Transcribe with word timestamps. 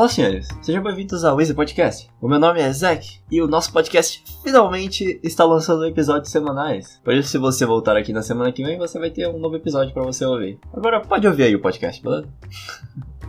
Olá, 0.00 0.08
senhores. 0.08 0.48
Sejam 0.62 0.82
bem-vindos 0.82 1.24
ao 1.26 1.38
Easy 1.38 1.52
Podcast. 1.52 2.08
O 2.22 2.26
meu 2.26 2.38
nome 2.38 2.58
é 2.58 2.72
Zack 2.72 3.20
e 3.30 3.42
o 3.42 3.46
nosso 3.46 3.70
podcast 3.70 4.24
finalmente 4.42 5.20
está 5.22 5.44
lançando 5.44 5.84
episódios 5.84 6.32
semanais. 6.32 6.98
Por 7.04 7.12
isso, 7.12 7.28
se 7.28 7.36
você 7.36 7.66
voltar 7.66 7.98
aqui 7.98 8.10
na 8.10 8.22
semana 8.22 8.50
que 8.50 8.64
vem, 8.64 8.78
você 8.78 8.98
vai 8.98 9.10
ter 9.10 9.28
um 9.28 9.38
novo 9.38 9.56
episódio 9.56 9.92
para 9.92 10.02
você 10.02 10.24
ouvir. 10.24 10.58
Agora, 10.72 11.02
pode 11.02 11.26
ouvir 11.26 11.42
aí 11.42 11.54
o 11.54 11.60
podcast, 11.60 12.02
beleza? 12.02 12.26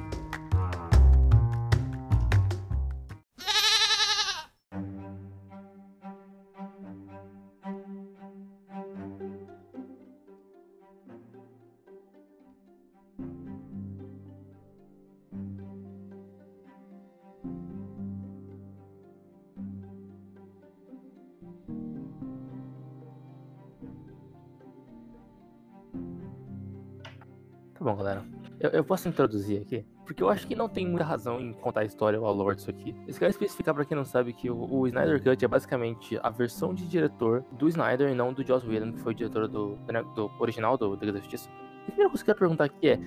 Eu, 28.61 28.69
eu 28.69 28.83
posso 28.83 29.09
introduzir 29.09 29.59
aqui, 29.59 29.83
porque 30.05 30.21
eu 30.21 30.29
acho 30.29 30.45
que 30.45 30.55
não 30.55 30.69
tem 30.69 30.87
muita 30.87 31.03
razão 31.03 31.39
em 31.39 31.51
contar 31.51 31.81
a 31.81 31.85
história 31.85 32.19
ou 32.21 32.27
a 32.27 32.31
lore 32.31 32.55
disso 32.55 32.69
aqui. 32.69 32.95
Eu 33.07 33.13
quero 33.15 33.31
especificar 33.31 33.73
pra 33.73 33.83
quem 33.83 33.97
não 33.97 34.05
sabe 34.05 34.33
que 34.33 34.51
o, 34.51 34.71
o 34.71 34.87
Snyder 34.87 35.23
Cut 35.23 35.43
é 35.43 35.47
basicamente 35.47 36.19
a 36.21 36.29
versão 36.29 36.71
de 36.71 36.87
diretor 36.87 37.43
do 37.53 37.67
Snyder 37.67 38.09
e 38.11 38.13
não 38.13 38.31
do 38.31 38.45
Joss 38.45 38.67
Whedon, 38.67 38.93
que 38.93 38.99
foi 38.99 39.13
o 39.13 39.15
diretor 39.15 39.47
do, 39.47 39.75
do, 39.75 40.03
do 40.13 40.31
original 40.39 40.77
do 40.77 40.93
Liga 40.93 41.13
da 41.13 41.19
Justiça. 41.19 41.49
A 41.49 41.85
primeira 41.87 42.09
coisa 42.09 42.23
que 42.23 42.29
eu 42.29 42.35
quero 42.35 42.39
perguntar 42.39 42.65
aqui 42.65 42.89
é: 42.89 42.99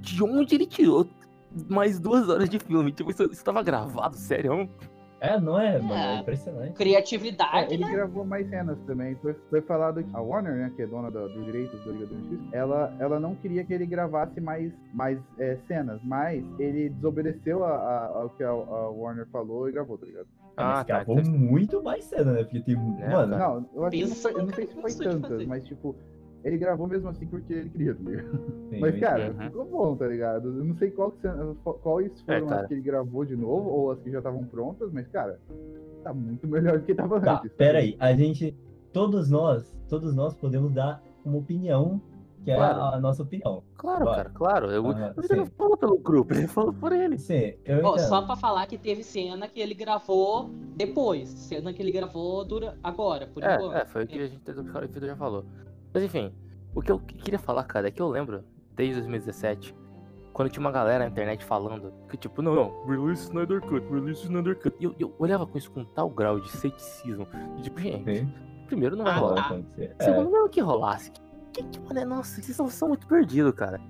de 0.00 0.24
onde 0.24 0.56
ele 0.56 0.66
tirou 0.66 1.08
mais 1.68 2.00
duas 2.00 2.28
horas 2.28 2.48
de 2.48 2.58
filme? 2.58 2.90
Tipo, 2.90 3.10
isso, 3.10 3.22
isso 3.30 3.44
tava 3.44 3.62
gravado, 3.62 4.16
sério? 4.16 4.68
É, 5.20 5.40
não 5.40 5.58
é, 5.58 5.78
mano, 5.78 5.94
é 5.94 6.16
É. 6.16 6.20
impressionante. 6.20 6.72
Criatividade, 6.74 7.70
É, 7.70 7.74
ele 7.74 7.84
né? 7.84 7.92
gravou 7.92 8.24
mais 8.24 8.48
cenas 8.50 8.78
também. 8.86 9.14
Foi, 9.16 9.34
foi 9.48 9.60
falado 9.62 10.02
que 10.04 10.10
a 10.14 10.20
Warner, 10.20 10.54
né, 10.54 10.72
que 10.76 10.82
é 10.82 10.86
dona 10.86 11.10
do- 11.10 11.28
dos 11.28 11.44
direitos 11.46 11.80
do 11.84 11.92
Liga 11.92 12.06
da 12.06 12.14
Justiça, 12.16 12.42
ela, 12.52 12.94
ela 12.98 13.18
não 13.18 13.34
queria 13.34 13.64
que 13.64 13.72
ele 13.72 13.86
gravasse 13.86 14.40
mais, 14.40 14.72
mais 14.92 15.18
é, 15.38 15.56
cenas, 15.66 16.00
mas 16.04 16.44
ele 16.58 16.90
desobedeceu 16.90 17.64
a- 17.64 17.76
a- 17.76 18.06
ao 18.22 18.30
que 18.30 18.44
a, 18.44 18.50
a 18.50 18.90
Warner 18.90 19.26
falou 19.28 19.68
e 19.68 19.72
gravou, 19.72 19.96
tá 19.96 20.04
ligado? 20.06 20.26
Ah, 20.56 20.64
mas 20.64 20.78
tá. 20.78 20.84
gravou 20.84 21.18
então- 21.18 21.32
muito 21.32 21.82
mais 21.82 22.04
cena, 22.04 22.32
né? 22.32 22.42
Porque 22.42 22.60
tem. 22.60 22.74
É, 22.74 23.08
mano. 23.10 23.38
Não, 23.38 23.66
eu, 23.74 23.84
acho 23.84 23.96
que 23.96 24.04
não, 24.06 24.14
foi, 24.16 24.32
eu 24.32 24.38
não 24.46 24.54
sei 24.54 24.66
se 24.66 24.74
foi 24.80 24.94
tantas, 24.94 25.46
mas 25.46 25.64
tipo, 25.64 25.96
ele 26.46 26.58
gravou 26.58 26.86
mesmo 26.86 27.08
assim 27.08 27.26
porque 27.26 27.52
ele 27.52 27.70
queria, 27.70 27.94
tá 27.94 28.02
ligado? 28.02 28.38
tem- 28.70 28.80
Mas, 28.80 29.00
cara, 29.00 29.30
Uhum. 29.32 29.40
ficou 29.46 29.64
bom, 29.64 29.96
tá 29.96 30.06
ligado? 30.06 30.48
Eu 30.48 30.64
não 30.64 30.74
sei 30.76 30.90
qual 30.90 31.10
que 31.10 31.28
quais 31.82 32.20
foram 32.22 32.50
É, 32.52 32.60
as 32.60 32.66
que 32.66 32.74
ele 32.74 32.80
gravou 32.82 33.24
de 33.24 33.36
novo, 33.36 33.68
ou 33.68 33.90
as 33.90 33.98
que 34.00 34.10
já 34.10 34.18
estavam 34.18 34.44
prontas, 34.44 34.90
mas, 34.92 35.06
cara, 35.08 35.38
tá 36.02 36.12
muito 36.14 36.46
melhor 36.46 36.78
do 36.78 36.84
que 36.84 36.94
tava 36.94 37.20
Tá, 37.20 37.38
antes. 37.38 37.52
pera 37.54 37.78
aí. 37.78 37.96
A 37.98 38.12
gente. 38.14 38.56
Todos 38.92 39.28
nós, 39.28 39.76
todos 39.88 40.14
nós 40.14 40.34
podemos 40.34 40.72
dar 40.72 41.02
uma 41.22 41.36
opinião, 41.36 42.00
que 42.42 42.50
é 42.50 42.54
Claro. 42.56 42.80
a, 42.80 42.94
a 42.94 43.00
nossa 43.00 43.22
opinião. 43.24 43.62
Claro, 43.76 44.04
Vai. 44.06 44.14
cara, 44.16 44.30
claro. 44.30 44.70
Eu, 44.70 44.86
Aham, 44.86 45.12
ele 45.22 45.36
não 45.36 45.44
sim. 45.46 45.52
falou 45.58 45.76
pelo 45.76 45.98
grupo, 45.98 46.32
ele 46.32 46.46
falou 46.46 46.72
por 46.72 46.92
ele. 46.92 47.18
Sim, 47.18 47.48
entendo. 47.60 47.98
só 47.98 48.22
pra 48.22 48.36
falar 48.36 48.66
que 48.66 48.78
teve 48.78 49.02
cena 49.02 49.48
que 49.48 49.60
ele 49.60 49.74
gravou 49.74 50.48
depois. 50.76 51.28
Cena 51.28 51.72
que 51.74 51.82
ele 51.82 51.92
gravou 51.92 52.42
dura... 52.44 52.78
agora, 52.82 53.26
por 53.26 53.42
enquanto. 53.42 53.74
É, 53.74 53.82
é, 53.82 53.84
foi 53.84 54.04
o 54.04 54.06
que 54.06 54.18
a 54.18 54.26
gente 54.28 54.50
o 54.50 54.80
Vitor 54.80 55.02
já 55.08 55.16
falou. 55.16 55.44
Mas 55.96 56.04
enfim, 56.04 56.30
o 56.74 56.82
que 56.82 56.92
eu 56.92 56.98
que- 56.98 57.14
queria 57.16 57.38
falar, 57.38 57.64
cara, 57.64 57.88
é 57.88 57.90
que 57.90 58.02
eu 58.02 58.06
lembro, 58.08 58.44
desde 58.74 58.96
2017, 58.96 59.74
quando 60.34 60.50
tinha 60.50 60.60
uma 60.60 60.70
galera 60.70 61.04
na 61.04 61.10
internet 61.10 61.42
falando 61.42 61.90
que, 62.10 62.18
tipo, 62.18 62.42
não, 62.42 62.54
não, 62.54 62.84
release 62.86 63.22
Snyder 63.22 63.62
Cut, 63.62 63.80
release 63.90 64.22
Snyder 64.24 64.58
Cut. 64.60 64.76
E 64.78 64.84
eu, 64.84 64.94
eu 64.98 65.14
olhava 65.18 65.46
com 65.46 65.56
isso 65.56 65.70
com 65.70 65.86
tal 65.86 66.10
grau 66.10 66.38
de 66.38 66.50
ceticismo, 66.50 67.26
de 67.56 67.62
tipo, 67.62 67.80
gente, 67.80 68.18
Sim, 68.18 68.30
primeiro 68.66 68.94
não 68.94 69.04
vai 69.06 69.14
Ah, 69.14 69.16
rolar. 69.16 69.34
tá. 69.48 69.54
acontecer. 69.54 69.96
Segundo, 70.02 70.28
É, 70.28 70.32
não 70.32 70.44
é 70.44 70.48
que 70.50 70.60
rolasse. 70.60 71.10
Que, 71.54 71.62
que, 71.62 71.80
mano, 71.80 71.98
é- 71.98 72.04
nossa, 72.04 72.42
vocês 72.42 72.54
são, 72.54 72.68
são 72.68 72.88
muito 72.88 73.06
perdidos, 73.06 73.54
cara. 73.54 73.80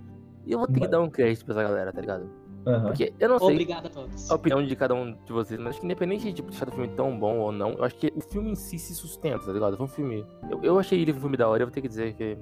E 0.44 0.52
eu 0.52 0.58
vou 0.58 0.68
ter 0.68 0.74
que 0.74 0.80
Mano. 0.82 0.92
dar 0.92 1.00
um 1.00 1.10
crédito 1.10 1.44
pra 1.44 1.54
essa 1.54 1.62
galera, 1.64 1.92
tá 1.92 2.00
ligado? 2.00 2.30
Aham. 2.66 2.86
Porque 2.86 3.12
eu 3.18 3.28
não 3.28 3.38
sei 3.38 3.48
Obrigado 3.48 3.86
a 3.86 3.90
todos. 3.90 4.30
a 4.30 4.34
opinião 4.34 4.64
de 4.64 4.76
cada 4.76 4.94
um 4.94 5.12
de 5.12 5.32
vocês, 5.32 5.58
mas 5.58 5.70
acho 5.70 5.80
que 5.80 5.86
independente 5.86 6.24
de 6.24 6.32
tipo, 6.32 6.50
deixar 6.50 6.68
o 6.68 6.72
filme 6.72 6.88
tão 6.88 7.18
bom 7.18 7.38
ou 7.38 7.52
não, 7.52 7.72
eu 7.72 7.84
acho 7.84 7.94
que 7.96 8.12
o 8.14 8.20
filme 8.20 8.50
em 8.50 8.54
si 8.54 8.78
se 8.78 8.94
sustenta, 8.94 9.46
tá 9.46 9.52
ligado? 9.52 9.76
Foi 9.76 9.86
um 9.86 9.88
filme. 9.88 10.26
Eu, 10.50 10.62
eu 10.62 10.78
achei 10.78 11.00
ele 11.00 11.12
um 11.12 11.20
filme 11.20 11.36
da 11.36 11.48
hora, 11.48 11.62
eu 11.62 11.66
vou 11.66 11.74
ter 11.74 11.80
que 11.80 11.88
dizer 11.88 12.14
que. 12.14 12.36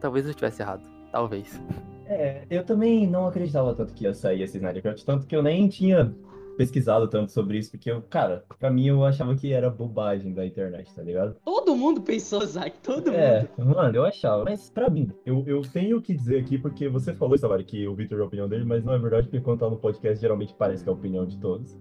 Talvez 0.00 0.24
eu 0.24 0.30
estivesse 0.30 0.62
errado. 0.62 0.82
Talvez. 1.12 1.60
É, 2.06 2.44
eu 2.50 2.64
também 2.64 3.06
não 3.06 3.26
acreditava 3.26 3.74
tanto 3.74 3.94
que 3.94 4.04
ia 4.04 4.14
sair 4.14 4.42
esse 4.42 4.56
Snyder 4.56 4.82
Cut, 4.82 5.04
tanto 5.04 5.26
que 5.26 5.36
eu 5.36 5.42
nem 5.42 5.68
tinha 5.68 6.12
pesquisado 6.56 7.08
tanto 7.08 7.32
sobre 7.32 7.58
isso, 7.58 7.70
porque 7.70 7.90
eu, 7.90 8.02
cara, 8.02 8.44
pra 8.58 8.70
mim 8.70 8.86
eu 8.86 9.04
achava 9.04 9.34
que 9.34 9.52
era 9.52 9.70
bobagem 9.70 10.32
da 10.32 10.44
internet, 10.46 10.94
tá 10.94 11.02
ligado? 11.02 11.36
Todo 11.44 11.74
mundo 11.74 12.02
pensou, 12.02 12.40
Zack. 12.46 12.78
Todo 12.82 13.10
É, 13.10 13.48
mundo. 13.58 13.74
mano, 13.74 13.96
eu 13.96 14.04
achava. 14.04 14.44
Mas 14.44 14.68
pra 14.70 14.88
mim, 14.90 15.10
eu, 15.24 15.42
eu 15.46 15.62
tenho 15.62 16.00
que 16.00 16.14
dizer 16.14 16.40
aqui, 16.40 16.58
porque 16.58 16.88
você 16.88 17.14
falou, 17.14 17.36
Savara, 17.38 17.62
que 17.64 17.86
o 17.88 17.94
Victor 17.94 18.18
é 18.18 18.22
a 18.22 18.26
opinião 18.26 18.48
dele, 18.48 18.64
mas 18.64 18.84
não 18.84 18.92
é 18.92 18.98
verdade, 18.98 19.28
porque 19.28 19.40
quando 19.40 19.60
tá 19.60 19.70
no 19.70 19.76
podcast, 19.76 20.20
geralmente 20.20 20.54
parece 20.58 20.82
que 20.84 20.88
é 20.88 20.92
a 20.92 20.94
opinião 20.96 21.26
de 21.26 21.38
todos. 21.38 21.78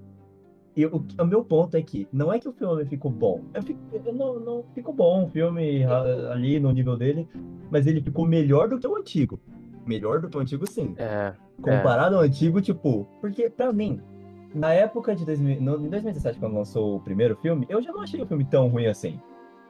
E 0.76 0.86
o, 0.86 1.06
o 1.20 1.26
meu 1.26 1.44
ponto 1.44 1.76
é 1.76 1.82
que 1.82 2.08
não 2.14 2.32
é 2.32 2.40
que 2.40 2.48
o 2.48 2.54
filme 2.54 2.86
ficou 2.86 3.12
bom. 3.12 3.42
Eu 3.54 3.62
fico- 3.62 3.80
eu 3.92 4.14
não, 4.14 4.40
não 4.40 4.64
ficou 4.74 4.94
bom 4.94 5.26
o 5.26 5.28
filme 5.28 5.84
a- 5.84 6.32
ali 6.32 6.62
no 6.62 6.72
nível 6.72 6.96
dele, 6.96 7.28
mas 7.70 7.86
ele 7.88 8.02
ficou 8.02 8.26
melhor 8.26 8.70
do 8.70 8.80
que 8.80 8.88
o 8.88 8.96
antigo. 8.96 9.38
Melhor 9.86 10.22
do 10.22 10.30
que 10.30 10.38
o 10.38 10.40
antigo, 10.40 10.66
sim. 10.66 10.94
É. 10.98 11.34
Comparado 11.62 12.16
ao 12.16 12.22
antigo, 12.22 12.62
tipo, 12.62 13.06
porque 13.20 13.50
pra 13.50 13.74
mim, 13.74 14.00
na 14.54 14.74
época 14.74 15.16
de 15.16 15.26
2000, 15.26 15.62
no, 15.62 15.76
em 15.86 15.90
2017, 15.90 16.40
quando 16.40 16.56
lançou 16.56 16.98
o 16.98 17.00
primeiro 17.00 17.36
filme, 17.38 17.66
eu 17.70 17.82
já 17.82 17.92
não 17.92 18.02
achei 18.02 18.22
o 18.22 18.26
filme 18.26 18.44
tão 18.46 18.68
ruim 18.68 18.88
assim. 18.88 19.20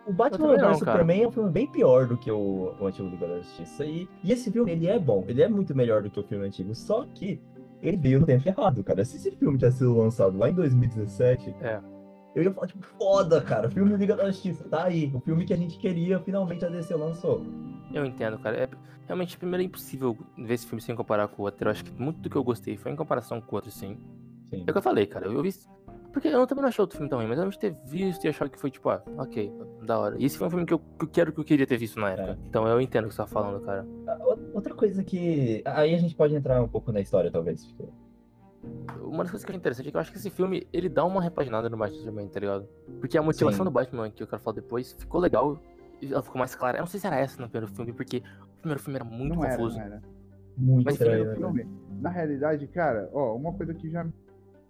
O 0.08 0.12
Batman 0.12 0.48
vs 0.56 0.62
cara. 0.62 0.74
Superman 0.76 1.24
é 1.24 1.28
um 1.28 1.32
filme 1.32 1.50
bem 1.52 1.68
pior 1.68 2.08
do 2.08 2.18
que 2.18 2.32
o, 2.32 2.74
o 2.80 2.86
antigo 2.88 3.08
Liga 3.08 3.28
da 3.28 3.38
Justiça. 3.38 3.86
E, 3.86 4.10
e 4.24 4.32
esse 4.32 4.52
filme, 4.52 4.72
ele 4.72 4.88
é 4.88 4.98
bom, 4.98 5.24
ele 5.28 5.42
é 5.44 5.48
muito 5.48 5.76
melhor 5.76 6.02
do 6.02 6.10
que 6.10 6.20
o 6.20 6.24
filme 6.24 6.46
antigo, 6.46 6.74
só 6.74 7.06
que 7.14 7.40
ele 7.82 7.98
veio 7.98 8.20
no 8.20 8.26
tempo 8.26 8.48
errado, 8.48 8.84
cara. 8.84 9.06
Se 9.06 9.18
esse 9.18 9.32
filme 9.32 9.58
tivesse 9.58 9.78
sido 9.80 9.96
lançado 9.96 10.38
lá 10.38 10.50
em 10.50 10.54
2017, 10.54 11.56
É. 11.62 11.80
eu 12.36 12.44
ia 12.44 12.52
falar, 12.52 12.68
tipo, 12.68 12.84
foda, 12.98 13.42
cara, 13.42 13.70
filme 13.70 13.96
Liga 13.96 14.16
da 14.16 14.26
Justiça, 14.28 14.64
tá 14.68 14.86
aí. 14.86 15.12
O 15.14 15.20
filme 15.20 15.46
que 15.46 15.54
a 15.54 15.58
gente 15.58 15.78
queria, 15.78 16.20
finalmente 16.20 16.66
a 16.66 16.70
DC 16.70 16.96
lançou. 16.96 17.46
Eu 17.94 18.04
entendo, 18.06 18.40
cara. 18.40 18.58
É, 18.58 18.70
realmente, 19.06 19.38
primeiro 19.38 19.62
é 19.62 19.66
impossível 19.68 20.18
ver 20.38 20.54
esse 20.56 20.66
filme 20.66 20.82
sem 20.82 20.96
comparar 20.96 21.28
com 21.28 21.44
o 21.44 21.46
outro. 21.46 21.68
Eu 21.68 21.72
acho 21.72 21.84
que 21.84 21.92
muito 22.02 22.20
do 22.22 22.30
que 22.30 22.36
eu 22.36 22.44
gostei 22.44 22.76
foi 22.76 22.92
em 22.92 22.96
comparação 22.96 23.40
com 23.40 23.52
o 23.52 23.56
outro, 23.56 23.70
sim. 23.70 23.98
Sim. 24.52 24.64
É 24.68 24.70
o 24.70 24.74
que 24.74 24.78
eu 24.78 24.82
falei, 24.82 25.06
cara. 25.08 25.26
Eu, 25.26 25.34
eu 25.34 25.42
vi. 25.42 25.52
Porque 26.14 26.28
eu 26.28 26.46
também 26.46 26.62
não 26.62 26.68
achei 26.70 26.84
outro 26.84 26.98
filme 26.98 27.10
tão 27.10 27.20
ruim, 27.20 27.28
mas 27.28 27.38
eu 27.38 27.44
lembro 27.46 27.58
de 27.58 27.60
ter 27.60 27.74
visto 27.86 28.26
e 28.26 28.28
achado 28.28 28.50
que 28.52 28.60
foi 28.60 28.70
tipo, 28.70 28.90
ah, 28.90 29.02
ok, 29.18 29.50
da 29.86 29.98
hora. 29.98 30.18
E 30.20 30.26
esse 30.26 30.38
foi 30.38 30.48
um 30.48 30.50
filme 30.50 30.66
que 30.66 30.74
eu, 30.74 30.80
que 30.80 31.06
eu 31.06 31.08
quero 31.08 31.32
que 31.32 31.40
eu 31.40 31.44
queria 31.46 31.66
ter 31.66 31.78
visto 31.78 31.98
na 32.02 32.10
época. 32.10 32.32
É. 32.32 32.38
Então 32.50 32.68
eu 32.68 32.82
entendo 32.82 33.06
o 33.06 33.08
que 33.08 33.14
você 33.16 33.22
tá 33.22 33.28
falando, 33.28 33.64
cara. 33.64 33.88
Ah, 34.08 34.18
Outra 34.54 34.74
coisa 34.76 35.02
que. 35.06 35.62
Aí 35.66 35.96
a 35.96 35.98
gente 35.98 36.14
pode 36.14 36.36
entrar 36.36 36.62
um 36.62 36.68
pouco 36.68 36.92
na 36.92 37.00
história, 37.00 37.32
talvez. 37.32 37.66
porque- 37.66 37.94
Uma 39.02 39.24
das 39.24 39.32
coisas 39.32 39.46
que 39.46 39.52
eu 39.52 39.54
acho 39.54 39.60
interessante 39.60 39.88
é 39.88 39.92
que 39.92 39.98
eu 39.98 40.02
acho 40.02 40.12
que 40.12 40.18
esse 40.18 40.30
filme, 40.30 40.68
ele 40.74 40.90
dá 40.90 41.04
uma 41.06 41.22
repaginada 41.22 41.70
no 41.70 41.78
Batman 41.78 42.04
também, 42.06 42.28
tá 42.28 42.40
ligado? 42.42 42.68
Porque 43.00 43.18
a 43.18 43.22
motivação 43.24 43.60
Sim. 43.60 43.64
do 43.64 43.72
Batman, 43.72 44.12
que 44.12 44.22
eu 44.22 44.28
quero 44.28 44.42
falar 44.42 44.56
depois, 44.56 44.94
ficou 44.94 45.20
legal. 45.22 45.58
Ela 46.02 46.22
ficou 46.22 46.38
mais 46.40 46.54
clara. 46.56 46.78
Eu 46.78 46.82
não 46.82 46.88
sei 46.88 47.00
se 47.00 47.08
era 47.08 47.16
essa 47.18 47.42
no 47.42 47.48
primeiro 47.50 47.74
filme, 47.74 47.94
porque 47.94 48.18
o 48.18 48.58
primeiro 48.58 48.82
filme 48.82 48.98
era 48.98 49.06
muito 49.06 49.36
não 49.36 49.46
era, 49.46 49.56
confuso. 49.56 49.78
não 49.78 49.86
era. 49.86 50.02
Muito 50.58 50.84
Mas 50.86 50.96
estranho, 50.96 51.26
Primeiro 51.30 51.54
né? 51.54 51.64
filme, 51.64 51.78
na 52.02 52.10
realidade, 52.10 52.68
cara, 52.68 53.10
ó, 53.14 53.36
uma 53.36 53.54
coisa 53.54 53.74
que 53.74 53.90
já 53.90 54.04
me 54.04 54.12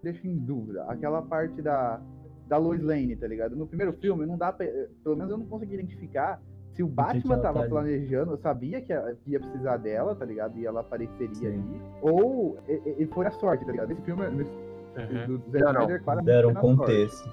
deixa 0.04 0.28
em 0.28 0.38
dúvida, 0.38 0.84
aquela 0.86 1.22
parte 1.22 1.62
da, 1.62 2.00
da 2.48 2.58
Lois 2.58 2.82
Lane, 2.82 3.16
tá 3.16 3.28
ligado? 3.28 3.56
No 3.56 3.68
primeiro 3.68 3.94
filme, 3.94 4.26
não 4.26 4.38
dá 4.38 4.52
pra, 4.52 4.66
pelo 5.04 5.16
menos 5.16 5.32
eu 5.32 5.38
não 5.38 5.46
consegui 5.46 5.76
identificar 5.76 6.42
se 6.74 6.82
o 6.82 6.88
Batman 6.88 7.38
tava 7.40 7.64
tá 7.64 7.68
planejando, 7.70 8.32
eu 8.32 8.38
sabia 8.38 8.82
que 8.82 8.94
ia, 9.28 9.40
precisar 9.40 9.78
dela, 9.78 10.16
tá 10.16 10.24
ligado? 10.26 10.58
E 10.58 10.66
ela 10.66 10.80
apareceria 10.82 11.36
Sim. 11.36 11.48
ali, 11.48 11.82
ou 12.02 12.58
e, 12.68 12.74
e- 12.74 13.04
e 13.04 13.08
foi 13.08 13.26
a 13.28 13.32
sorte, 13.32 13.66
tá 13.66 13.72
ligado? 13.72 13.92
Esse 13.92 14.02
filme, 14.02 14.28
nesse, 14.30 14.52
Uhum. 14.92 15.26
do, 15.26 15.38
do 15.38 15.52
Zack 15.52 15.64
Não, 15.74 16.16
não. 16.16 16.24
Deram 16.24 16.54
contexto. 16.54 17.30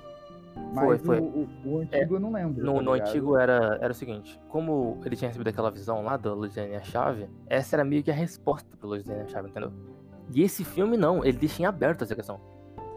Mas 0.72 0.84
Foi, 0.84 0.98
foi. 0.98 1.18
O, 1.20 1.48
o, 1.64 1.74
o 1.74 1.78
antigo 1.80 2.16
eu 2.16 2.20
não 2.20 2.32
lembro. 2.32 2.64
No, 2.64 2.74
tá 2.76 2.82
no 2.82 2.92
antigo 2.92 3.36
era, 3.36 3.78
era 3.80 3.90
o 3.92 3.94
seguinte, 3.94 4.40
como 4.48 4.98
ele 5.04 5.16
tinha 5.16 5.28
recebido 5.28 5.48
aquela 5.48 5.70
visão 5.70 6.02
lá 6.04 6.16
da 6.16 6.32
Luciane 6.34 6.74
a 6.76 6.82
chave, 6.82 7.28
essa 7.46 7.76
era 7.76 7.84
meio 7.84 8.02
que 8.02 8.10
a 8.10 8.14
resposta 8.14 8.68
pra 8.76 8.88
Luciane 8.88 9.22
a 9.22 9.26
chave, 9.28 9.48
entendeu? 9.48 9.72
E 10.32 10.42
esse 10.42 10.64
filme 10.64 10.96
não, 10.96 11.24
ele 11.24 11.38
deixa 11.38 11.62
em 11.62 11.64
aberto 11.66 12.02
essa 12.04 12.14
questão. 12.14 12.40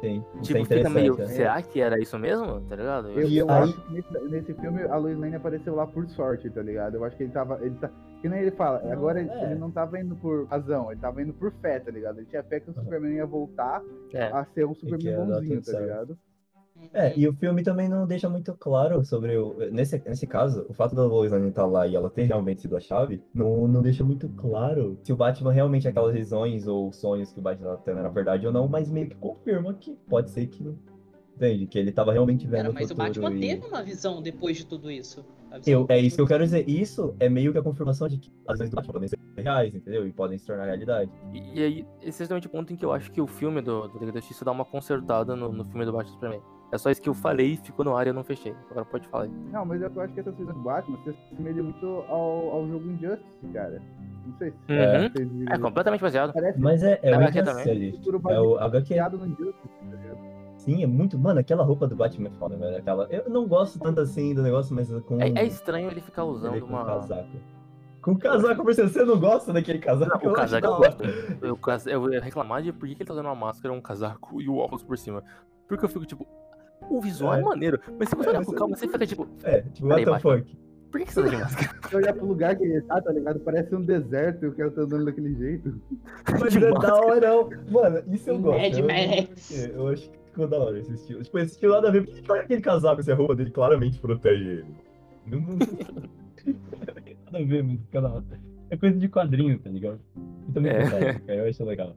Sim. 0.01 0.23
Tipo, 0.41 0.59
é 0.59 0.65
fica 0.65 0.89
meio, 0.89 1.15
né? 1.15 1.27
será 1.27 1.61
que 1.61 1.79
era 1.79 1.99
isso 1.99 2.17
mesmo? 2.19 2.59
Tá 2.61 2.75
ligado? 2.75 3.09
Eu, 3.11 3.21
E 3.27 3.37
eu 3.37 3.49
aí- 3.49 3.63
acho 3.63 3.81
que 3.85 3.93
nesse, 3.93 4.19
nesse 4.29 4.53
filme 4.55 4.81
a 4.83 4.97
Lois 4.97 5.17
Lane 5.17 5.35
apareceu 5.35 5.75
lá 5.75 5.85
por 5.87 6.07
sorte, 6.09 6.49
tá 6.49 6.61
ligado? 6.61 6.95
Eu 6.95 7.03
acho 7.05 7.15
que 7.15 7.23
ele 7.23 7.31
tava. 7.31 7.59
Ele 7.63 7.75
tá, 7.75 7.89
que 8.21 8.27
nem 8.27 8.41
ele 8.41 8.51
fala, 8.51 8.81
Não, 8.83 8.91
agora 8.91 9.19
ele, 9.19 9.29
é. 9.29 9.43
ele 9.45 9.55
não 9.55 9.71
tava 9.71 9.99
indo 9.99 10.15
por 10.15 10.45
razão, 10.47 10.91
ele 10.91 10.99
tava 10.99 11.21
indo 11.21 11.33
por 11.33 11.51
fé, 11.53 11.79
tá 11.79 11.89
ligado? 11.91 12.17
Ele 12.17 12.25
tinha 12.27 12.43
fé 12.43 12.59
que 12.59 12.69
o. 12.69 12.73
Superman 12.73 13.13
ia 13.13 13.25
voltar 13.25 13.81
É. 14.13 14.23
a 14.25 14.43
ser 14.45 14.67
que 14.67 14.75
Superman 14.75 15.15
bonzinho, 15.27 15.61
tá 15.61 15.79
ligado? 15.79 16.17
É, 16.93 17.17
e 17.17 17.27
o 17.27 17.33
filme 17.33 17.63
também 17.63 17.87
não 17.87 18.05
deixa 18.05 18.29
muito 18.29 18.53
claro 18.53 19.03
sobre 19.05 19.37
o. 19.37 19.55
Nesse, 19.71 20.01
nesse 20.05 20.27
caso, 20.27 20.65
o 20.67 20.73
fato 20.73 20.95
da 20.95 21.05
Lois 21.05 21.31
Lane 21.31 21.49
estar 21.49 21.65
lá 21.65 21.87
e 21.87 21.95
ela 21.95 22.09
ter 22.09 22.23
realmente 22.23 22.61
sido 22.61 22.75
a 22.75 22.79
chave, 22.79 23.23
não, 23.33 23.67
não 23.67 23.81
deixa 23.81 24.03
muito 24.03 24.27
claro 24.29 24.97
se 25.03 25.13
o 25.13 25.15
Batman 25.15 25.51
realmente 25.51 25.87
é 25.87 25.89
aquelas 25.89 26.13
visões 26.13 26.67
ou 26.67 26.91
sonhos 26.91 27.31
que 27.31 27.39
o 27.39 27.41
Batman 27.41 27.75
tá 27.75 27.77
tendo 27.77 27.99
era 27.99 28.09
verdade 28.09 28.45
ou 28.45 28.53
não, 28.53 28.67
mas 28.67 28.89
meio 28.89 29.07
que 29.07 29.15
confirma 29.15 29.73
que 29.73 29.97
pode 30.09 30.29
ser 30.31 30.47
que. 30.47 30.75
Entende? 31.35 31.65
Que 31.65 31.79
ele 31.79 31.91
tava 31.91 32.11
realmente 32.11 32.45
vendo 32.45 32.57
Cara, 32.57 32.69
o 32.69 32.73
mas 32.73 32.91
o 32.91 32.95
Batman 32.95 33.33
e- 33.33 33.39
teve 33.39 33.65
uma 33.65 33.81
visão 33.81 34.21
depois 34.21 34.57
de 34.57 34.65
tudo 34.65 34.91
isso. 34.91 35.25
Eu, 35.65 35.85
é 35.89 35.99
isso 35.99 36.15
que 36.15 36.21
eu 36.21 36.27
quero 36.27 36.43
dizer. 36.43 36.69
Isso 36.69 37.15
é 37.19 37.27
meio 37.27 37.51
que 37.51 37.57
a 37.57 37.63
confirmação 37.63 38.07
de 38.07 38.17
que 38.17 38.31
as 38.47 38.59
vezes 38.59 38.69
do 38.69 38.75
Batman 38.75 38.93
podem 38.93 39.07
ser 39.07 39.17
reais, 39.37 39.73
entendeu? 39.73 40.05
E 40.07 40.11
podem 40.11 40.37
se 40.37 40.45
tornar 40.45 40.65
realidade. 40.65 41.11
E, 41.33 41.59
e 41.59 41.63
aí, 41.63 41.85
esse 42.01 42.21
é 42.21 42.23
exatamente 42.23 42.47
o 42.47 42.49
ponto 42.49 42.71
em 42.71 42.75
que 42.75 42.85
eu 42.85 42.91
acho 42.91 43.11
que 43.11 43.19
o 43.19 43.27
filme 43.27 43.61
do, 43.61 43.87
do 43.87 43.99
Liga 43.99 44.11
da 44.11 44.19
Justiça 44.19 44.45
dá 44.45 44.51
uma 44.51 44.65
consertada 44.65 45.35
no, 45.35 45.51
no 45.51 45.65
filme 45.65 45.85
do 45.85 45.91
Batman 45.91 46.13
Superman. 46.13 46.41
É 46.71 46.77
só 46.77 46.89
isso 46.89 47.01
que 47.01 47.09
eu 47.09 47.13
falei, 47.13 47.57
ficou 47.57 47.83
no 47.83 47.95
ar 47.95 48.07
e 48.07 48.09
eu 48.09 48.13
não 48.13 48.23
fechei. 48.23 48.55
Agora 48.69 48.85
pode 48.85 49.07
falar 49.07 49.25
aí. 49.25 49.31
Não, 49.51 49.65
mas 49.65 49.81
eu 49.81 50.01
acho 50.01 50.13
que 50.13 50.19
essa 50.19 50.31
visão 50.31 50.53
do 50.53 50.61
Batman 50.61 50.97
se 51.03 51.09
assemelha 51.09 51.63
muito 51.63 51.85
ao, 52.07 52.51
ao 52.51 52.67
jogo 52.67 52.89
Injustice, 52.91 53.47
cara. 53.53 53.81
Não 54.25 54.37
sei 54.37 54.51
se 54.51 54.57
Uhum. 54.69 55.45
É 55.49 55.53
isso. 55.53 55.61
completamente 55.61 56.01
baseado. 56.01 56.33
Parece 56.33 56.59
Mas 56.59 56.83
é, 56.83 56.99
é 57.01 57.11
o 57.11 57.15
HQ 57.15 57.43
também. 57.43 57.93
É 58.29 58.39
o 58.39 58.57
baseado 58.69 59.15
HQ. 59.15 59.17
no 59.17 59.25
Injustice, 59.25 59.67
tá 59.67 59.97
ligado? 59.97 60.31
Sim, 60.57 60.83
é 60.83 60.87
muito. 60.87 61.17
Mano, 61.17 61.39
aquela 61.39 61.63
roupa 61.63 61.87
do 61.87 61.95
Batman 61.95 62.27
é 62.27 62.31
foda, 62.31 62.55
velho. 62.55 62.77
Aquela... 62.77 63.07
Eu 63.09 63.29
não 63.29 63.47
gosto 63.47 63.79
tanto 63.79 63.99
assim 63.99 64.33
do 64.33 64.43
negócio, 64.43 64.75
mas 64.75 64.89
com. 65.05 65.19
É, 65.19 65.29
é 65.29 65.45
estranho 65.45 65.89
ele 65.89 66.01
ficar 66.01 66.21
ele 66.21 66.31
usando 66.31 66.61
com 66.61 66.67
uma. 66.67 66.85
casaco. 66.85 67.29
Com 68.01 68.15
casaco, 68.15 68.63
por 68.63 68.73
você 68.73 69.03
não 69.03 69.19
gosta 69.19 69.53
daquele 69.53 69.79
casaco? 69.79 70.11
Não, 70.11 70.31
o 70.31 70.35
Eu 70.35 70.41
acho 70.41 70.51
casaco 70.53 70.67
eu 71.41 71.55
gosto. 71.57 71.89
Eu, 71.89 72.05
eu 72.05 72.13
ia 72.13 72.21
reclamar 72.21 72.61
de 72.61 72.71
por 72.71 72.87
que 72.87 72.95
que 72.95 73.01
ele 73.03 73.07
tá 73.07 73.13
usando 73.13 73.25
uma 73.25 73.35
máscara, 73.35 73.73
um 73.73 73.81
casaco 73.81 74.41
e 74.41 74.47
o 74.47 74.57
óculos 74.57 74.83
por 74.83 74.97
cima. 74.97 75.23
Porque 75.67 75.85
eu 75.85 75.89
fico 75.89 76.05
tipo. 76.05 76.27
O 76.91 77.01
visual 77.01 77.35
é, 77.35 77.39
É. 77.39 77.41
maneiro, 77.41 77.79
mas 77.97 78.09
se 78.09 78.15
você 78.15 78.27
É, 78.27 78.31
olhar 78.31 78.41
é- 78.41 78.45
calma, 78.55 78.75
você 78.75 78.87
fica 78.87 79.05
tipo, 79.07 79.27
É, 79.43 79.61
tipo, 79.61 79.87
what 79.87 80.03
the 80.05 80.19
fuck? 80.19 80.57
por 80.91 80.99
que 80.99 81.05
que 81.05 81.13
você 81.13 81.23
tá 81.23 81.29
de 81.29 81.35
máscara? 81.41 81.89
Se 81.89 81.95
olhar 81.95 82.13
pro 82.13 82.25
lugar 82.25 82.55
que 82.57 82.63
ele 82.63 82.81
tá, 82.81 83.01
tá 83.01 83.11
ligado? 83.13 83.39
Parece 83.39 83.73
um 83.75 83.81
deserto 83.81 84.45
e 84.45 84.47
o 84.49 84.53
cara 84.53 84.71
tá 84.71 84.81
andando 84.81 85.05
daquele 85.05 85.33
jeito. 85.35 85.81
Mas 86.39 86.51
De 86.53 86.65
é 86.65 86.69
da 86.71 86.95
hora. 86.95 87.29
Mano, 87.71 88.03
isso 88.13 88.29
eu 88.29 88.39
gosto. 88.39 88.59
Mad 88.61 88.73
eu, 88.73 88.79
não 88.79 88.87
Max. 88.87 89.67
eu 89.73 89.87
acho 89.87 90.09
que 90.09 90.17
ficou 90.25 90.47
da 90.47 90.57
hora 90.59 90.79
esse 90.79 90.93
estilo. 90.93 91.23
Tipo, 91.23 91.39
esse 91.39 91.53
estilo 91.53 91.73
nada 91.75 91.87
a 91.87 91.91
ver. 91.91 92.05
Por 92.05 92.13
que 92.13 92.21
que 92.21 92.31
aquele 92.33 92.61
casaco, 92.61 93.01
se 93.03 93.11
a 93.11 93.15
roupa 93.15 93.35
dele 93.35 93.51
claramente 93.51 93.99
protege 93.99 94.43
ele? 94.49 94.65
Não, 95.27 95.39
não... 95.39 95.57
nada 97.25 97.37
a 97.39 97.43
ver, 97.45 97.63
mas 97.63 97.79
fica 97.81 98.01
da 98.01 98.09
hora. 98.11 98.23
É 98.69 98.77
coisa 98.77 98.97
de 98.97 99.07
quadrinho, 99.09 99.59
tá 99.59 99.69
ligado? 99.69 99.99
E 100.49 100.51
também 100.51 100.71
É. 100.71 101.21
é. 101.27 101.39
eu 101.45 101.49
acho 101.49 101.63
legal. 101.63 101.95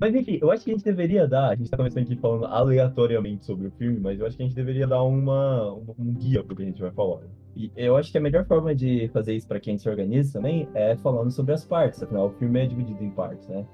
Mas 0.00 0.14
enfim, 0.14 0.38
eu 0.40 0.50
acho 0.50 0.64
que 0.64 0.70
a 0.70 0.74
gente 0.74 0.84
deveria 0.84 1.28
dar, 1.28 1.50
a 1.50 1.54
gente 1.54 1.70
tá 1.70 1.76
começando 1.76 2.04
aqui 2.04 2.16
falando 2.16 2.46
aleatoriamente 2.46 3.44
sobre 3.44 3.66
o 3.66 3.70
filme, 3.72 4.00
mas 4.00 4.18
eu 4.18 4.26
acho 4.26 4.36
que 4.36 4.42
a 4.42 4.46
gente 4.46 4.54
deveria 4.54 4.86
dar 4.86 5.02
uma, 5.02 5.72
um, 5.74 5.94
um 5.98 6.14
guia 6.14 6.42
pro 6.42 6.56
que 6.56 6.62
a 6.62 6.66
gente 6.66 6.80
vai 6.80 6.90
falar. 6.90 7.20
E 7.54 7.70
eu 7.76 7.96
acho 7.96 8.10
que 8.10 8.16
a 8.16 8.20
melhor 8.20 8.46
forma 8.46 8.74
de 8.74 9.08
fazer 9.12 9.34
isso 9.34 9.46
pra 9.46 9.60
quem 9.60 9.76
se 9.76 9.88
organiza 9.90 10.32
também 10.38 10.68
é 10.72 10.96
falando 10.96 11.30
sobre 11.30 11.52
as 11.52 11.64
partes, 11.66 12.02
afinal 12.02 12.28
o 12.28 12.30
filme 12.32 12.60
é 12.60 12.66
dividido 12.66 13.02
em 13.04 13.10
partes, 13.10 13.46
né? 13.48 13.66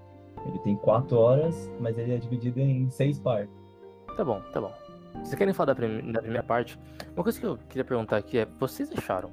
Ele 0.48 0.58
tem 0.60 0.76
quatro 0.76 1.16
horas, 1.16 1.70
mas 1.80 1.96
ele 1.98 2.12
é 2.12 2.18
dividido 2.18 2.58
em 2.60 2.88
seis 2.90 3.18
partes. 3.20 3.54
Tá 4.16 4.24
bom, 4.24 4.40
tá 4.52 4.60
bom. 4.60 4.72
Vocês 5.22 5.34
querem 5.34 5.54
falar 5.54 5.72
da, 5.72 5.74
prim- 5.74 6.10
da 6.12 6.20
primeira 6.20 6.42
parte? 6.42 6.78
Uma 7.14 7.22
coisa 7.22 7.38
que 7.38 7.46
eu 7.46 7.56
queria 7.68 7.84
perguntar 7.84 8.16
aqui 8.16 8.38
é: 8.38 8.44
vocês 8.58 8.90
acharam 8.96 9.30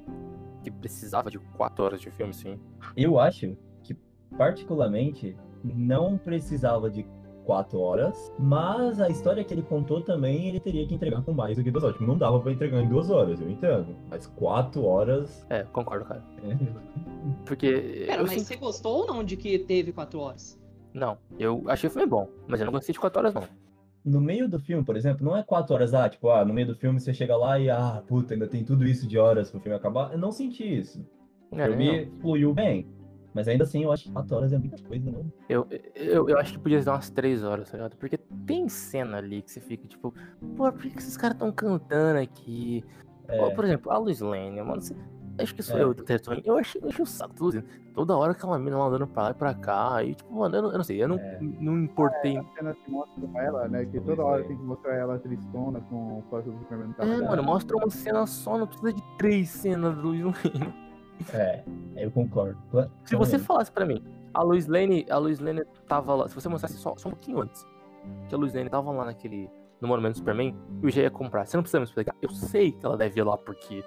que 0.63 0.71
precisava 0.71 1.29
de 1.29 1.39
quatro 1.39 1.83
horas 1.83 1.99
de 2.01 2.09
filme, 2.11 2.33
sim? 2.33 2.57
Eu 2.95 3.19
acho 3.19 3.55
que, 3.83 3.95
particularmente, 4.37 5.35
não 5.63 6.17
precisava 6.17 6.89
de 6.89 7.05
quatro 7.45 7.79
horas, 7.79 8.31
mas 8.39 9.01
a 9.01 9.09
história 9.09 9.43
que 9.43 9.53
ele 9.53 9.63
contou 9.63 10.01
também 10.01 10.47
ele 10.47 10.59
teria 10.61 10.87
que 10.87 10.93
entregar 10.95 11.21
com 11.23 11.33
mais 11.33 11.57
do 11.57 11.63
que 11.63 11.69
duas 11.71 11.83
horas. 11.83 11.95
Tipo, 11.97 12.07
não 12.07 12.17
dava 12.17 12.39
pra 12.39 12.51
entregar 12.53 12.81
em 12.81 12.87
duas 12.87 13.09
horas, 13.09 13.39
eu 13.41 13.49
entendo. 13.49 13.95
Mas 14.09 14.27
quatro 14.27 14.85
horas. 14.85 15.45
É, 15.49 15.63
concordo, 15.63 16.05
cara. 16.05 16.23
é, 16.43 16.55
Porque. 17.45 18.05
Pera, 18.07 18.21
eu 18.21 18.23
mas 18.23 18.31
sinto- 18.31 18.45
você 18.47 18.55
gostou 18.55 18.99
ou 19.01 19.07
não 19.07 19.23
de 19.23 19.35
que 19.35 19.59
teve 19.59 19.91
quatro 19.91 20.19
horas? 20.19 20.59
Não, 20.93 21.17
eu 21.39 21.63
achei 21.67 21.89
o 21.89 21.91
filme 21.91 22.07
bom, 22.07 22.27
mas 22.47 22.59
eu 22.59 22.65
não 22.65 22.71
gostei 22.73 22.93
de 22.93 22.99
quatro 22.99 23.19
horas, 23.19 23.33
não. 23.33 23.43
No 24.05 24.19
meio 24.21 24.47
do 24.49 24.59
filme, 24.59 24.83
por 24.83 24.95
exemplo, 24.97 25.25
não 25.25 25.35
é 25.35 25.41
quatro 25.43 25.73
horas, 25.73 25.93
ah, 25.93 26.07
tipo, 26.09 26.29
ah, 26.29 26.43
no 26.45 26.53
meio 26.53 26.67
do 26.67 26.75
filme 26.75 26.99
você 26.99 27.13
chega 27.13 27.35
lá 27.37 27.57
e, 27.57 27.69
ah, 27.69 28.03
puta, 28.05 28.33
ainda 28.33 28.47
tem 28.47 28.63
tudo 28.63 28.85
isso 28.85 29.07
de 29.07 29.17
horas 29.17 29.49
pro 29.49 29.59
filme 29.61 29.75
acabar. 29.77 30.11
Eu 30.11 30.17
não 30.19 30.31
senti 30.31 30.63
isso. 30.79 31.05
O 31.49 31.57
É, 31.59 31.65
filme 31.67 32.11
fluiu 32.21 32.53
bem. 32.53 32.85
Mas 33.33 33.47
ainda 33.47 33.63
assim, 33.63 33.83
eu 33.83 33.91
acho 33.91 34.03
que 34.03 34.11
quatro 34.11 34.35
horas 34.35 34.53
é 34.53 34.57
muita 34.57 34.81
coisa, 34.83 35.09
não? 35.11 35.25
Eu, 35.49 35.67
eu, 35.95 36.29
eu 36.29 36.37
acho 36.37 36.53
que 36.53 36.59
podia 36.59 36.81
dar 36.83 36.93
umas 36.93 37.09
três 37.09 37.43
horas, 37.43 37.69
tá 37.71 37.77
ligado? 37.77 37.95
Porque 37.97 38.17
tem 38.45 38.69
cena 38.69 39.17
ali 39.17 39.41
que 39.41 39.51
você 39.51 39.59
fica 39.59 39.87
tipo, 39.87 40.13
pô, 40.55 40.71
por 40.71 40.81
que 40.81 40.97
esses 40.99 41.17
caras 41.17 41.37
tão 41.37 41.51
cantando 41.51 42.19
aqui? 42.19 42.83
É. 43.27 43.39
Ó, 43.41 43.51
por 43.51 43.65
exemplo, 43.65 43.91
a 43.91 43.97
Luz 43.97 44.19
Lane, 44.19 44.61
mano, 44.61 44.81
você- 44.81 44.95
acho 45.39 45.55
que 45.55 45.63
sou 45.63 45.77
É. 45.79 45.83
eu 45.83 45.93
do 45.95 46.03
Teton. 46.03 46.41
Eu 46.45 46.57
achei, 46.57 46.79
eu 46.81 46.89
achei 46.89 47.01
o 47.01 47.07
saco 47.07 47.33
Lane. 47.33 47.63
Toda 47.95 48.15
hora 48.15 48.33
aquela 48.33 48.59
mina 48.59 48.77
lá 48.77 48.85
andando 48.85 49.07
pra 49.07 49.23
lá 49.23 49.31
e 49.31 49.33
pra 49.33 49.53
cá. 49.55 50.03
E 50.03 50.13
tipo, 50.13 50.31
mano, 50.33 50.55
eu 50.55 50.61
não, 50.61 50.71
eu 50.71 50.77
não 50.77 50.83
sei, 50.83 51.01
eu 51.03 51.07
não, 51.07 51.17
É. 51.17 51.39
não 51.41 51.79
importei. 51.79 52.37
A 52.37 52.43
cena 52.55 52.73
que 52.75 52.91
mostra 52.91 53.23
ela, 53.41 53.67
né? 53.67 53.85
Que 53.85 53.99
toda 53.99 54.23
hora 54.23 54.41
aí. 54.41 54.47
tem 54.47 54.57
que 54.57 54.63
mostrar 54.63 54.93
ela 54.95 55.17
tristona 55.17 55.79
com 55.89 56.19
o 56.19 56.41
do 56.41 56.59
Superman 56.59 56.93
no 56.97 57.03
É, 57.03 57.21
mano, 57.21 57.43
mostra 57.43 57.75
uma 57.77 57.89
cena 57.89 58.27
só, 58.27 58.57
não 58.59 58.67
precisa 58.67 58.93
de 58.93 59.01
três 59.17 59.49
cenas 59.49 59.95
da 59.95 60.01
Luz 60.03 60.21
Lane. 60.21 60.73
É, 61.33 61.63
eu 61.95 62.11
concordo. 62.11 62.57
Se 63.05 63.15
você 63.15 63.37
falasse 63.39 63.71
pra 63.71 63.85
mim, 63.85 64.03
a 64.33 64.41
Lois 64.43 64.67
Lane, 64.67 65.05
a 65.09 65.17
Lois 65.17 65.39
Lane 65.39 65.63
tava 65.87 66.15
lá, 66.15 66.27
se 66.27 66.35
você 66.35 66.49
mostrasse 66.49 66.75
só, 66.77 66.95
só 66.97 67.09
um 67.09 67.11
pouquinho 67.11 67.41
antes, 67.41 67.65
que 68.27 68.35
a 68.35 68.37
Lois 68.37 68.53
Lane 68.53 68.69
tava 68.69 68.91
lá 68.91 69.05
naquele, 69.05 69.49
no 69.79 69.87
Monumento 69.87 70.13
do 70.13 70.17
Superman, 70.17 70.55
eu 70.81 70.89
já 70.89 71.01
ia 71.03 71.11
comprar. 71.11 71.45
Você 71.45 71.55
não 71.57 71.61
precisa 71.63 71.79
me 71.79 71.85
explicar. 71.85 72.15
Eu 72.21 72.29
sei 72.29 72.71
que 72.71 72.85
ela 72.85 72.97
deve 72.97 73.19
ir 73.19 73.23
lá 73.23 73.37
porque, 73.37 73.83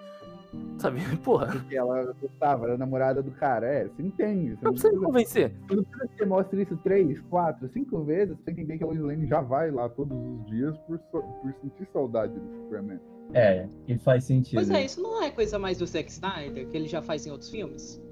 sabe, 0.78 1.00
porra, 1.24 1.46
Porque 1.48 1.76
ela 1.76 2.14
gostava, 2.20 2.66
era 2.66 2.78
namorada 2.78 3.22
do 3.22 3.30
cara. 3.32 3.66
É, 3.66 3.84
você 3.88 4.02
entende. 4.02 4.56
Você 4.56 4.64
não 4.64 4.72
precisa 4.72 4.92
me 4.94 5.04
convencer. 5.04 5.52
Não 5.70 5.82
que 5.82 6.16
você 6.16 6.24
mostre 6.26 6.62
isso 6.62 6.76
três, 6.78 7.20
quatro, 7.22 7.68
cinco 7.68 8.02
vezes 8.04 8.36
pra 8.40 8.52
entender 8.52 8.78
que 8.78 8.84
a 8.84 8.86
Lois 8.86 9.00
Lane 9.00 9.26
já 9.26 9.40
vai 9.40 9.70
lá 9.70 9.88
todos 9.88 10.16
os 10.16 10.46
dias 10.46 10.76
por, 10.86 10.98
so- 11.10 11.22
por 11.42 11.52
sentir 11.60 11.88
saudade 11.92 12.32
do 12.38 12.56
Superman. 12.62 13.00
É, 13.34 13.68
e 13.86 13.98
faz 13.98 14.24
sentido. 14.24 14.56
Pois 14.56 14.70
é, 14.70 14.84
isso 14.84 15.02
não 15.02 15.22
é 15.22 15.30
coisa 15.30 15.58
mais 15.58 15.78
do 15.78 15.86
Zack 15.86 16.10
Snyder, 16.10 16.68
que 16.68 16.76
ele 16.76 16.88
já 16.88 17.02
faz 17.02 17.26
em 17.26 17.30
outros 17.30 17.50
filmes. 17.50 18.02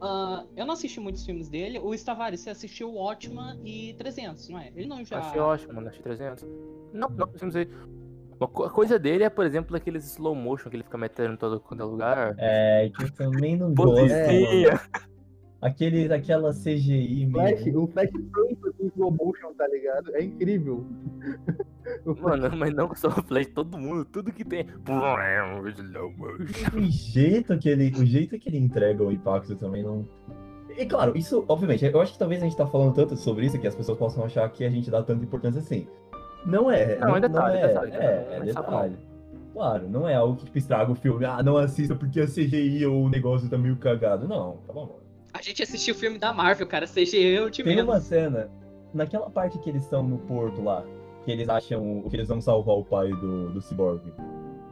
Ah, 0.00 0.44
eu 0.56 0.64
não 0.64 0.74
assisti 0.74 0.98
muitos 0.98 1.24
filmes 1.24 1.48
dele. 1.48 1.78
O 1.78 1.92
Stavares, 1.94 2.40
você 2.40 2.50
assistiu 2.50 2.96
Ótima 2.96 3.58
e 3.64 3.94
300, 3.98 4.48
não 4.48 4.58
é? 4.58 4.70
Ele 4.74 4.86
não 4.86 5.04
já... 5.04 5.18
Achei 5.18 5.40
ótimo, 5.40 5.74
mano, 5.74 5.88
achei 5.88 6.02
300. 6.02 6.44
Não, 6.92 7.08
não, 7.10 7.28
não 7.40 7.50
sei. 7.50 7.68
Uma 8.38 8.48
coisa 8.48 8.98
dele 8.98 9.24
é, 9.24 9.28
por 9.28 9.44
exemplo, 9.44 9.76
aqueles 9.76 10.04
slow 10.12 10.34
motion 10.34 10.70
que 10.70 10.76
ele 10.76 10.82
fica 10.82 10.96
metendo 10.96 11.34
em 11.34 11.36
todo 11.36 11.60
quanto 11.60 11.82
é 11.82 11.84
lugar. 11.84 12.34
É, 12.38 12.88
que 12.88 13.04
eu 13.04 13.12
também 13.12 13.56
não 13.56 13.74
gosto. 13.74 14.06
Aquele, 15.60 16.12
aquela 16.12 16.52
CGI 16.52 17.28
Flash, 17.30 17.64
mesmo. 17.64 17.82
o 17.82 17.86
Flash 17.86 18.10
pronto 18.32 18.74
com 18.78 18.86
slow 18.86 19.10
motion, 19.10 19.52
tá 19.54 19.68
ligado? 19.68 20.14
É 20.16 20.22
incrível. 20.22 20.86
Mano, 22.22 22.56
mas 22.56 22.74
não 22.74 22.94
só 22.94 23.08
o 23.08 23.22
Flash, 23.22 23.48
todo 23.48 23.76
mundo, 23.76 24.06
tudo 24.06 24.32
que 24.32 24.44
tem. 24.44 24.64
Slow 24.86 26.12
motion. 26.12 26.78
O 26.78 26.82
jeito 26.90 27.58
que 27.58 27.68
ele, 27.68 27.90
o 27.90 28.06
jeito 28.06 28.38
que 28.38 28.48
ele 28.48 28.58
entrega 28.58 29.04
o 29.04 29.12
impacto 29.12 29.54
também 29.54 29.82
não. 29.82 30.08
E 30.78 30.86
claro, 30.86 31.16
isso, 31.16 31.44
obviamente, 31.46 31.84
eu 31.84 32.00
acho 32.00 32.14
que 32.14 32.18
talvez 32.18 32.40
a 32.40 32.46
gente 32.46 32.56
tá 32.56 32.66
falando 32.66 32.94
tanto 32.94 33.14
sobre 33.16 33.44
isso 33.44 33.58
que 33.58 33.66
as 33.66 33.74
pessoas 33.74 33.98
possam 33.98 34.24
achar 34.24 34.48
que 34.50 34.64
a 34.64 34.70
gente 34.70 34.90
dá 34.90 35.02
tanta 35.02 35.24
importância 35.24 35.60
assim. 35.60 35.86
Não 36.46 36.70
é. 36.70 36.96
Não, 36.98 37.16
é 37.16 37.20
detalhe, 37.20 37.58
é, 37.58 37.68
detalhe, 37.68 37.92
É, 37.92 38.26
não 38.26 38.32
é 38.32 38.36
é 38.36 38.40
detalhe. 38.44 38.96
Claro, 39.52 39.88
não 39.88 40.08
é 40.08 40.14
algo 40.14 40.36
que 40.36 40.44
tipo, 40.44 40.58
estraga 40.58 40.92
o 40.92 40.94
filme. 40.94 41.24
Ah, 41.24 41.42
não 41.42 41.56
assista 41.56 41.94
porque 41.94 42.20
a 42.20 42.26
CGI 42.26 42.86
ou 42.86 43.04
o 43.04 43.10
negócio 43.10 43.50
tá 43.50 43.58
meio 43.58 43.76
cagado. 43.76 44.28
Não, 44.28 44.58
tá 44.66 44.72
bom. 44.72 44.99
A 45.32 45.42
gente 45.42 45.62
assistiu 45.62 45.94
o 45.94 45.98
filme 45.98 46.18
da 46.18 46.32
Marvel, 46.32 46.66
cara. 46.66 46.86
CGI 46.86 47.34
eu 47.34 47.50
te 47.50 47.62
Tem 47.62 47.76
menos. 47.76 47.90
uma 47.90 48.00
cena, 48.00 48.50
naquela 48.92 49.30
parte 49.30 49.58
que 49.58 49.70
eles 49.70 49.82
estão 49.84 50.02
no 50.02 50.18
porto 50.18 50.62
lá, 50.62 50.84
que 51.24 51.30
eles 51.30 51.48
acham 51.48 52.02
que 52.08 52.16
eles 52.16 52.28
vão 52.28 52.40
salvar 52.40 52.76
o 52.76 52.84
pai 52.84 53.08
do, 53.10 53.50
do 53.50 53.60
Cyborg. 53.60 54.02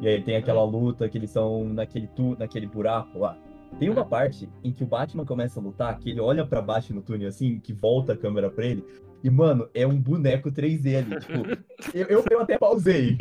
E 0.01 0.09
aí 0.09 0.23
tem 0.23 0.37
aquela 0.37 0.65
luta 0.65 1.09
que 1.09 1.19
eles 1.19 1.31
são 1.31 1.65
naquele, 1.65 2.07
tu, 2.09 2.37
naquele 2.39 2.67
buraco 2.67 3.19
lá. 3.19 3.37
Tem 3.79 3.91
uma 3.91 4.05
parte 4.05 4.49
em 4.65 4.73
que 4.73 4.83
o 4.83 4.87
Batman 4.87 5.25
começa 5.25 5.61
a 5.61 5.63
lutar, 5.63 5.99
que 5.99 6.11
ele 6.11 6.21
olha 6.21 6.47
pra 6.47 6.63
baixo 6.63 6.95
no 6.95 7.03
túnel 7.03 7.29
assim, 7.29 7.59
que 7.61 7.73
volta 7.73 8.15
a 8.15 8.17
câmera 8.17 8.51
pra 8.51 8.65
ele, 8.65 8.85
e 9.23 9.29
mano, 9.29 9.69
é 9.75 9.87
um 9.87 10.01
boneco 10.01 10.51
3D 10.51 10.97
ali. 10.97 11.21
Tipo, 11.21 11.67
eu, 11.95 12.07
eu, 12.07 12.25
eu 12.31 12.41
até 12.41 12.57
pausei. 12.57 13.19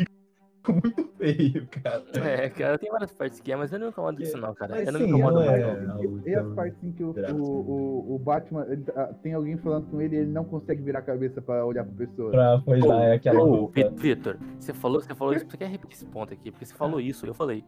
Ficou 0.68 0.74
muito 0.82 1.08
feio, 1.16 1.68
cara. 1.82 2.02
É, 2.14 2.48
cara, 2.50 2.78
tem 2.78 2.90
várias 2.90 3.12
partes 3.12 3.40
que 3.40 3.50
é, 3.52 3.56
mas 3.56 3.72
eu 3.72 3.78
não 3.78 3.86
me 3.86 3.92
incomodo 3.92 4.18
disso, 4.18 4.36
não, 4.36 4.54
cara. 4.54 4.74
Mas 4.76 4.86
Eu 4.86 4.92
não 4.92 5.00
me 5.00 5.06
sim, 5.06 5.12
incomodo 5.12 5.40
não 5.40 5.46
mais, 5.46 5.60
é. 5.62 5.80
não. 5.82 6.20
E, 6.26 6.34
as 6.34 6.52
partes 6.54 6.84
em 6.84 6.92
que 6.92 7.02
o, 7.04 7.10
o, 7.10 7.42
o, 7.42 8.14
o 8.14 8.18
Batman 8.18 8.66
ele 8.68 8.82
tá- 8.82 9.06
tem 9.22 9.32
alguém 9.34 9.56
falando 9.56 9.86
com 9.90 10.00
ele 10.00 10.16
e 10.16 10.18
ele 10.20 10.30
não 10.30 10.44
consegue 10.44 10.82
virar 10.82 10.98
a 11.00 11.02
cabeça 11.02 11.40
pra 11.40 11.64
olhar 11.64 11.84
pra 11.84 12.06
pessoa. 12.06 12.30
Pra 12.30 12.60
foi 12.64 12.80
lá, 12.80 13.04
é 13.04 13.14
aquela. 13.14 13.68
Vi- 13.68 13.88
Vitor, 13.96 14.36
você 14.58 14.72
falou, 14.74 15.00
você 15.00 15.14
falou 15.14 15.34
isso, 15.34 15.46
você 15.48 15.56
quer 15.56 15.68
repetir 15.68 15.96
esse 15.96 16.06
ponto 16.06 16.32
aqui? 16.32 16.50
Porque 16.50 16.64
você 16.66 16.74
falou 16.74 17.00
isso, 17.00 17.26
eu 17.26 17.34
falei. 17.34 17.64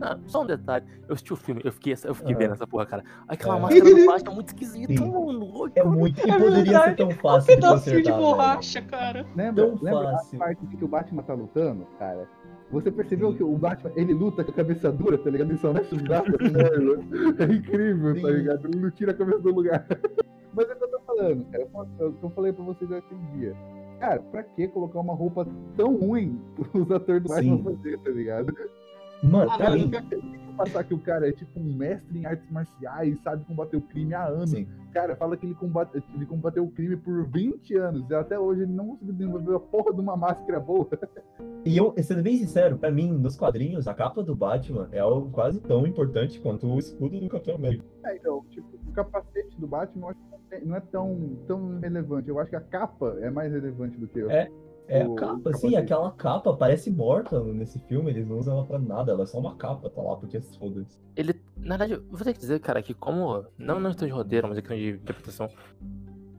Ah, 0.00 0.18
só 0.24 0.40
um 0.42 0.46
detalhe, 0.46 0.86
eu 1.06 1.12
assisti 1.12 1.34
o 1.34 1.36
filme, 1.36 1.60
eu 1.62 1.70
fiquei, 1.70 1.92
eu 1.92 2.14
fiquei 2.14 2.34
Ah. 2.34 2.38
vendo 2.38 2.52
essa 2.54 2.66
porra, 2.66 2.86
cara. 2.86 3.04
Aquela 3.28 3.58
É. 3.58 3.60
máscara 3.60 3.84
do 3.94 4.06
Batman 4.06 4.32
é 4.32 4.34
muito 4.34 4.48
esquisita, 4.56 5.04
mano. 5.04 5.70
É 5.74 5.84
muito. 5.84 6.18
E 6.26 6.30
É 6.30 6.32
poderia 6.38 6.54
ser 6.56 6.62
verdade. 6.64 6.96
tão 6.96 7.08
Um 7.08 7.10
fácil 7.10 7.40
de 7.48 7.54
pedacinho 7.60 7.96
de 8.02 8.02
consertar, 8.10 8.16
velho. 8.18 8.30
borracha, 8.36 8.82
cara. 8.82 9.26
Lembra, 9.36 9.66
Tão 9.66 9.78
lembra 9.82 10.10
a 10.16 10.38
parte 10.38 10.64
em 10.64 10.68
que 10.78 10.82
o 10.84 10.88
Batman 10.88 11.22
tá 11.22 11.34
lutando, 11.34 11.86
cara? 11.98 12.26
Você 12.72 12.90
percebeu 12.90 13.34
que 13.34 13.42
o 13.42 13.56
Batman, 13.56 13.92
ele 13.94 14.14
luta 14.14 14.42
com 14.42 14.50
a 14.50 14.54
cabeça 14.54 14.90
dura, 14.90 15.18
tá 15.18 15.28
ligado? 15.28 15.50
Ele 15.50 15.58
só 15.58 15.72
mexe 15.72 15.94
os 15.94 16.02
braços, 16.02 16.32
mano. 16.50 17.04
É 17.38 17.54
incrível, 17.54 18.14
tá 18.14 18.28
Sim. 18.28 18.34
ligado? 18.34 18.66
Ele 18.66 18.80
não 18.80 18.90
tira 18.90 19.12
a 19.12 19.14
cabeça 19.14 19.40
do 19.40 19.54
lugar. 19.54 19.86
Mas 20.54 20.68
é 20.68 20.72
o 20.72 20.76
que 20.76 20.84
eu 20.84 20.88
tô 20.88 21.00
falando, 21.00 21.44
cara. 21.50 21.62
É 21.64 22.04
o 22.04 22.12
que 22.12 22.24
eu 22.24 22.30
falei 22.30 22.52
pra 22.52 22.64
vocês 22.64 22.90
aquele 22.90 23.20
dia. 23.34 23.54
Cara, 24.00 24.20
pra 24.20 24.42
que 24.42 24.66
colocar 24.68 25.00
uma 25.00 25.14
roupa 25.14 25.46
tão 25.76 25.96
ruim 25.96 26.40
os 26.74 26.90
atores 26.90 27.22
do 27.22 27.28
Batman 27.28 27.56
Sim. 27.58 27.62
fazer, 27.62 27.98
tá 27.98 28.10
ligado? 28.10 28.54
Mano, 29.22 29.50
Ah, 29.50 29.56
que 29.76 30.52
passar 30.56 30.84
que 30.84 30.92
o 30.94 30.98
cara 30.98 31.28
é 31.28 31.32
tipo 31.32 31.58
um 31.58 31.74
mestre 31.74 32.18
em 32.18 32.26
artes 32.26 32.48
marciais, 32.50 33.18
sabe 33.22 33.44
combater 33.44 33.76
o 33.76 33.80
crime 33.80 34.14
há 34.14 34.26
anos. 34.26 34.50
Sim. 34.50 34.66
Cara, 34.92 35.16
fala 35.16 35.36
que 35.36 35.46
ele, 35.46 35.54
combate, 35.54 36.02
ele 36.14 36.26
combateu 36.26 36.64
o 36.64 36.70
crime 36.70 36.96
por 36.96 37.26
20 37.26 37.74
anos 37.76 38.08
e 38.10 38.14
até 38.14 38.38
hoje 38.38 38.62
ele 38.62 38.72
não 38.72 38.88
conseguiu 38.88 39.14
desenvolver 39.14 39.54
a 39.56 39.60
porra 39.60 39.94
de 39.94 40.00
uma 40.00 40.16
máscara 40.16 40.60
boa. 40.60 40.86
E 41.64 41.76
eu, 41.76 41.94
sendo 42.02 42.24
bem 42.24 42.36
sincero, 42.38 42.76
pra 42.76 42.90
mim, 42.90 43.12
nos 43.12 43.36
quadrinhos, 43.36 43.86
a 43.86 43.94
capa 43.94 44.20
do 44.20 44.34
Batman 44.34 44.88
é 44.90 44.98
algo 44.98 45.30
quase 45.30 45.60
tão 45.60 45.86
importante 45.86 46.40
quanto 46.40 46.66
o 46.66 46.76
escudo 46.76 47.20
do 47.20 47.28
Capitão 47.28 47.54
América. 47.54 47.84
É, 48.04 48.16
então, 48.16 48.44
tipo, 48.50 48.66
o 48.88 48.92
capacete 48.92 49.60
do 49.60 49.66
Batman 49.68 50.06
eu 50.06 50.10
acho 50.10 50.18
que 50.60 50.66
não 50.66 50.74
é- 50.76 50.80
tão, 50.80 51.36
tão 51.46 51.78
relevante. 51.78 52.28
Eu 52.28 52.40
acho 52.40 52.50
que 52.50 52.56
a 52.56 52.60
capa 52.60 53.16
é 53.20 53.30
mais 53.30 53.52
relevante 53.52 53.96
do 53.96 54.08
que 54.08 54.24
o. 54.24 54.28
É, 54.30 54.50
É 54.88 55.02
a 55.02 55.08
O 55.08 55.14
capa, 55.14 55.52
sim, 55.54 55.72
capacete. 55.72 55.76
aquela 55.76 56.10
capa 56.12 56.54
parece 56.56 56.90
morta 56.90 57.42
nesse 57.44 57.78
filme, 57.80 58.10
eles 58.10 58.26
não 58.26 58.38
usam 58.38 58.56
ela 58.58 58.66
pra 58.66 58.78
nada, 58.78 59.12
ela 59.12 59.22
é 59.22 59.26
só 59.26 59.38
uma 59.38 59.56
capa, 59.56 59.88
tá 59.88 60.02
lá, 60.02 60.16
porque 60.16 60.40
foda-se. 60.40 61.00
Ele, 61.16 61.40
na 61.56 61.76
verdade, 61.76 62.02
vou 62.10 62.20
ter 62.24 62.32
que 62.34 62.40
dizer, 62.40 62.60
cara, 62.60 62.82
que 62.82 62.94
como. 62.94 63.44
Não 63.58 63.78
não 63.80 63.90
questão 63.90 64.08
de 64.08 64.14
roteiro, 64.14 64.48
mas 64.48 64.58
é 64.58 64.62
questão 64.62 64.76
de 64.76 64.90
interpretação. 64.90 65.48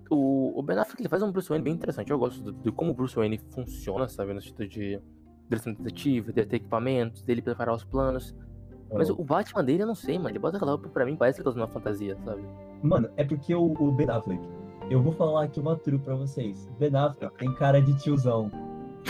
O, 0.10 0.60
o 0.60 0.62
Ben 0.62 0.78
Affleck 0.78 1.02
ele 1.02 1.10
faz 1.10 1.24
um 1.24 1.32
Bruce 1.32 1.50
Wayne 1.50 1.64
bem 1.64 1.74
interessante. 1.74 2.12
Eu 2.12 2.20
gosto 2.20 2.52
de 2.52 2.72
como 2.72 2.92
o 2.92 2.94
Bruce 2.94 3.16
Wayne 3.16 3.38
funciona, 3.52 4.08
sabe? 4.08 4.34
No 4.34 4.42
sentido 4.42 4.68
de. 4.68 5.02
um 5.68 5.74
detetive, 5.74 6.32
dele 6.32 6.48
ter 6.48 6.56
equipamentos, 6.58 7.22
dele 7.24 7.42
preparar 7.42 7.74
os 7.76 7.84
planos. 7.84 8.36
Mas 8.92 9.10
o 9.10 9.24
Batman 9.24 9.64
dele, 9.64 9.84
eu 9.84 9.88
não 9.88 9.96
sei, 9.96 10.18
mano. 10.18 10.30
Ele 10.30 10.40
bota 10.40 10.58
aquela 10.58 10.74
roupa 10.74 10.90
pra 10.90 11.06
mim, 11.06 11.16
parece 11.16 11.38
que 11.38 11.42
ele 11.42 11.46
tá 11.46 11.50
usando 11.50 11.62
uma 11.62 11.68
fantasia, 11.68 12.16
sabe? 12.24 12.44
Mano, 12.84 13.10
é 13.18 13.24
porque 13.24 13.56
o, 13.56 13.66
o 13.66 13.92
Ben 13.92 14.10
Affleck, 14.10 14.42
eu 14.90 15.02
vou 15.02 15.13
falar 15.13 15.44
aqui 15.44 15.60
uma 15.60 15.75
true 15.75 16.00
pra 16.00 16.16
vocês. 16.16 16.70
Ben 16.80 16.96
Affleck 16.96 17.38
tem 17.38 17.54
cara 17.54 17.82
de 17.82 17.94
tiozão. 17.98 18.52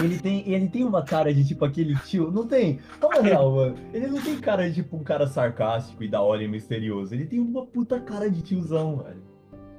Ele 0.02 0.18
tem, 0.20 0.50
ele 0.50 0.68
tem 0.70 0.84
uma 0.84 1.04
cara 1.04 1.34
de 1.34 1.46
tipo 1.46 1.64
aquele 1.64 1.96
tio. 2.00 2.32
Não 2.32 2.48
tem. 2.48 2.80
Fala 3.00 3.22
real, 3.22 3.52
mano. 3.56 3.76
Ele 3.94 4.08
não 4.08 4.22
tem 4.22 4.40
cara 4.40 4.68
de 4.68 4.76
tipo 4.76 4.98
um 4.98 5.04
cara 5.04 5.28
sarcástico 5.28 6.04
e 6.04 6.08
da 6.08 6.22
hora 6.22 6.44
e 6.44 6.48
misterioso. 6.48 7.14
Ele 7.14 7.26
tem 7.26 7.40
uma 7.40 7.66
puta 7.66 8.00
cara 8.00 8.30
de 8.30 8.42
tiozão, 8.42 8.98
velho. 8.98 9.22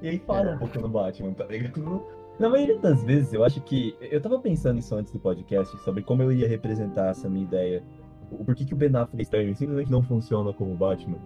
E 0.01 0.07
aí 0.07 0.19
fala 0.19 0.53
um 0.53 0.57
pouco 0.57 0.79
no 0.79 0.87
Batman, 0.87 1.33
tá 1.33 1.45
ligado? 1.45 2.05
Na 2.39 2.49
maioria 2.49 2.77
das 2.79 3.03
vezes, 3.03 3.33
eu 3.33 3.43
acho 3.43 3.61
que. 3.61 3.95
Eu 3.99 4.21
tava 4.21 4.39
pensando 4.39 4.79
isso 4.79 4.95
antes 4.95 5.11
do 5.11 5.19
podcast, 5.19 5.77
sobre 5.79 6.01
como 6.01 6.21
eu 6.21 6.31
iria 6.31 6.47
representar 6.47 7.09
essa 7.09 7.29
minha 7.29 7.43
ideia. 7.43 7.83
O 8.31 8.43
porquê 8.43 8.65
que 8.65 8.73
o 8.73 8.77
Ben 8.77 8.89
Affleck 8.95 9.19
é 9.19 9.21
estranho 9.21 9.55
simplesmente 9.55 9.91
não 9.91 10.01
funciona 10.01 10.51
como 10.53 10.75
Batman. 10.75 11.19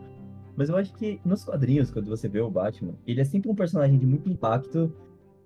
Mas 0.60 0.68
eu 0.68 0.75
acho 0.75 0.94
que 0.94 1.22
nos 1.24 1.46
quadrinhos, 1.46 1.89
quando 1.89 2.10
você 2.10 2.28
vê 2.28 2.42
o 2.42 2.51
Batman, 2.51 2.94
ele 3.08 3.22
é 3.22 3.24
sempre 3.24 3.50
um 3.50 3.56
personagem 3.56 3.98
de 3.98 4.06
muito 4.06 4.30
impacto. 4.30 4.94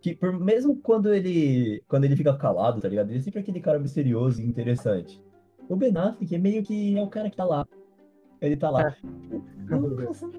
Que 0.02 0.16
por, 0.16 0.34
mesmo 0.34 0.76
quando 0.78 1.14
ele. 1.14 1.84
Quando 1.88 2.06
ele 2.06 2.16
fica 2.16 2.36
calado, 2.36 2.82
tá 2.82 2.90
ligado? 2.90 3.12
Ele 3.12 3.20
é 3.20 3.22
sempre 3.22 3.40
aquele 3.40 3.60
cara 3.60 3.78
misterioso 3.78 4.42
e 4.42 4.46
interessante. 4.46 5.22
O 5.70 5.76
Ben 5.76 5.96
Affleck 5.96 6.34
é 6.34 6.40
meio 6.40 6.64
que 6.64 6.98
é 6.98 7.04
o 7.04 7.08
cara 7.08 7.30
que 7.30 7.38
tá 7.38 7.46
lá. 7.46 7.64
Ele 8.42 8.58
tá 8.58 8.72
lá. 8.72 8.96
Não, 9.70 9.82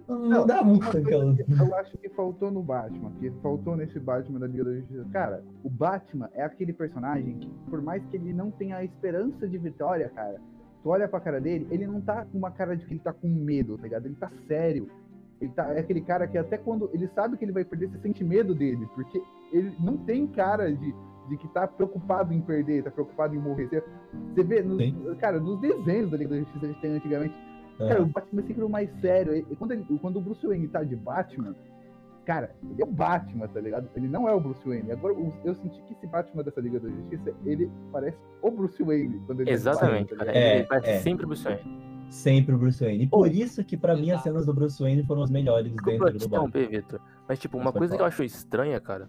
não, 0.09 0.29
não 0.29 0.47
dá 0.47 0.65
muito 0.65 0.85
eu 0.99 1.75
acho 1.77 1.97
que 1.97 2.09
faltou 2.09 2.51
no 2.51 2.61
Batman, 2.61 3.13
que 3.21 3.31
faltou 3.43 3.77
nesse 3.77 4.01
Batman 4.01 4.41
da 4.41 4.49
Liga 4.49 4.65
da 4.65 4.75
Justiça. 4.75 5.07
Cara, 5.13 5.45
o 5.63 5.71
Batman 5.71 6.29
é 6.35 6.43
aquele 6.43 6.73
personagem 6.73 7.39
que, 7.39 7.49
por 7.71 7.81
mais 7.81 8.05
que 8.07 8.17
ele 8.17 8.33
não 8.33 8.51
tenha 8.51 8.79
a 8.79 8.85
esperança 8.85 9.49
de 9.49 9.57
vitória, 9.57 10.11
cara, 10.11 10.41
tu 10.85 10.91
olha 10.91 11.09
pra 11.09 11.19
cara 11.19 11.41
dele, 11.41 11.67
ele 11.71 11.87
não 11.87 12.01
tá 12.01 12.25
com 12.31 12.39
uma 12.39 12.51
cara 12.53 12.77
de 12.77 12.85
que 12.87 12.93
ele 12.93 13.01
tá 13.01 13.13
com 13.13 13.27
medo, 13.27 13.77
tá 13.77 13.83
ligado? 13.85 14.07
Ele 14.07 14.15
tá 14.15 14.31
sério. 14.47 14.89
Ele 15.41 15.51
tá, 15.51 15.73
é 15.73 15.81
aquele 15.81 16.01
cara 16.01 16.29
que 16.29 16.39
até 16.39 16.57
quando 16.57 16.89
ele 16.95 17.09
sabe 17.09 17.37
que 17.37 17.45
ele 17.45 17.51
vai 17.53 17.65
perder, 17.65 17.89
você 17.91 17.99
sente 17.99 18.23
medo 18.23 18.55
dele, 18.55 18.87
porque 18.95 19.21
ele 19.53 19.75
não 19.81 19.97
tem 19.97 20.27
cara 20.29 20.71
de, 20.73 20.95
de 21.29 21.37
que 21.37 21.49
tá 21.49 21.67
preocupado 21.67 22.33
em 22.33 22.41
perder, 22.41 22.85
tá 22.85 22.91
preocupado 22.91 23.35
em 23.35 23.39
morrer. 23.39 23.67
Você, 23.69 23.83
você 24.35 24.43
vê, 24.45 24.63
nos, 24.63 24.79
cara, 25.19 25.41
nos 25.41 25.59
desenhos 25.61 26.11
da 26.11 26.17
Liga 26.19 26.31
da 26.31 26.37
Justiça 26.37 26.61
que 26.61 26.67
a 26.67 26.69
gente 26.69 26.81
tem 26.81 26.93
antigamente, 26.93 27.35
É. 27.81 27.89
Cara, 27.89 28.03
o 28.03 28.07
Batman 28.07 28.41
é 28.43 28.47
sempre 28.47 28.63
o 28.63 28.69
mais 28.69 28.89
sério. 29.01 29.35
E 29.37 29.57
quando, 29.57 29.73
ele- 29.73 29.85
quando 30.01 30.17
o 30.19 30.21
Bruce 30.21 30.47
Wayne 30.47 30.69
tá 30.69 30.85
de 30.85 30.95
Batman, 30.95 31.57
cara, 32.25 32.55
ele 32.71 32.83
é 32.83 32.85
o 32.85 32.91
Batman, 32.91 33.47
tá 33.49 33.61
ligado? 33.61 33.89
Ele 33.95 34.09
não 34.09 34.29
é 34.29 34.33
o 34.33 34.41
Bruce 34.41 34.67
Wayne. 34.67 34.91
Agora, 34.93 35.15
eu 35.45 35.55
senti 35.55 35.83
que 35.83 35.93
esse 35.93 36.07
Batman 36.07 36.43
dessa 36.43 36.61
Liga 36.61 36.81
da 36.81 36.89
Justiça, 36.89 37.35
ele 37.45 37.71
parece 37.93 38.19
o 38.43 38.51
Bruce 38.51 38.83
Wayne. 38.83 39.21
Quando 39.27 39.41
ele 39.41 39.51
tá 39.51 39.55
Exatamente, 39.55 40.15
Batman, 40.15 40.33
tá? 40.33 40.39
É, 40.39 40.57
ele 40.57 40.65
parece 40.65 40.91
é. 40.91 40.99
sempre 41.01 41.25
o 41.25 41.29
Bruce 41.29 41.45
Wayne. 41.45 41.85
Sempre 42.11 42.55
o 42.55 42.59
Bruce 42.59 42.85
Wayne. 42.85 43.05
E 43.05 43.07
por 43.07 43.29
isso 43.29 43.65
que 43.65 43.77
pra 43.77 43.97
mim 43.97 44.11
as 44.11 44.23
cenas 44.23 44.47
do 44.47 44.55
Bruce 44.55 44.83
Wayne 44.83 45.03
foram 45.05 45.23
as 45.23 45.31
melhores 45.31 45.73
Desculpa 45.73 46.11
dentro 46.11 46.29
do 46.29 46.29
Batman. 46.29 46.67
Vitor. 46.69 47.01
Mas, 47.29 47.39
tipo, 47.39 47.57
uma 47.57 47.67
Mas 47.67 47.75
coisa 47.75 47.97
que 47.97 48.03
eu 48.03 48.07
acho 48.07 48.23
estranha, 48.23 48.81
cara. 48.81 49.09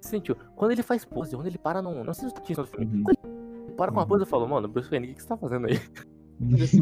Você 0.00 0.10
sentiu? 0.10 0.36
Quando 0.54 0.70
ele 0.72 0.82
faz 0.82 1.04
pose, 1.04 1.34
quando 1.34 1.46
ele 1.46 1.58
para 1.58 1.82
num. 1.82 2.04
Não 2.04 2.14
sei 2.14 2.28
se 2.28 2.34
tu 2.34 2.42
tinha 2.42 2.56
no 2.56 2.66
filme. 2.66 2.86
Uhum. 2.86 3.02
Quando 3.02 3.18
ele 3.18 3.72
para 3.76 3.90
com 3.90 3.98
uma 3.98 4.02
Uhum. 4.02 4.08
pose, 4.08 4.22
eu 4.22 4.26
falo, 4.26 4.48
mano, 4.48 4.68
Bruce 4.68 4.88
Wayne, 4.88 5.06
o 5.06 5.08
que 5.10 5.16
que 5.16 5.22
você 5.22 5.28
tá 5.28 5.36
fazendo 5.36 5.66
aí? 5.66 5.78
Bruce 6.38 6.78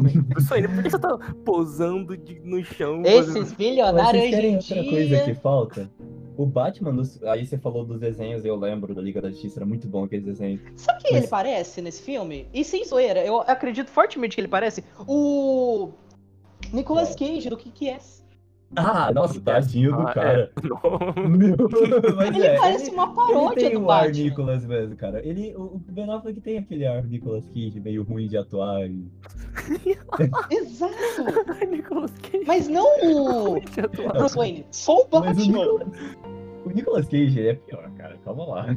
Wayne, 0.49 0.67
por 0.67 0.83
que 0.83 0.89
você 0.89 0.99
tá 0.99 1.17
posando 1.45 2.17
de- 2.17 2.39
no 2.41 2.63
chão? 2.63 3.01
Esses 3.05 3.53
bilionários 3.53 4.11
vocês 4.11 4.23
hoje 4.23 4.31
querem 4.31 4.51
em 4.51 4.55
outra 4.55 4.83
coisa 4.83 5.17
que 5.19 5.25
dia. 5.25 5.35
falta? 5.35 5.89
O 6.37 6.45
Batman, 6.45 6.91
nos- 6.91 7.23
aí 7.23 7.45
você 7.45 7.57
falou 7.57 7.85
dos 7.85 7.99
desenhos, 7.99 8.43
eu 8.43 8.57
lembro 8.57 8.93
da 8.93 9.01
Liga 9.01 9.21
da 9.21 9.29
Justiça, 9.29 9.59
era 9.59 9.65
muito 9.65 9.87
bom 9.87 10.03
aqueles 10.03 10.25
desenhos. 10.25 10.59
Sabe 10.75 11.01
quem 11.03 11.13
Mas- 11.13 11.21
ele 11.21 11.29
parece 11.29 11.81
nesse 11.81 12.01
filme? 12.01 12.47
E 12.53 12.63
sem 12.65 12.83
zoeira, 12.83 13.23
eu 13.23 13.39
acredito 13.41 13.89
fortemente 13.89 14.35
que 14.35 14.41
ele 14.41 14.49
parece 14.49 14.83
o 15.07 15.91
Nicolas 16.73 17.15
Cage 17.15 17.49
do 17.49 17.55
que 17.55 17.71
que 17.71 17.89
é. 17.89 17.97
Ah, 18.75 19.11
nossa, 19.13 19.39
tadinho 19.39 19.91
do 19.95 20.01
Ah, 20.01 20.13
cara. 20.13 20.51
é. 20.55 20.59
Meu, 21.27 21.55
mas 22.15 22.27
Ele 22.35 22.45
é, 22.45 22.57
parece 22.57 22.85
ele- 22.87 22.91
uma 22.95 23.13
paródia 23.13 23.61
ele 23.61 23.69
tem 23.69 23.79
do 23.79 23.85
o 23.85 23.91
ar 23.91 24.05
Batman. 24.07 24.23
Nicolas 24.23 24.65
mesmo, 24.65 24.95
cara. 24.97 25.25
Ele, 25.25 25.55
o 25.55 25.61
o 25.75 25.81
Ben 25.89 26.09
Affleck 26.11 26.41
tem 26.41 26.57
aquele 26.57 26.85
ar 26.85 27.03
Nicolas 27.03 27.45
Cage 27.47 27.79
meio 27.79 28.03
ruim 28.03 28.27
de 28.27 28.37
atuar. 28.37 28.85
E... 28.89 29.05
Exato! 30.51 30.93
Nicolas 31.69 32.11
Cage. 32.19 32.43
Mas 32.45 32.67
não 32.67 32.85
o. 33.03 33.61
Bruce 34.17 34.35
Wayne, 34.35 34.65
só 34.71 34.97
o 34.97 35.01
o 35.01 35.07
Batman. 35.07 35.33
Nicolas, 35.45 35.87
o 36.65 36.69
Nicolas 36.69 37.05
Cage 37.05 37.39
ele 37.39 37.49
é 37.49 37.53
pior, 37.53 37.89
cara. 37.97 38.17
Calma 38.25 38.45
lá. 38.45 38.75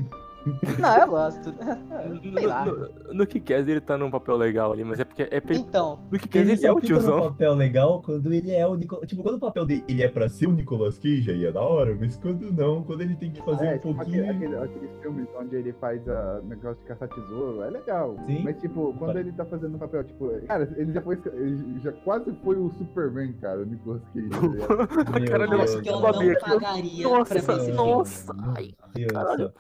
Não, 0.79 0.97
eu 0.99 1.09
gosto. 1.09 1.53
Sei 2.35 2.47
lá. 2.47 2.65
No, 2.65 2.77
no, 2.77 3.15
no 3.15 3.27
Kick-Ass 3.27 3.69
ele 3.69 3.81
tá 3.81 3.99
num 3.99 4.11
papel 4.11 4.37
legal 4.37 4.73
ali, 4.73 4.83
mas 4.85 4.99
é 5.01 5.05
porque 5.05 5.29
é 5.31 5.41
pe- 5.41 5.55
Então, 5.57 5.99
no 6.11 6.19
Kick-Ass 6.19 6.43
Ele 6.49 6.53
ele 6.53 6.67
é 6.67 6.73
o 6.73 6.81
tiozão. 6.81 7.21
papel 7.31 7.55
legal 7.55 8.01
quando 8.03 8.33
ele 8.33 8.51
é 8.53 8.67
o 8.67 8.75
Nicolas. 8.75 9.09
Tipo, 9.09 9.23
quando 9.23 9.35
o 9.37 9.41
papel 9.41 9.67
dele 9.67 9.85
ele 9.89 10.03
é 10.03 10.09
pra 10.09 10.29
ser 10.29 10.47
o 10.47 10.53
Nicolas 10.53 10.99
Cage, 10.99 11.31
aí 11.31 11.45
é 11.45 11.53
da 11.53 11.61
hora, 11.61 11.97
mas 12.01 12.17
quando 12.17 12.51
não, 12.53 12.83
quando 12.83 13.01
ele 13.03 13.15
tem 13.17 13.31
que 13.31 13.43
fazer 13.43 13.67
É, 13.67 13.75
um 13.75 13.79
tipo, 13.79 13.95
pouquinho. 13.95 14.25
aquele, 14.31 14.47
aquele, 14.47 14.57
aqueles 14.57 14.91
filmes 15.03 15.29
onde 15.39 15.57
ele 15.57 15.73
faz 15.75 16.09
a 16.09 16.41
negócio 16.45 16.79
de 16.83 16.85
caçar 16.89 17.09
tesouro, 17.09 17.63
é 17.63 17.71
legal. 17.71 18.17
Sim. 18.27 18.43
Mas, 18.45 18.59
tipo, 18.61 18.95
quando 18.99 19.19
ele 19.19 19.33
tá 19.33 19.45
fazendo 19.45 19.75
o 19.75 19.79
papel, 19.79 20.05
tipo, 20.05 20.31
cara, 20.47 20.73
ele 20.77 20.93
já 20.93 21.03
foi. 21.03 21.19
Ele 21.35 21.81
já 21.81 21.93
quase 21.93 22.33
foi 22.43 22.57
o 22.57 22.71
Superman, 22.71 23.33
cara, 23.35 23.61
o 23.61 23.67
Nicolas 23.67 24.03
Cage. 24.15 24.29
Meu 25.21 25.27
Caralho, 25.29 25.51
Deus, 25.51 25.63
acho 25.75 25.83
que 25.83 25.89
eu 25.89 25.95
eu 25.95 26.01
não 26.01 26.13
sabia 26.15 26.35
que 26.37 26.51
eu- 26.51 26.61
pagaria 26.61 27.09
Nossa, 27.09 27.35
pra 27.35 27.43
ver 27.55 27.61
esse 27.61 27.73
filme. 27.73 27.77
nossa. 27.77 28.37
Ai, 28.57 28.75
caralho. 29.13 29.53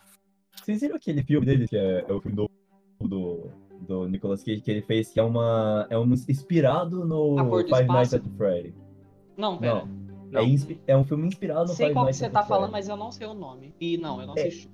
Vocês 0.62 0.80
viram 0.80 0.96
aquele 0.96 1.22
filme 1.22 1.46
dele, 1.46 1.66
que 1.68 1.76
é, 1.76 2.04
é 2.08 2.12
o 2.12 2.20
filme 2.20 2.36
do, 2.36 2.50
do, 3.00 3.50
do 3.86 4.08
Nicolas 4.08 4.42
Cage, 4.42 4.60
que 4.60 4.70
ele 4.70 4.82
fez, 4.82 5.10
que 5.10 5.18
é 5.20 5.22
uma. 5.22 5.86
É 5.90 5.98
um 5.98 6.12
inspirado 6.12 7.04
no 7.04 7.36
Five 7.64 7.86
Nights 7.88 8.14
at 8.14 8.22
Freddy. 8.36 8.74
Não, 9.36 9.58
pera. 9.58 9.84
Não. 10.30 10.40
É, 10.40 10.44
inspi- 10.44 10.78
é 10.86 10.96
um 10.96 11.04
filme 11.04 11.26
inspirado 11.26 11.62
no 11.62 11.68
sei 11.68 11.86
Five 11.86 11.94
qual 11.94 12.04
que 12.04 12.08
Nights 12.08 12.18
você 12.18 12.26
at 12.26 12.32
tá 12.32 12.38
Freddy. 12.42 12.48
falando, 12.60 12.72
mas 12.72 12.88
eu 12.88 12.96
não 12.96 13.10
sei 13.10 13.26
o 13.26 13.34
nome. 13.34 13.74
E 13.80 13.96
não, 13.96 14.20
eu 14.20 14.26
não 14.26 14.34
É. 14.36 14.40
assisti. 14.42 14.68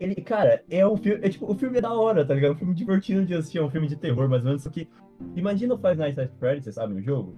Ele, 0.00 0.14
cara, 0.16 0.62
é 0.70 0.86
um 0.86 0.96
filme. 0.96 1.24
É 1.24 1.28
tipo, 1.28 1.50
o 1.50 1.54
filme 1.54 1.78
é 1.78 1.80
da 1.80 1.92
hora, 1.92 2.24
tá 2.26 2.34
ligado? 2.34 2.52
É 2.52 2.54
um 2.54 2.58
filme 2.58 2.74
divertido 2.74 3.24
de 3.24 3.34
assistir, 3.34 3.58
é 3.58 3.62
um 3.62 3.70
filme 3.70 3.86
de 3.86 3.96
terror, 3.96 4.28
mais 4.28 4.42
ou 4.42 4.48
menos. 4.48 4.62
Só 4.62 4.70
que. 4.70 4.88
Imagina 5.36 5.74
o 5.74 5.78
Five 5.78 5.96
Nights 5.96 6.18
at 6.18 6.30
Freddy, 6.40 6.64
você 6.64 6.72
sabe, 6.72 6.94
o 6.94 7.00
jogo? 7.02 7.34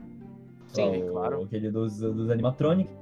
Sim, 0.69 1.03
o, 1.03 1.13
claro. 1.13 1.43
Aquele 1.43 1.71
dos, 1.71 1.99
dos 1.99 2.31
animatronics. 2.31 2.93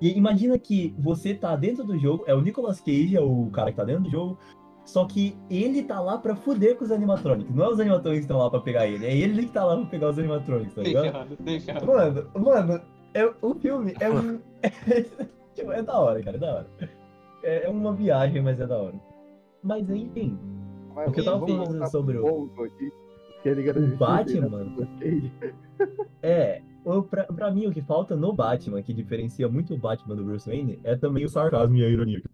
E 0.00 0.16
imagina 0.18 0.58
que 0.58 0.94
você 0.98 1.34
tá 1.34 1.54
dentro 1.56 1.84
do 1.84 1.96
jogo, 1.98 2.24
é 2.26 2.34
o 2.34 2.40
Nicolas 2.40 2.80
Cage, 2.80 3.16
é 3.16 3.20
o 3.20 3.48
cara 3.50 3.70
que 3.70 3.76
tá 3.76 3.84
dentro 3.84 4.02
do 4.04 4.10
jogo. 4.10 4.38
Só 4.84 5.06
que 5.06 5.34
ele 5.48 5.82
tá 5.82 5.98
lá 5.98 6.18
pra 6.18 6.36
fuder 6.36 6.76
com 6.76 6.84
os 6.84 6.90
animatronics. 6.92 7.54
Não 7.54 7.64
é 7.64 7.68
os 7.68 7.80
animatronics 7.80 8.26
que 8.26 8.32
estão 8.32 8.38
lá 8.38 8.50
pra 8.50 8.60
pegar 8.60 8.86
ele, 8.86 9.06
é 9.06 9.16
ele 9.16 9.46
que 9.46 9.52
tá 9.52 9.64
lá 9.64 9.76
pra 9.78 9.86
pegar 9.86 10.10
os 10.10 10.18
animatronics, 10.18 10.74
tá 10.74 10.82
ligado? 10.82 11.38
Mano, 11.86 12.30
mano, 12.34 12.80
é, 13.14 13.32
o 13.40 13.54
filme 13.54 13.94
é 13.98 14.10
um. 14.10 14.38
tipo, 15.54 15.72
é 15.72 15.82
da 15.82 15.98
hora, 15.98 16.22
cara, 16.22 16.36
é 16.36 16.40
da 16.40 16.54
hora. 16.54 16.66
É, 17.42 17.64
é 17.66 17.68
uma 17.70 17.94
viagem, 17.94 18.42
mas 18.42 18.60
é 18.60 18.66
da 18.66 18.76
hora. 18.76 19.00
Mas 19.62 19.88
enfim, 19.88 20.38
Mas 20.94 21.08
O 21.08 21.12
que 21.12 21.20
eu 21.20 21.24
tava 21.24 21.46
falando 21.46 21.86
sobre 21.90 22.18
o- 22.18 22.50
aqui, 22.62 22.92
que 23.42 23.54
ligado 23.54 23.78
o 23.82 23.96
Batman. 23.96 24.66
É, 26.22 26.60
pra 27.36 27.50
mim 27.50 27.66
o 27.66 27.72
que 27.72 27.80
falta 27.82 28.14
no 28.14 28.32
Batman, 28.32 28.82
que 28.82 28.92
diferencia 28.92 29.48
muito 29.48 29.74
o 29.74 29.78
Batman 29.78 30.14
do 30.16 30.24
Bruce 30.24 30.48
Wayne, 30.48 30.78
é 30.84 30.94
também 30.96 31.24
o 31.24 31.28
sarcasmo 31.28 31.76
e 31.76 31.84
a 31.84 31.88
ironia 31.88 32.20
que 32.20 32.28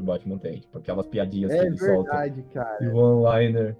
o 0.00 0.04
Batman 0.04 0.38
tem. 0.38 0.60
Tipo, 0.60 0.78
aquelas 0.78 1.06
piadinhas 1.06 1.52
que 1.52 1.58
É 1.58 1.66
ele 1.66 1.78
solta. 1.78 2.10
verdade, 2.10 2.42
cara. 2.52 2.84
E 2.84 2.88
o 2.88 2.96
one-liner. 2.96 3.76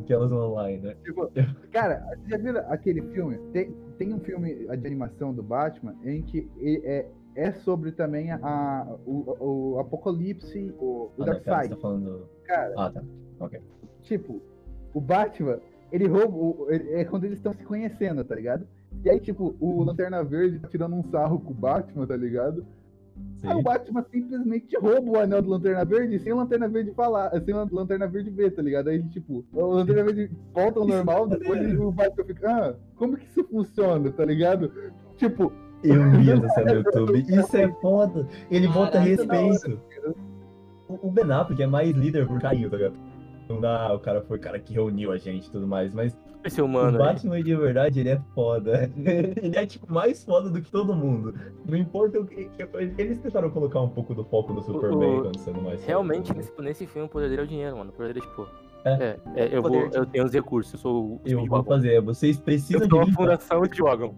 Aquelas 0.00 0.32
online, 0.32 0.78
né? 0.82 0.96
Tipo, 1.04 1.30
cara, 1.70 2.02
você 2.24 2.30
já 2.30 2.38
viu 2.38 2.58
aquele 2.70 3.02
filme? 3.12 3.36
Tem, 3.52 3.70
tem 3.98 4.14
um 4.14 4.18
filme 4.20 4.54
de 4.54 4.86
animação 4.86 5.34
do 5.34 5.42
Batman 5.42 5.94
em 6.02 6.22
que 6.22 6.48
é, 6.62 7.06
é 7.34 7.52
sobre 7.52 7.92
também 7.92 8.30
a, 8.32 8.96
o, 9.06 9.74
o 9.74 9.78
Apocalipse, 9.78 10.74
o, 10.78 11.10
o 11.16 11.22
Ah, 11.22 11.24
Darkseid. 11.26 11.68
tá 11.68 11.76
falando. 11.76 12.26
Cara, 12.44 12.72
Ah, 12.78 12.90
tá. 12.90 13.02
Ok. 13.38 13.60
tipo, 14.02 14.40
o 14.94 15.00
Batman, 15.00 15.60
ele 15.92 16.06
rouba. 16.06 16.72
ele- 16.74 16.92
É 16.94 17.04
quando 17.04 17.24
eles 17.24 17.38
estão 17.38 17.52
se 17.52 17.64
conhecendo, 17.64 18.24
tá 18.24 18.34
ligado? 18.34 18.66
E 19.04 19.10
aí, 19.10 19.20
tipo, 19.20 19.54
o 19.60 19.82
Lanterna 19.84 20.22
Verde 20.24 20.58
tá 20.58 20.68
tirando 20.68 20.94
um 20.96 21.02
sarro 21.04 21.38
com 21.40 21.50
o 21.52 21.54
Batman, 21.54 22.06
tá 22.06 22.16
ligado? 22.16 22.64
Sim. 23.36 23.48
Aí 23.48 23.56
o 23.56 23.62
Batman 23.62 24.02
simplesmente 24.10 24.76
rouba 24.78 25.10
o 25.10 25.18
anel 25.18 25.40
do 25.42 25.48
Lanterna 25.50 25.84
Verde 25.84 26.18
sem 26.18 26.32
o 26.32 26.36
Lanterna 26.36 26.68
Verde 26.68 26.92
falar, 26.92 27.30
sem 27.42 27.54
o 27.54 27.68
Lanterna 27.72 28.06
Verde 28.06 28.30
ver, 28.30 28.50
tá 28.50 28.60
ligado? 28.62 28.88
Aí, 28.88 29.02
tipo, 29.04 29.44
o 29.52 29.66
Lanterna 29.68 30.04
Verde 30.04 30.30
volta 30.52 30.80
ao 30.80 30.86
normal, 30.86 31.26
depois 31.28 31.60
ele- 31.62 31.76
o 31.78 31.90
Batman 31.92 32.24
fica, 32.24 32.50
ah, 32.50 32.74
como 32.96 33.16
que 33.16 33.24
isso 33.26 33.44
funciona, 33.44 34.10
tá 34.12 34.24
ligado? 34.24 34.70
Tipo, 35.16 35.52
Eu 35.82 36.10
vi 36.10 36.30
essa 36.30 36.62
no 36.64 36.70
YouTube. 36.74 37.20
Isso 37.28 37.56
é 37.56 37.68
foda. 37.80 38.26
Ele 38.50 38.66
bota 38.66 38.92
Caraca, 38.92 39.08
respeito. 39.08 39.80
O 40.88 41.08
o 41.08 41.10
Ben 41.10 41.30
Affleck 41.30 41.62
é 41.62 41.66
mais 41.66 41.94
líder 41.94 42.26
por 42.26 42.40
carinho, 42.40 42.70
tá 42.70 42.76
ligado? 42.76 42.94
Não 43.48 43.60
dá, 43.60 43.94
o 43.94 43.98
cara 44.00 44.20
foi 44.22 44.38
o 44.38 44.40
cara 44.40 44.58
que 44.58 44.72
reuniu 44.72 45.12
a 45.12 45.18
gente 45.18 45.46
e 45.46 45.50
tudo 45.50 45.66
mais, 45.66 45.94
mas 45.94 46.16
Esse 46.44 46.60
o 46.60 46.64
humano 46.64 46.98
aí. 47.00 47.04
Batman 47.14 47.42
de 47.42 47.54
verdade, 47.54 48.00
ele 48.00 48.08
é 48.10 48.20
foda. 48.34 48.90
Ele 48.96 49.56
é, 49.56 49.64
tipo, 49.66 49.92
mais 49.92 50.24
foda 50.24 50.50
do 50.50 50.60
que 50.60 50.70
todo 50.70 50.94
mundo. 50.94 51.34
Não 51.68 51.76
importa 51.78 52.18
o 52.20 52.26
que. 52.26 52.48
Eles 52.98 53.18
tentaram 53.18 53.50
colocar 53.50 53.80
um 53.80 53.88
pouco 53.88 54.14
do 54.14 54.24
foco 54.24 54.52
no 54.52 54.62
Superman 54.62 55.18
o- 55.18 55.22
quando 55.22 55.38
sendo 55.38 55.60
mais 55.62 55.80
foda. 55.80 55.86
Realmente, 55.86 56.34
nesse, 56.34 56.52
nesse 56.60 56.86
filme, 56.86 57.06
o 57.06 57.10
poder 57.10 57.28
dele 57.28 57.42
é 57.42 57.44
o 57.44 57.48
dinheiro, 57.48 57.76
mano. 57.76 57.90
O 57.90 57.92
poder 57.92 58.12
dele 58.14 58.20
é 58.26 58.28
tipo. 58.28 58.48
É. 58.84 58.90
É, 58.90 59.18
é, 59.46 59.56
eu, 59.56 59.62
vou, 59.62 59.70
Poder- 59.72 59.96
eu 59.96 60.06
tenho 60.06 60.24
os 60.24 60.32
recursos, 60.32 60.72
eu 60.74 60.78
sou 60.78 61.04
o 61.04 61.20
Eu 61.24 61.44
vou 61.46 61.64
fazer, 61.64 62.00
vocês 62.00 62.38
precisam 62.38 62.80
Eu 62.82 62.86
de 62.86 62.90
sou 62.90 63.00
a 63.02 63.06
fundação 63.12 63.58
Speedwagon. 63.66 64.14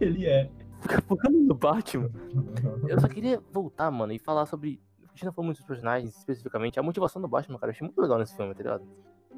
Ele 0.00 0.26
é. 0.26 0.50
Fica 0.80 1.00
focando 1.02 1.38
no 1.40 1.54
Batman. 1.54 2.10
Eu 2.88 3.00
só 3.00 3.08
queria 3.08 3.40
voltar, 3.52 3.90
mano, 3.90 4.12
e 4.12 4.18
falar 4.18 4.44
sobre. 4.46 4.80
A 5.14 5.16
gente 5.16 5.26
não 5.26 5.32
falou 5.32 5.46
muito 5.46 5.58
dos 5.58 5.66
personagens 5.66 6.16
especificamente. 6.16 6.78
A 6.78 6.82
motivação 6.82 7.22
do 7.22 7.28
Batman, 7.28 7.56
cara, 7.58 7.70
eu 7.70 7.74
achei 7.74 7.86
muito 7.86 8.00
legal 8.00 8.18
nesse 8.18 8.34
filme, 8.36 8.52
tá 8.52 8.62
ligado? 8.62 8.84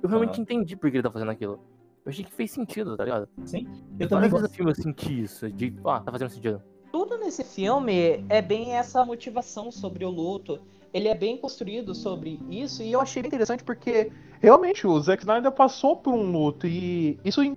Eu 0.02 0.08
realmente 0.08 0.38
Ah. 0.40 0.42
entendi 0.42 0.74
por 0.74 0.90
que 0.90 0.96
ele 0.96 1.02
tá 1.02 1.10
fazendo 1.10 1.30
aquilo. 1.30 1.60
Eu 2.04 2.10
achei 2.10 2.24
que 2.24 2.32
fez 2.32 2.50
sentido, 2.50 2.96
tá 2.96 3.04
ligado? 3.04 3.28
Sim. 3.44 3.66
Eu 3.98 4.08
também 4.08 4.30
gosto. 4.30 4.48
filme 4.48 4.70
eu 4.70 4.74
senti 4.74 5.22
isso, 5.22 5.50
de, 5.50 5.74
ah, 5.84 6.00
tá 6.00 6.10
fazendo 6.10 6.30
sentido. 6.30 6.62
Tudo 6.92 7.18
nesse 7.18 7.44
filme 7.44 8.24
é 8.28 8.40
bem 8.40 8.72
essa 8.74 9.04
motivação 9.04 9.70
sobre 9.70 10.04
o 10.04 10.10
luto. 10.10 10.58
Ele 10.94 11.08
é 11.08 11.14
bem 11.14 11.36
construído 11.36 11.94
sobre 11.94 12.40
isso 12.48 12.82
e 12.82 12.90
eu 12.92 13.00
achei 13.00 13.20
bem 13.22 13.28
interessante 13.28 13.62
porque 13.62 14.10
realmente 14.40 14.86
o 14.86 14.98
Zack 15.00 15.22
Snyder 15.24 15.52
passou 15.52 15.96
por 15.96 16.14
um 16.14 16.30
luto 16.30 16.66
e 16.66 17.18
isso 17.22 17.42
en- 17.42 17.56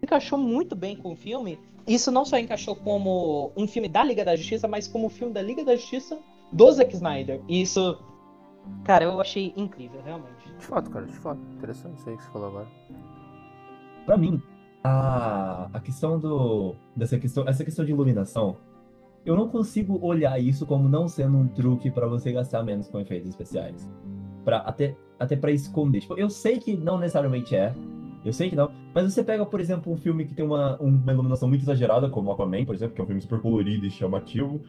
encaixou 0.00 0.38
muito 0.38 0.76
bem 0.76 0.96
com 0.96 1.12
o 1.12 1.16
filme. 1.16 1.58
Isso 1.84 2.12
não 2.12 2.24
só 2.24 2.38
encaixou 2.38 2.76
como 2.76 3.50
um 3.56 3.66
filme 3.66 3.88
da 3.88 4.04
Liga 4.04 4.24
da 4.24 4.36
Justiça, 4.36 4.68
mas 4.68 4.86
como 4.86 5.06
um 5.06 5.10
filme 5.10 5.32
da 5.32 5.42
Liga 5.42 5.64
da 5.64 5.74
Justiça 5.74 6.16
do 6.52 6.70
Zack 6.72 6.94
Snyder. 6.94 7.40
E 7.48 7.62
isso, 7.62 7.98
cara, 8.84 9.04
eu 9.04 9.20
achei 9.20 9.52
incrível, 9.56 10.00
realmente. 10.04 10.52
De 10.58 10.64
fato, 10.64 10.90
cara, 10.90 11.06
de 11.06 11.12
fato. 11.18 11.40
Interessante 11.54 11.98
isso 11.98 12.08
aí 12.08 12.16
que 12.16 12.22
você 12.22 12.30
falou 12.30 12.48
agora. 12.48 12.68
Pra 14.04 14.16
mim, 14.16 14.40
a, 14.82 15.68
a 15.72 15.80
questão 15.80 16.18
do. 16.18 16.74
Dessa 16.94 17.18
questão, 17.18 17.44
essa 17.46 17.64
questão 17.64 17.84
de 17.84 17.90
iluminação, 17.90 18.56
eu 19.24 19.36
não 19.36 19.48
consigo 19.48 19.98
olhar 20.00 20.40
isso 20.40 20.64
como 20.64 20.88
não 20.88 21.08
sendo 21.08 21.36
um 21.36 21.48
truque 21.48 21.90
pra 21.90 22.06
você 22.06 22.32
gastar 22.32 22.62
menos 22.62 22.88
com 22.88 23.00
efeitos 23.00 23.28
especiais. 23.28 23.90
Pra, 24.44 24.58
até, 24.58 24.96
até 25.18 25.34
pra 25.34 25.50
esconder. 25.50 26.00
Tipo, 26.00 26.16
eu 26.16 26.30
sei 26.30 26.58
que 26.58 26.76
não 26.76 26.98
necessariamente 26.98 27.56
é. 27.56 27.74
Eu 28.24 28.32
sei 28.32 28.48
que 28.48 28.56
não. 28.56 28.70
Mas 28.94 29.12
você 29.12 29.22
pega, 29.24 29.44
por 29.44 29.60
exemplo, 29.60 29.92
um 29.92 29.96
filme 29.96 30.24
que 30.24 30.34
tem 30.34 30.44
uma, 30.44 30.76
uma 30.78 31.12
iluminação 31.12 31.48
muito 31.48 31.62
exagerada, 31.62 32.08
como 32.08 32.30
Aquaman, 32.30 32.64
por 32.64 32.74
exemplo, 32.74 32.94
que 32.94 33.00
é 33.00 33.04
um 33.04 33.06
filme 33.06 33.20
super 33.20 33.40
colorido 33.40 33.86
e 33.86 33.90
chamativo. 33.90 34.60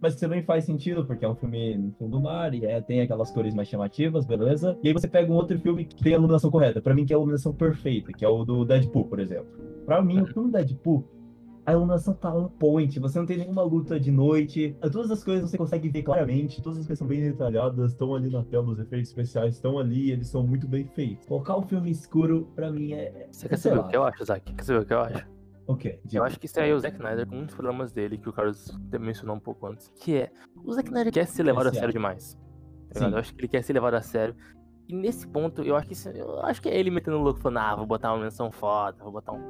Mas 0.00 0.16
também 0.16 0.42
faz 0.42 0.64
sentido, 0.64 1.04
porque 1.04 1.24
é 1.24 1.28
um 1.28 1.34
filme 1.34 1.76
no 1.76 1.92
fundo 1.92 2.16
do 2.16 2.22
mar 2.22 2.54
e 2.54 2.64
é, 2.64 2.80
tem 2.80 3.02
aquelas 3.02 3.30
cores 3.30 3.54
mais 3.54 3.68
chamativas, 3.68 4.24
beleza? 4.24 4.78
E 4.82 4.88
aí 4.88 4.94
você 4.94 5.06
pega 5.06 5.30
um 5.30 5.34
outro 5.34 5.58
filme 5.58 5.84
que 5.84 6.02
tem 6.02 6.14
a 6.14 6.16
iluminação 6.16 6.50
correta, 6.50 6.80
pra 6.80 6.94
mim 6.94 7.04
que 7.04 7.12
é 7.12 7.16
a 7.16 7.18
iluminação 7.18 7.52
perfeita, 7.52 8.12
que 8.12 8.24
é 8.24 8.28
o 8.28 8.44
do 8.44 8.64
Deadpool, 8.64 9.04
por 9.04 9.20
exemplo. 9.20 9.46
Pra 9.84 10.00
mim, 10.00 10.22
o 10.22 10.26
filme 10.26 10.50
Deadpool, 10.50 11.04
a 11.66 11.72
iluminação 11.72 12.14
tá 12.14 12.34
on 12.34 12.48
point, 12.48 12.98
você 12.98 13.18
não 13.18 13.26
tem 13.26 13.36
nenhuma 13.36 13.62
luta 13.62 14.00
de 14.00 14.10
noite, 14.10 14.74
todas 14.90 15.10
as 15.10 15.22
coisas 15.22 15.50
você 15.50 15.58
consegue 15.58 15.88
ver 15.90 16.02
claramente, 16.02 16.62
todas 16.62 16.78
as 16.78 16.86
coisas 16.86 16.98
são 16.98 17.06
bem 17.06 17.20
detalhadas, 17.20 17.92
estão 17.92 18.14
ali 18.14 18.30
na 18.30 18.42
tela, 18.42 18.70
os 18.70 18.78
efeitos 18.78 19.10
especiais 19.10 19.54
estão 19.56 19.78
ali, 19.78 20.10
eles 20.10 20.28
são 20.28 20.42
muito 20.42 20.66
bem 20.66 20.86
feitos. 20.86 21.26
Colocar 21.26 21.56
o 21.56 21.62
filme 21.62 21.90
escuro, 21.90 22.48
pra 22.54 22.70
mim, 22.70 22.94
é... 22.94 23.28
Você 23.30 23.48
quer 23.48 23.58
saber 23.58 23.80
o 23.80 23.88
que 23.88 23.96
eu 23.96 24.04
acho, 24.04 24.24
Zack? 24.24 24.52
Quer 24.52 24.64
saber 24.64 24.80
o 24.80 24.86
que 24.86 24.94
eu 24.94 25.00
acho? 25.00 25.39
O 25.72 25.76
quê? 25.76 26.00
Eu 26.12 26.24
acho 26.24 26.38
que 26.38 26.46
isso 26.46 26.58
aí 26.60 26.70
é 26.70 26.74
o 26.74 26.80
Zack 26.80 26.96
Snyder 26.96 27.26
com 27.26 27.36
um 27.36 27.44
dos 27.44 27.54
problemas 27.54 27.92
dele, 27.92 28.18
que 28.18 28.28
o 28.28 28.32
Carlos 28.32 28.76
mencionou 28.98 29.36
um 29.36 29.40
pouco 29.40 29.66
antes. 29.66 29.90
Que 30.00 30.16
é, 30.16 30.30
o 30.64 30.72
Zack 30.72 30.88
Snyder 30.88 31.12
quer 31.12 31.26
ser 31.26 31.42
levado 31.42 31.68
a 31.68 31.72
sério 31.72 31.92
demais. 31.92 32.36
tá. 32.92 33.08
Eu 33.08 33.18
acho 33.18 33.34
que 33.34 33.40
ele 33.40 33.48
quer 33.48 33.62
ser 33.62 33.72
levado 33.72 33.94
a 33.94 34.02
sério. 34.02 34.34
E 34.88 34.94
nesse 34.94 35.26
ponto, 35.28 35.62
eu 35.62 35.76
acho 35.76 35.86
que 35.86 35.92
isso, 35.92 36.08
eu 36.08 36.40
acho 36.44 36.60
que 36.60 36.68
é 36.68 36.76
ele 36.76 36.90
metendo 36.90 37.16
o 37.18 37.22
louco 37.22 37.38
falando, 37.38 37.58
ah, 37.58 37.76
vou 37.76 37.86
botar 37.86 38.12
uma 38.12 38.24
menção 38.24 38.50
foda, 38.50 39.02
vou 39.02 39.12
botar 39.12 39.32
um. 39.32 39.40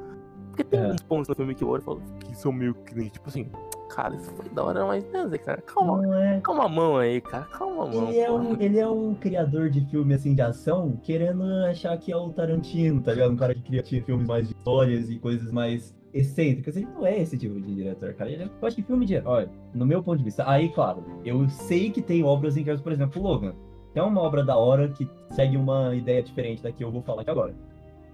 Porque 0.49 0.65
tem 0.65 0.81
É. 0.81 0.89
uns 0.89 1.01
pontos 1.01 1.29
no 1.29 1.35
filme 1.35 1.55
que 1.55 1.65
eu 1.65 1.69
olho 1.69 1.81
e 1.81 1.85
falo 1.85 2.03
que 2.19 2.37
são 2.37 2.53
meio 2.53 2.75
cringe. 2.75 3.11
Tipo 3.11 3.29
assim, 3.31 3.51
cara, 3.89 4.15
isso 4.17 4.31
foi 4.33 4.49
da 4.51 4.63
hora, 4.65 4.85
mas 4.85 5.03
né, 5.11 5.27
calma, 5.65 6.19
é... 6.23 6.41
calma 6.41 6.65
a 6.65 6.69
mão 6.69 6.99
aí, 6.99 7.21
cara, 7.23 7.45
calma 7.45 7.85
a 7.85 7.87
mão. 7.87 8.09
Ele 8.09 8.19
é, 8.19 8.31
um, 8.31 8.61
ele 8.61 8.79
é 8.79 8.87
um 8.87 9.15
criador 9.15 9.71
de 9.71 9.81
filme 9.87 10.13
assim 10.13 10.35
de 10.35 10.43
ação, 10.43 10.99
querendo 11.03 11.45
achar 11.65 11.97
que 11.97 12.13
é 12.13 12.17
o 12.17 12.31
Tarantino, 12.31 13.01
tá 13.01 13.13
ligado? 13.15 13.33
Um 13.33 13.37
cara 13.37 13.55
que 13.55 13.63
cria 13.63 13.83
filmes 13.83 14.27
mais 14.27 14.47
de 14.49 14.55
histórias 14.55 15.09
e 15.09 15.19
coisas 15.19 15.51
mais 15.51 15.95
excêntricas. 16.13 16.77
Ele 16.77 16.87
não 16.87 17.07
é 17.07 17.21
esse 17.21 17.37
tipo 17.39 17.61
de 17.61 17.75
diretor, 17.75 18.15
cara. 18.15 18.31
Ele 18.31 18.43
é, 18.45 18.47
eu 18.47 18.67
acho 18.67 18.77
que 18.77 18.83
filme 18.83 19.07
de. 19.07 19.19
Olha, 19.19 19.51
no 19.75 19.87
meu 19.87 20.03
ponto 20.03 20.19
de 20.19 20.25
vista, 20.25 20.49
aí, 20.49 20.69
claro, 20.71 21.05
eu 21.25 21.49
sei 21.49 21.91
que 21.91 22.03
tem 22.03 22.23
obras 22.25 22.57
em 22.57 22.65
que, 22.65 22.77
por 22.79 22.93
exemplo, 22.93 23.23
Logan. 23.23 23.55
É 23.95 24.01
uma 24.01 24.21
obra 24.21 24.45
da 24.45 24.57
hora 24.57 24.89
que 24.89 25.09
segue 25.31 25.57
uma 25.57 25.93
ideia 25.97 26.23
diferente 26.23 26.63
da 26.63 26.71
que 26.71 26.85
eu 26.85 26.93
vou 26.93 27.03
falar 27.03 27.23
aqui 27.23 27.31
agora. 27.31 27.55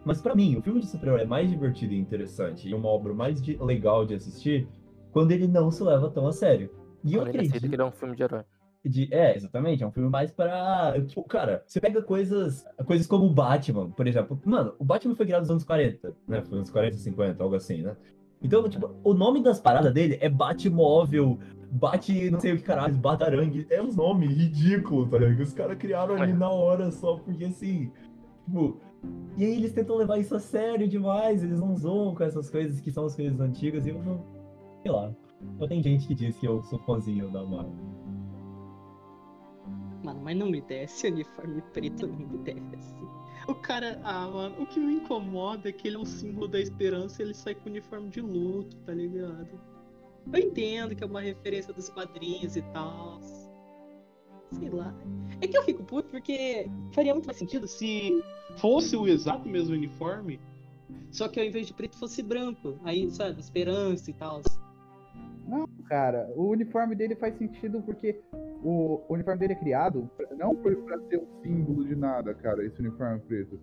Mas 0.06 0.22
pra 0.22 0.34
mim, 0.34 0.56
o 0.56 0.62
filme 0.62 0.80
de 0.80 0.86
super-herói 0.86 1.22
é 1.22 1.26
mais 1.26 1.50
divertido 1.50 1.92
e 1.92 1.98
interessante 1.98 2.66
e 2.68 2.72
uma 2.72 2.88
obra 2.88 3.12
mais 3.12 3.42
de- 3.42 3.58
legal 3.62 4.06
de 4.06 4.14
assistir 4.14 4.66
quando 5.12 5.32
ele 5.32 5.46
não 5.46 5.70
se 5.70 5.82
leva 5.82 6.08
tão 6.10 6.26
a 6.26 6.32
sério. 6.32 6.70
E 7.04 7.12
eu 7.14 7.20
aceita 7.22 7.38
acredito 7.38 7.68
que 7.68 7.74
ele 7.74 7.82
é 7.82 7.84
um 7.84 7.90
filme 7.90 8.16
de 8.16 8.22
herói. 8.22 8.42
De- 8.88 9.08
é, 9.12 9.36
exatamente, 9.36 9.82
é 9.82 9.86
um 9.86 9.90
filme 9.90 10.08
mais 10.08 10.30
pra. 10.30 10.94
Tipo, 11.06 11.22
cara, 11.24 11.62
você 11.66 11.80
pega 11.80 12.02
coisas. 12.02 12.64
Coisas 12.84 13.06
como 13.06 13.26
o 13.26 13.32
Batman, 13.32 13.90
por 13.90 14.06
exemplo. 14.06 14.40
Mano, 14.44 14.74
o 14.78 14.84
Batman 14.84 15.14
foi 15.14 15.26
criado 15.26 15.42
nos 15.42 15.50
anos 15.50 15.64
40, 15.64 16.14
né? 16.28 16.42
Foi 16.42 16.58
nos 16.58 16.70
40, 16.70 16.96
50, 16.96 17.42
algo 17.42 17.54
assim, 17.56 17.82
né? 17.82 17.96
Então, 18.42 18.68
tipo, 18.68 18.90
o 19.02 19.14
nome 19.14 19.42
das 19.42 19.58
paradas 19.58 19.92
dele 19.92 20.18
é 20.20 20.28
Batmóvel, 20.28 21.38
Bate 21.70 22.30
não 22.30 22.38
sei 22.38 22.52
o 22.52 22.56
que 22.56 22.62
caralho, 22.62 22.94
Batarangue. 22.96 23.66
É 23.70 23.82
um 23.82 23.92
nome 23.92 24.26
ridículo, 24.26 25.06
tá 25.08 25.18
ligado? 25.18 25.36
Que 25.36 25.42
os 25.42 25.52
caras 25.52 25.76
criaram 25.78 26.14
ali 26.20 26.32
na 26.32 26.48
hora 26.50 26.90
só 26.90 27.16
porque 27.16 27.44
assim. 27.44 27.90
Tipo. 28.44 28.80
E 29.36 29.44
aí 29.44 29.56
eles 29.56 29.72
tentam 29.72 29.96
levar 29.96 30.18
isso 30.18 30.34
a 30.34 30.40
sério 30.40 30.88
demais, 30.88 31.42
eles 31.42 31.60
não 31.60 31.76
zoam 31.76 32.14
com 32.14 32.24
essas 32.24 32.48
coisas 32.50 32.80
que 32.80 32.90
são 32.90 33.04
as 33.04 33.14
coisas 33.14 33.38
antigas 33.40 33.86
e 33.86 33.90
eu 33.90 34.02
não. 34.02 34.24
Sei 34.82 34.90
lá. 34.90 35.12
Só 35.58 35.66
tem 35.66 35.82
gente 35.82 36.06
que 36.06 36.14
diz 36.14 36.36
que 36.38 36.46
eu 36.46 36.62
sou 36.62 36.78
fãzinho 36.80 37.30
da 37.30 37.42
Marvel. 37.44 37.72
Mano, 40.06 40.20
mas 40.22 40.36
não 40.36 40.48
me 40.48 40.60
desce 40.60 41.08
uniforme 41.08 41.60
preto, 41.72 42.06
não 42.06 42.16
me 42.16 42.38
desce. 42.38 42.94
O 43.48 43.54
cara, 43.56 44.00
ah, 44.04 44.28
mano, 44.28 44.62
o 44.62 44.66
que 44.66 44.78
me 44.78 44.94
incomoda 44.94 45.68
é 45.68 45.72
que 45.72 45.88
ele 45.88 45.96
é 45.96 45.98
um 45.98 46.04
símbolo 46.04 46.46
da 46.46 46.60
esperança 46.60 47.20
e 47.20 47.24
ele 47.24 47.34
sai 47.34 47.56
com 47.56 47.68
uniforme 47.68 48.08
de 48.08 48.20
luto, 48.20 48.76
tá 48.78 48.94
ligado? 48.94 49.60
Eu 50.32 50.40
entendo 50.40 50.94
que 50.94 51.02
é 51.02 51.06
uma 51.06 51.20
referência 51.20 51.74
dos 51.74 51.88
quadrinhos 51.88 52.54
e 52.54 52.62
tal. 52.72 53.20
Sei 54.52 54.70
lá. 54.70 54.94
É 55.40 55.48
que 55.48 55.58
eu 55.58 55.64
fico 55.64 55.82
puto 55.82 56.08
porque 56.08 56.70
faria 56.92 57.12
muito 57.12 57.26
mais 57.26 57.38
sentido 57.38 57.66
se 57.66 58.22
fosse 58.58 58.96
o 58.96 59.08
exato 59.08 59.48
mesmo 59.48 59.74
uniforme, 59.74 60.38
só 61.10 61.26
que 61.26 61.40
ao 61.40 61.46
invés 61.46 61.66
de 61.66 61.74
preto 61.74 61.98
fosse 61.98 62.22
branco. 62.22 62.78
Aí, 62.84 63.10
sabe, 63.10 63.40
esperança 63.40 64.08
e 64.08 64.14
tal. 64.14 64.40
Cara, 65.88 66.28
o 66.34 66.48
uniforme 66.48 66.94
dele 66.96 67.14
faz 67.14 67.36
sentido 67.38 67.80
porque 67.82 68.20
o, 68.62 69.02
o 69.08 69.14
uniforme 69.14 69.38
dele 69.40 69.52
é 69.52 69.56
criado 69.56 70.10
pra- 70.16 70.34
não 70.36 70.56
foi 70.56 70.74
pra 70.76 70.98
ser 71.08 71.18
um 71.18 71.26
símbolo 71.42 71.84
de 71.84 71.94
nada, 71.94 72.34
cara, 72.34 72.64
esse 72.64 72.80
uniforme 72.80 73.20
preto. 73.20 73.60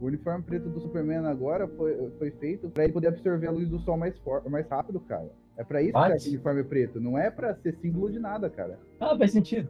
O 0.00 0.06
uniforme 0.06 0.44
preto 0.44 0.68
do 0.68 0.78
Superman 0.80 1.26
agora 1.26 1.66
foi, 1.66 2.10
foi 2.18 2.30
feito 2.32 2.68
pra 2.68 2.84
ele 2.84 2.92
poder 2.92 3.08
absorver 3.08 3.46
a 3.46 3.50
luz 3.50 3.68
do 3.68 3.78
sol 3.80 3.96
mais, 3.96 4.16
for, 4.18 4.48
mais 4.48 4.68
rápido, 4.68 5.00
cara. 5.00 5.30
É 5.56 5.64
pra 5.64 5.80
isso 5.82 5.92
que 5.92 5.96
é 5.96 6.00
o 6.28 6.32
uniforme 6.34 6.64
preto, 6.64 7.00
não 7.00 7.18
é 7.18 7.30
pra 7.30 7.54
ser 7.56 7.74
símbolo 7.80 8.12
de 8.12 8.18
nada, 8.18 8.48
cara. 8.50 8.78
Ah, 9.00 9.16
faz 9.16 9.32
sentido. 9.32 9.68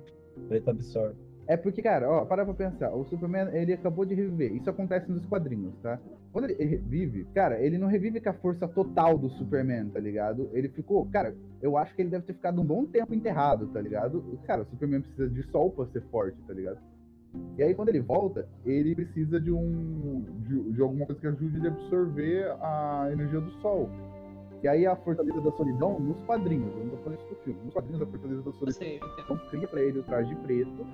Preto 0.49 0.69
absorve. 0.71 1.17
É 1.49 1.57
porque, 1.57 1.81
cara, 1.81 2.11
ó, 2.11 2.25
para 2.25 2.45
pra 2.45 2.55
pensar, 2.55 2.93
o 2.93 3.05
Superman, 3.05 3.49
ele 3.53 3.73
acabou 3.73 4.05
de 4.05 4.15
reviver. 4.15 4.53
Isso 4.53 4.69
acontece 4.69 5.11
nos 5.11 5.25
quadrinhos, 5.27 5.75
tá? 5.81 5.99
Quando 6.33 6.51
ele 6.51 6.65
revive, 6.65 7.25
cara, 7.33 7.61
ele 7.61 7.79
não 7.79 7.87
revive 7.87 8.21
com 8.21 8.29
a 8.29 8.33
força 8.33 8.67
total 8.67 9.17
do 9.17 9.31
Superman, 9.31 9.89
tá 9.91 10.01
ligado? 10.01 10.51
Ele 10.53 10.69
ficou, 10.69 11.07
cara, 11.07 11.37
eu 11.63 11.77
acho 11.77 11.95
que 11.95 12.03
ele 12.03 12.11
deve 12.11 12.25
ter 12.25 12.35
ficado 12.35 12.61
um 12.61 12.65
bom 12.65 12.85
tempo 12.85 13.15
enterrado, 13.15 13.69
tá 13.69 13.81
ligado? 13.81 14.39
Cara, 14.45 14.63
o 14.63 14.67
Superman 14.67 15.03
precisa 15.03 15.29
de 15.29 15.43
sol 15.51 15.71
pra 15.71 15.87
ser 15.87 16.03
forte, 16.11 16.37
tá 16.47 16.53
ligado? 16.53 16.79
E 17.57 17.63
aí, 17.63 17.75
quando 17.75 17.91
ele 17.91 18.01
volta, 18.01 18.49
ele 18.65 18.95
precisa 18.95 19.41
de 19.41 19.53
um. 19.53 20.25
de, 20.41 20.73
de 20.73 20.83
alguma 20.83 21.07
coisa 21.07 21.21
que 21.21 21.27
ajude 21.27 21.57
ele 21.57 21.69
a 21.69 21.71
absorver 21.71 22.57
a 22.61 23.09
energia 23.13 23.41
do 23.41 23.51
sol. 23.61 23.89
E 24.63 24.69
aí, 24.69 24.87
a 24.87 24.97
Fortaleza 24.97 25.41
da 25.41 25.53
Solidão, 25.53 26.01
nos 26.01 26.19
quadrinhos, 26.25 26.73
eu 26.77 26.85
não 26.85 26.91
tô 26.91 26.97
falando 26.99 27.19
isso 27.19 27.29
do 27.29 27.37
filme, 27.37 27.61
nos 27.63 27.75
quadrinhos 27.75 28.01
da 28.01 28.07
Fortaleza 28.07 28.43
da 28.43 28.53
Solidão, 28.53 28.87
entendo. 28.87 29.21
então 29.23 29.37
cria 29.51 29.69
pra 29.69 29.83
ele 29.83 29.99
o 29.99 30.03
traje 30.03 30.35
preto 30.37 30.87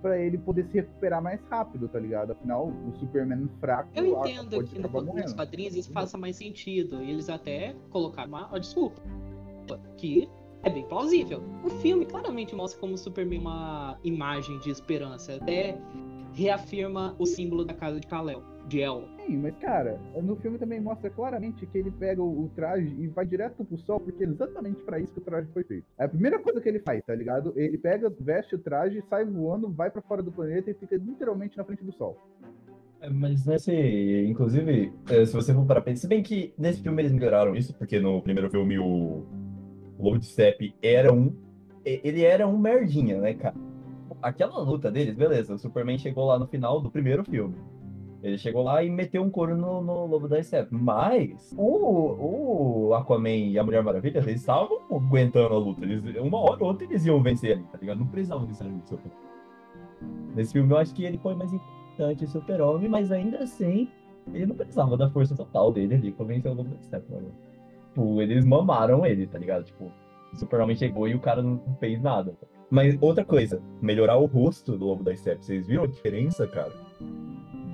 pra 0.00 0.18
ele 0.18 0.38
poder 0.38 0.64
se 0.66 0.74
recuperar 0.74 1.22
mais 1.22 1.40
rápido, 1.50 1.88
tá 1.88 1.98
ligado? 1.98 2.32
Afinal, 2.32 2.68
o 2.68 2.92
Superman 2.98 3.48
fraco 3.60 3.90
Eu 3.94 4.06
entendo 4.06 4.56
pode 4.56 4.70
que 4.70 4.78
no- 4.78 5.14
nos 5.14 5.32
quadrinhos 5.32 5.74
isso 5.76 5.92
faça 5.92 6.16
mais 6.18 6.36
sentido. 6.36 7.02
E 7.02 7.10
eles 7.10 7.28
até 7.28 7.74
colocaram 7.90 8.28
uma, 8.28 8.46
uma 8.48 8.60
desculpa. 8.60 9.00
Que 9.96 10.28
é 10.62 10.70
bem 10.70 10.84
plausível. 10.86 11.42
O 11.64 11.70
filme 11.70 12.04
claramente 12.04 12.54
mostra 12.54 12.80
como 12.80 12.94
o 12.94 12.98
Superman 12.98 13.38
é 13.38 13.40
uma 13.42 13.98
imagem 14.02 14.58
de 14.58 14.70
esperança. 14.70 15.36
Até 15.36 15.78
reafirma 16.32 17.14
o 17.18 17.26
símbolo 17.26 17.64
da 17.64 17.74
casa 17.74 17.98
de 18.00 18.06
Kal-El, 18.06 18.42
de 18.68 18.80
El. 18.80 19.04
Sim, 19.16 19.38
mas 19.38 19.56
cara, 19.56 20.00
no 20.22 20.36
filme 20.36 20.58
também 20.58 20.80
mostra 20.80 21.10
claramente 21.10 21.66
que 21.66 21.78
ele 21.78 21.90
pega 21.90 22.22
o, 22.22 22.44
o 22.44 22.48
traje 22.54 22.94
e 22.98 23.08
vai 23.08 23.26
direto 23.26 23.64
pro 23.64 23.78
sol, 23.78 24.00
porque 24.00 24.24
é 24.24 24.26
exatamente 24.26 24.82
pra 24.82 24.98
isso 24.98 25.12
que 25.12 25.18
o 25.18 25.24
traje 25.24 25.48
foi 25.52 25.64
feito. 25.64 25.84
É 25.98 26.04
a 26.04 26.08
primeira 26.08 26.38
coisa 26.38 26.60
que 26.60 26.68
ele 26.68 26.80
faz, 26.80 27.02
tá 27.04 27.14
ligado? 27.14 27.52
Ele 27.56 27.78
pega, 27.78 28.12
veste 28.20 28.54
o 28.54 28.58
traje, 28.58 29.02
sai 29.08 29.24
voando, 29.24 29.70
vai 29.70 29.90
pra 29.90 30.02
fora 30.02 30.22
do 30.22 30.32
planeta 30.32 30.70
e 30.70 30.74
fica 30.74 30.96
literalmente 30.96 31.56
na 31.56 31.64
frente 31.64 31.84
do 31.84 31.92
sol. 31.92 32.16
É, 33.00 33.08
Mas 33.08 33.46
nesse, 33.46 33.72
inclusive, 34.28 34.92
é, 35.08 35.24
se 35.24 35.32
você 35.32 35.54
for 35.54 35.64
para 35.66 35.80
pensar, 35.80 36.02
se 36.02 36.08
bem 36.08 36.22
que 36.22 36.52
nesse 36.58 36.82
filme 36.82 37.02
eles 37.02 37.12
melhoraram 37.12 37.54
isso, 37.54 37.74
porque 37.74 37.98
no 37.98 38.20
primeiro 38.22 38.50
filme 38.50 38.78
o, 38.78 39.24
Lobo 40.00 40.18
de 40.18 40.26
Steppe 40.26 40.74
era 40.82 41.12
um, 41.12 41.34
ele 41.84 42.24
era 42.24 42.46
um 42.46 42.58
merdinha, 42.58 43.20
né, 43.20 43.34
cara? 43.34 43.54
Aquela 44.22 44.58
luta 44.58 44.90
deles, 44.90 45.14
beleza, 45.14 45.54
o 45.54 45.58
Superman 45.58 45.98
chegou 45.98 46.26
lá 46.26 46.38
no 46.38 46.46
final 46.46 46.80
do 46.80 46.90
primeiro 46.90 47.24
filme. 47.24 47.54
Ele 48.22 48.36
chegou 48.36 48.62
lá 48.62 48.82
e 48.84 48.90
meteu 48.90 49.22
um 49.22 49.30
couro 49.30 49.56
no, 49.56 49.80
no 49.80 50.06
Lobo 50.06 50.28
da 50.28 50.42
Steppe. 50.42 50.74
Mas 50.74 51.54
o, 51.56 52.88
o 52.88 52.94
Aquaman 52.94 53.30
e 53.30 53.58
a 53.58 53.64
Mulher 53.64 53.82
Maravilha, 53.82 54.18
eles 54.18 54.40
estavam 54.40 54.78
aguentando 54.90 55.54
a 55.54 55.58
luta. 55.58 55.84
Eles, 55.84 56.02
uma 56.16 56.38
hora 56.38 56.62
ou 56.62 56.68
outra 56.68 56.84
eles 56.84 57.06
iam 57.06 57.22
vencer 57.22 57.52
ali, 57.52 57.64
tá 57.64 57.78
ligado? 57.78 57.98
Não 57.98 58.06
precisavam 58.06 58.46
necessariamente 58.46 58.84
do 58.84 58.88
Superman. 58.88 59.18
Nesse 60.34 60.52
filme 60.52 60.72
eu 60.72 60.76
acho 60.76 60.94
que 60.94 61.04
ele 61.04 61.18
foi 61.18 61.34
mais 61.34 61.52
importante 61.52 62.24
o 62.24 62.28
Super-Homem, 62.28 62.88
mas 62.88 63.10
ainda 63.10 63.38
assim, 63.38 63.88
ele 64.32 64.46
não 64.46 64.56
precisava 64.56 64.96
da 64.96 65.10
força 65.10 65.34
total 65.34 65.72
dele 65.72 65.94
ali 65.94 66.12
pra 66.12 66.26
vencer 66.26 66.50
o 66.50 66.54
Lobo 66.54 66.70
da 66.70 66.82
Steppe, 66.82 67.10
mano. 67.10 67.32
Tipo, 67.88 68.22
eles 68.22 68.44
mamaram 68.44 69.04
ele, 69.04 69.26
tá 69.26 69.38
ligado? 69.38 69.64
Tipo, 69.64 69.90
o 70.32 70.36
Super-Homem 70.36 70.76
chegou 70.76 71.08
e 71.08 71.14
o 71.14 71.20
cara 71.20 71.42
não 71.42 71.60
fez 71.78 72.00
nada. 72.00 72.34
Mas 72.70 72.96
outra 73.00 73.24
coisa, 73.24 73.60
melhorar 73.82 74.16
o 74.16 74.26
rosto 74.26 74.76
do 74.76 74.86
Lobo 74.86 75.02
da 75.02 75.14
Steppe. 75.16 75.44
Vocês 75.44 75.66
viram 75.66 75.84
a 75.84 75.88
diferença, 75.88 76.46
cara? 76.46 76.72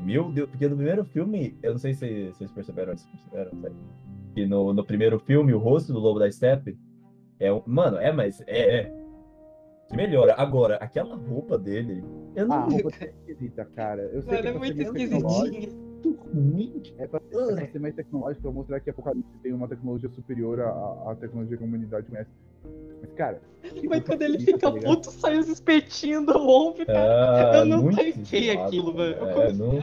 Meu 0.06 0.30
Deus, 0.30 0.48
porque 0.48 0.68
no 0.68 0.76
primeiro 0.76 1.04
filme, 1.04 1.58
eu 1.60 1.72
não 1.72 1.78
sei 1.80 1.92
se 1.92 2.28
vocês 2.28 2.48
perceberam, 2.52 2.96
se 2.96 3.08
perceberam. 3.08 3.50
Que 4.32 4.46
no, 4.46 4.72
no 4.72 4.84
primeiro 4.84 5.18
filme, 5.18 5.52
o 5.52 5.58
rosto 5.58 5.92
do 5.92 5.98
Lobo 5.98 6.20
da 6.20 6.30
Steppe 6.30 6.78
é 7.40 7.52
um. 7.52 7.60
Mano, 7.66 7.96
é, 7.96 8.12
mas 8.12 8.40
é. 8.46 8.82
é 8.82 9.06
que 9.88 9.96
melhora. 9.96 10.34
Agora, 10.38 10.76
aquela 10.76 11.16
roupa 11.16 11.58
dele, 11.58 12.04
eu 12.36 12.52
Ah, 12.52 12.54
a 12.54 12.60
não 12.60 12.68
roupa 12.68 12.90
tá 12.92 13.06
esquisita, 13.06 13.64
cara. 13.64 14.02
Eu 14.02 14.22
sei 14.22 14.34
Mano, 14.34 14.46
é 14.46 14.50
é 14.50 14.54
muito 15.70 16.12
ruim. 16.32 16.82
É 16.98 17.06
pra, 17.08 17.20
é 17.20 17.54
pra 17.56 17.66
ser 17.66 17.78
mais 17.80 17.94
tecnológico, 17.96 18.42
pra 18.42 18.52
mostrar 18.52 18.78
que 18.78 18.90
a 18.90 18.92
Apocalipse 18.92 19.38
tem 19.42 19.52
uma 19.52 19.66
tecnologia 19.66 20.08
superior 20.10 20.60
à, 20.60 21.10
à 21.10 21.16
tecnologia 21.16 21.56
que 21.56 21.64
a 21.64 21.66
humanidade 21.66 22.06
conhece. 22.06 22.30
Mas, 23.06 23.12
cara. 23.14 23.40
Mas 23.88 24.02
quando 24.04 24.22
ele 24.22 24.36
esquisita, 24.36 24.70
fica 24.70 24.80
tá 24.80 24.86
puto, 24.88 25.10
sai 25.10 25.38
os 25.38 25.48
espetinhos 25.48 26.24
do 26.26 26.38
ombro, 26.38 26.86
cara. 26.86 27.52
Ah, 27.52 27.56
eu 27.58 27.64
não 27.66 27.90
tanquei 27.90 28.50
aquilo, 28.50 28.94
mano. 28.94 29.14
Eu 29.14 29.26
É, 29.42 29.52
não, 29.52 29.82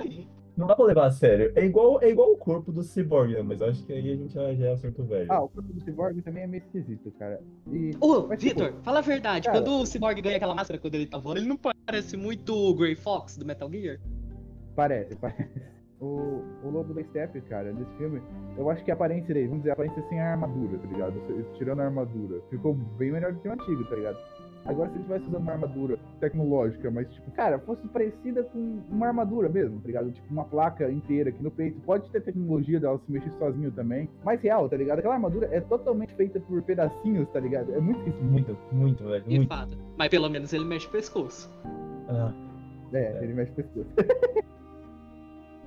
não 0.56 0.68
dá 0.68 0.76
pra 0.76 0.86
levar 0.86 1.08
a 1.08 1.12
sério. 1.12 1.52
É 1.56 1.66
igual, 1.66 2.02
é 2.02 2.10
igual 2.10 2.32
o 2.32 2.38
corpo 2.38 2.72
do 2.72 2.82
Cyborg, 2.84 3.34
né? 3.34 3.42
mas 3.42 3.60
eu 3.60 3.68
acho 3.68 3.84
que 3.84 3.92
aí 3.92 4.12
a 4.12 4.16
gente 4.16 4.34
já, 4.34 4.54
já 4.54 4.68
é 4.68 4.72
assunto 4.74 5.04
velho. 5.04 5.28
Ah, 5.30 5.42
o 5.44 5.50
corpo 5.50 5.74
do 5.74 5.82
Cyborg 5.82 6.22
também 6.22 6.44
é 6.44 6.48
meio 6.48 6.62
esquisito, 6.64 7.12
cara. 7.20 7.42
E. 7.72 7.92
Ô, 8.00 8.26
Mas, 8.28 8.40
tipo, 8.40 8.62
Vitor, 8.62 8.74
fala 8.84 9.00
a 9.00 9.02
verdade. 9.02 9.48
cara- 9.48 9.60
Quando 9.62 9.82
o 9.82 9.86
Cyborg 9.86 10.22
ganha 10.22 10.38
aquela 10.38 10.56
máscara 10.56 10.80
quando 10.80 10.96
ele 10.96 11.06
tá 11.08 11.18
voando, 11.18 11.40
ele 11.40 11.48
não 11.48 11.58
parece 11.58 12.16
muito 12.16 12.56
o 12.56 12.74
Grey 12.74 12.96
Fox 12.96 13.36
do 13.38 13.46
Metal 13.46 13.70
Gear? 13.70 14.00
Parece, 14.76 15.16
parece. 15.16 15.73
O, 16.04 16.44
o 16.64 16.70
Lobo 16.70 16.94
da 16.94 17.02
Steppe, 17.06 17.40
cara, 17.42 17.72
nesse 17.72 17.92
filme, 17.98 18.22
eu 18.58 18.70
acho 18.70 18.84
que 18.84 18.92
a 18.92 18.94
aparência 18.94 19.34
dele, 19.34 19.48
vamos 19.48 19.60
dizer, 19.60 19.70
a 19.70 19.74
aparência 19.74 20.04
sem 20.10 20.20
a 20.20 20.32
armadura, 20.32 20.78
tá 20.78 20.88
ligado? 20.88 21.14
Tirando 21.58 21.80
a 21.80 21.86
armadura, 21.86 22.42
ficou 22.50 22.74
bem 22.74 23.12
melhor 23.14 23.32
do 23.32 23.40
que 23.40 23.48
o 23.48 23.54
antigo, 23.54 23.86
tá 23.86 23.96
ligado? 23.96 24.18
Agora, 24.66 24.90
se 24.90 24.96
ele 24.96 25.04
tivesse 25.04 25.26
usando 25.26 25.42
uma 25.42 25.52
armadura 25.54 26.00
tecnológica, 26.20 26.90
mas, 26.90 27.10
tipo, 27.14 27.32
cara, 27.32 27.60
fosse 27.60 27.86
parecida 27.88 28.44
com 28.44 28.80
uma 28.90 29.08
armadura 29.08 29.50
mesmo, 29.50 29.80
tá 29.80 29.88
ligado? 29.88 30.12
Tipo, 30.12 30.34
uma 30.34 30.46
placa 30.46 30.90
inteira 30.90 31.30
aqui 31.30 31.44
no 31.44 31.52
peito. 31.52 31.80
Pode 31.82 32.10
ter 32.10 32.22
tecnologia 32.22 32.80
dela 32.80 32.98
se 33.06 33.12
mexer 33.12 33.32
sozinho 33.32 33.72
também. 33.72 34.10
Mais 34.24 34.42
real, 34.42 34.70
tá 34.70 34.78
ligado? 34.78 35.00
Aquela 35.00 35.16
armadura 35.16 35.50
é 35.52 35.60
totalmente 35.60 36.14
feita 36.16 36.40
por 36.40 36.62
pedacinhos, 36.62 37.28
tá 37.30 37.42
ligado? 37.42 37.74
É 37.74 37.80
muito 37.80 38.00
esquisito. 38.00 38.24
Muito, 38.24 38.58
muito, 38.72 39.04
velho. 39.04 39.24
De 39.26 39.38
Muito. 39.38 39.50
fato. 39.50 39.78
Mas 39.98 40.08
pelo 40.10 40.30
menos 40.30 40.54
ele 40.54 40.66
mexe 40.66 40.88
o 40.88 40.92
pescoço. 40.92 41.52
Ah, 42.08 42.34
É, 42.94 43.20
ele 43.22 43.34
mexe 43.34 43.52
pessoas. 43.52 43.88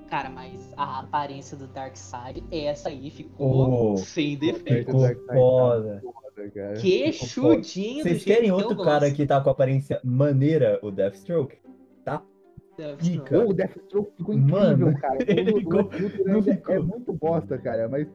Cara, 0.09 0.31
mas 0.31 0.73
a 0.77 1.01
aparência 1.01 1.57
do 1.57 1.67
Darkseid, 1.67 2.45
essa 2.51 2.89
aí 2.89 3.11
ficou 3.11 3.93
Oh. 3.93 3.97
sem 3.97 4.37
defeito. 4.39 4.87
ficou 4.87 5.03
tá 5.03 5.35
foda. 5.35 6.03
Queixudinho 6.81 8.05
do 8.05 8.09
Vocês 8.11 8.25
querem 8.25 8.45
que 8.45 8.53
outro 8.53 8.77
cara 8.85 9.01
gosto. 9.07 9.15
que 9.17 9.27
tá 9.27 9.41
com 9.41 9.51
aparência 9.51 10.01
maneira, 10.05 10.79
o 10.83 10.91
Deathstroke? 10.91 11.59
Deathstroke. 12.05 13.11
Pica. 13.19 13.39
Ô, 13.39 13.49
o 13.49 13.55
Deathstroke 13.55 14.13
ficou 14.19 14.35
incrível, 14.35 14.61
Mano, 14.61 14.99
cara. 15.01 15.17
ele 15.27 15.51
O- 15.53 15.57
o 15.57 15.59
ficou- 15.61 16.43
ficou. 16.43 16.75
É 16.75 16.79
muito 16.79 17.13
bosta, 17.15 17.57
cara, 17.59 17.89
mas 17.89 18.07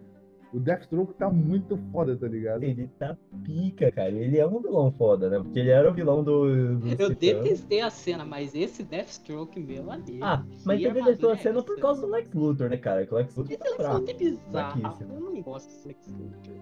o 0.54 0.60
Deathstroke 0.60 1.14
tá 1.14 1.30
muito 1.30 1.78
foda, 1.92 2.16
tá 2.18 2.28
ligado? 2.28 2.64
Ele 2.64 2.88
tá 3.00 3.18
pica, 3.44 3.92
cara. 3.92 4.10
Ele 4.12 4.38
é 4.38 4.46
um 4.46 4.62
vilão 4.62 4.92
foda, 4.92 5.30
né? 5.30 5.40
Porque 5.40 5.60
ele 5.60 5.70
era 5.70 5.90
o 5.90 5.94
vilão 5.94 6.24
do. 6.24 6.78
do 6.78 6.88
Eu 7.00 7.10
detestei 7.16 7.82
a 7.82 7.90
cena, 7.90 8.26
mas 8.26 8.54
esse 8.54 8.84
Deathstroke, 8.84 9.60
meu 9.60 9.90
amigo. 9.92 10.20
Ah, 10.24 10.44
mas 10.66 10.82
você 10.82 10.92
detestou 10.92 11.30
a 11.30 11.34
é 11.34 11.38
cena 11.38 11.64
por 11.64 11.80
causa 11.80 12.02
do 12.02 12.08
Lex 12.08 12.34
Luthor, 12.34 12.70
né, 12.70 12.78
cara? 12.78 13.06
Que 13.06 13.14
o 13.14 13.18
Lex 13.18 13.36
Luthor 13.36 13.54
Esse 13.54 13.60
tá 13.64 13.70
Lex 13.70 13.76
fraco. 13.78 14.00
Luthor 14.00 14.10
é 14.10 14.18
bizarro. 14.18 14.82
fraquíssimo. 14.82 15.14
Eu 15.14 15.20
não 15.22 15.42
gosto 15.42 15.68
desse 15.68 15.88
Lex 15.88 16.08
Luthor. 16.08 16.56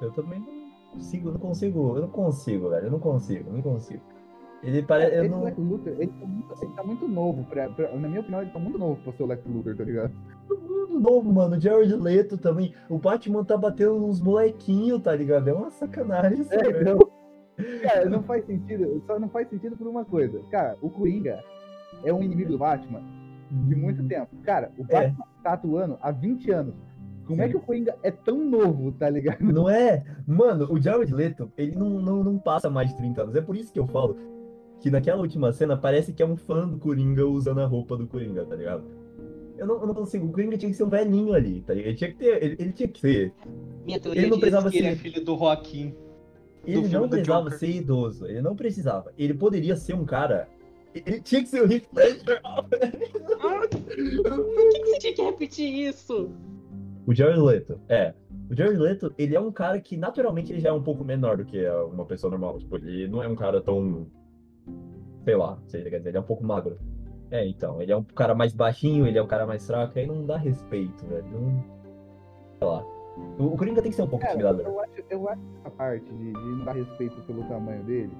Eu 0.00 0.12
também 0.12 0.40
não 0.40 0.92
consigo, 0.92 1.30
não 1.30 1.38
consigo, 1.38 1.96
eu 1.96 2.00
não 2.02 2.08
consigo, 2.08 2.70
velho. 2.70 2.86
Eu 2.86 2.90
não 2.92 2.98
consigo, 3.00 3.50
eu 3.50 3.52
não 3.52 3.62
consigo. 3.62 4.02
Ele 4.62 4.82
parece. 4.82 5.14
Eu 5.14 5.24
Esse 5.24 5.30
não... 5.30 5.44
Lex 5.44 5.58
Luthor, 5.58 5.92
ele 5.98 6.06
tá, 6.06 6.26
muito, 6.26 6.64
ele 6.64 6.72
tá 6.72 6.82
muito 6.82 7.08
novo, 7.08 7.44
pra, 7.44 7.68
pra- 7.68 7.94
na 7.96 8.08
minha 8.08 8.20
opinião, 8.20 8.42
ele 8.42 8.50
tá 8.50 8.58
muito 8.58 8.78
novo 8.78 9.00
pra 9.02 9.12
ser 9.12 9.22
o 9.22 9.26
Lex 9.26 9.44
Luthor, 9.46 9.76
tá 9.76 9.84
ligado? 9.84 10.12
Mundo 10.88 11.00
novo, 11.00 11.32
mano. 11.32 11.56
O 11.56 11.60
Jared 11.60 11.94
Leto 11.94 12.36
também. 12.36 12.74
O 12.88 12.98
Batman 12.98 13.44
tá 13.44 13.56
batendo 13.56 14.04
uns 14.04 14.20
molequinhos, 14.20 15.02
tá 15.02 15.14
ligado? 15.14 15.48
É 15.48 15.52
uma 15.52 15.70
sacanagem 15.70 16.40
isso, 16.40 16.52
É, 16.52 17.78
cara, 17.82 18.08
não 18.08 18.22
faz 18.22 18.44
sentido, 18.46 19.02
só 19.06 19.18
não 19.18 19.28
faz 19.28 19.48
sentido 19.48 19.76
por 19.76 19.86
uma 19.86 20.04
coisa. 20.04 20.40
Cara, 20.50 20.76
o 20.80 20.88
Coringa 20.88 21.42
é 22.04 22.12
um 22.12 22.22
inimigo 22.22 22.52
do 22.52 22.58
Batman 22.58 23.02
de 23.50 23.74
muito 23.74 24.02
tempo. 24.06 24.36
Cara, 24.44 24.70
o 24.78 24.82
É. 24.88 25.08
Batman 25.08 25.24
tá 25.42 25.52
atuando 25.54 25.98
há 26.00 26.10
20 26.10 26.50
anos. 26.50 26.74
Como 27.26 27.42
é 27.42 27.48
que 27.48 27.56
o 27.56 27.60
Coringa 27.60 27.94
é 28.02 28.10
tão 28.10 28.38
novo, 28.38 28.90
tá 28.92 29.10
ligado? 29.10 29.42
Não 29.42 29.68
é? 29.68 30.02
Mano, 30.26 30.66
o 30.72 30.80
Jared 30.80 31.12
Leto, 31.12 31.52
ele 31.58 31.76
não, 31.76 31.90
não, 32.00 32.24
não 32.24 32.38
passa 32.38 32.70
mais 32.70 32.88
de 32.88 32.96
30 32.96 33.22
anos. 33.22 33.36
É 33.36 33.42
por 33.42 33.54
isso 33.54 33.70
que 33.72 33.78
eu 33.78 33.86
falo 33.86 34.16
que 34.80 34.90
naquela 34.90 35.20
última 35.20 35.52
cena 35.52 35.76
parece 35.76 36.12
que 36.12 36.22
é 36.22 36.26
um 36.26 36.36
fã 36.36 36.66
do 36.66 36.78
Coringa 36.78 37.26
usando 37.26 37.60
a 37.60 37.66
roupa 37.66 37.96
do 37.96 38.06
Coringa, 38.06 38.44
tá 38.46 38.54
ligado? 38.54 38.84
Eu 39.58 39.66
não, 39.66 39.80
eu 39.80 39.86
não 39.88 39.94
consigo. 39.94 40.26
O 40.26 40.32
Coringa 40.32 40.56
tinha 40.56 40.70
que 40.70 40.76
ser 40.76 40.84
um 40.84 40.88
velhinho 40.88 41.34
ali, 41.34 41.60
tá 41.62 41.74
ligado? 41.74 41.88
Ele 41.88 41.96
tinha 41.96 42.10
que 42.10 42.16
ter. 42.16 42.42
Ele, 42.42 42.56
ele 42.58 42.72
tinha 42.72 42.88
que 42.88 43.00
ser. 43.00 43.32
Minha 43.84 44.00
teoria 44.00 44.22
Ele 44.22 44.30
não 44.30 44.38
precisava 44.38 44.70
que 44.70 44.78
ele 44.78 44.86
é 44.86 44.90
ser- 44.90 44.96
filho 44.96 45.24
do 45.24 45.36
Joaquim. 45.36 45.94
Ele 46.64 46.88
não 46.88 47.08
precisava 47.08 47.50
ser 47.50 47.70
idoso. 47.70 48.26
Ele 48.26 48.40
não 48.42 48.54
precisava. 48.56 49.12
Ele 49.18 49.34
poderia 49.34 49.74
ser 49.76 49.94
um 49.94 50.04
cara. 50.04 50.48
Ele 50.94 51.20
tinha 51.20 51.42
que 51.42 51.48
ser 51.48 51.62
o 51.62 51.70
Heath 51.72 51.86
Ledger. 51.94 52.40
Por 52.42 53.68
que, 53.68 54.80
que 54.80 54.86
você 54.86 54.98
tinha 54.98 55.14
que 55.14 55.22
repetir 55.22 55.88
isso? 55.88 56.30
O 57.06 57.14
Jared 57.14 57.40
Leto, 57.40 57.80
é. 57.88 58.14
O 58.50 58.54
Jared 58.54 58.76
Leto, 58.78 59.12
ele 59.16 59.34
é 59.34 59.40
um 59.40 59.50
cara 59.52 59.80
que 59.80 59.96
naturalmente 59.96 60.52
ele 60.52 60.60
já 60.60 60.68
é 60.70 60.72
um 60.72 60.82
pouco 60.82 61.04
menor 61.04 61.36
do 61.38 61.44
que 61.44 61.66
uma 61.92 62.04
pessoa 62.04 62.30
normal. 62.30 62.58
Tipo, 62.58 62.76
ele 62.76 63.08
não 63.08 63.22
é 63.22 63.28
um 63.28 63.36
cara 63.36 63.60
tão. 63.60 64.06
Sei 65.24 65.36
lá, 65.36 65.58
sei, 65.66 65.82
quer 65.84 65.98
dizer, 65.98 66.10
ele 66.10 66.18
é 66.18 66.20
um 66.20 66.24
pouco 66.24 66.44
magro. 66.44 66.78
É, 67.30 67.46
então, 67.46 67.80
ele 67.82 67.92
é 67.92 67.96
um 67.96 68.02
cara 68.02 68.34
mais 68.34 68.54
baixinho, 68.54 69.06
ele 69.06 69.18
é 69.18 69.22
um 69.22 69.26
cara 69.26 69.46
mais 69.46 69.66
fraco, 69.66 69.98
aí 69.98 70.06
não 70.06 70.24
dá 70.24 70.36
respeito, 70.36 71.04
velho. 71.06 71.26
Não... 71.30 71.64
Sei 72.58 72.66
lá. 72.68 72.84
O, 73.38 73.44
o 73.46 73.56
Coringa 73.56 73.82
tem 73.82 73.90
que 73.90 73.96
ser 73.96 74.02
um 74.02 74.08
pouco 74.08 74.24
Cara, 74.24 74.34
intimidador. 74.36 74.66
eu 74.66 74.80
acho, 74.80 74.92
eu 75.10 75.28
acho 75.28 75.42
essa 75.60 75.70
parte 75.70 76.04
de, 76.06 76.32
de 76.32 76.38
não 76.38 76.64
dar 76.64 76.72
respeito 76.72 77.20
pelo 77.22 77.42
tamanho 77.44 77.82
dele. 77.84 78.12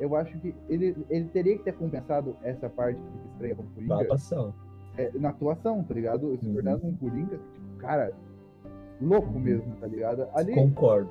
Eu 0.00 0.16
acho 0.16 0.36
que 0.40 0.54
ele, 0.68 0.96
ele 1.10 1.26
teria 1.28 1.56
que 1.58 1.62
ter 1.64 1.74
compensado 1.74 2.34
essa 2.42 2.68
parte 2.68 2.98
que 3.00 3.06
fica 3.12 3.28
estranha 3.32 3.54
como 3.54 3.68
Na 3.68 3.74
Coringa 3.74 3.94
atuação. 4.02 4.54
é, 4.96 5.10
na 5.14 5.28
atuação, 5.28 5.84
tá 5.84 5.94
ligado? 5.94 6.36
Se 6.38 6.46
Uhum. 6.46 6.54
tornando 6.54 6.86
um 6.86 6.96
Coringa, 6.96 7.36
tipo, 7.36 7.76
cara, 7.78 8.12
louco 9.00 9.38
mesmo, 9.38 9.76
tá 9.76 9.86
ligado? 9.86 10.26
Ali, 10.34 10.54
Concordo. 10.54 11.10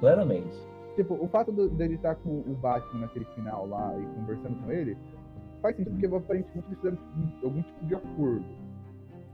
Plenamente. 0.00 0.56
tipo, 0.96 1.14
o 1.14 1.28
fato 1.28 1.52
do- 1.52 1.68
dele 1.68 1.94
estar 1.96 2.14
com 2.16 2.30
o 2.30 2.56
Batman 2.60 3.02
naquele 3.02 3.26
final 3.26 3.66
lá 3.68 3.94
e 3.98 4.06
conversando 4.18 4.56
com 4.64 4.72
ele, 4.72 4.96
faz 5.66 5.76
sentido 5.76 5.92
porque 5.92 6.06
aparentemente 6.06 6.66
eles 6.68 6.78
fizeram 6.78 6.98
algum 7.42 7.62
tipo 7.62 7.86
de 7.86 7.94
acordo. 7.94 8.44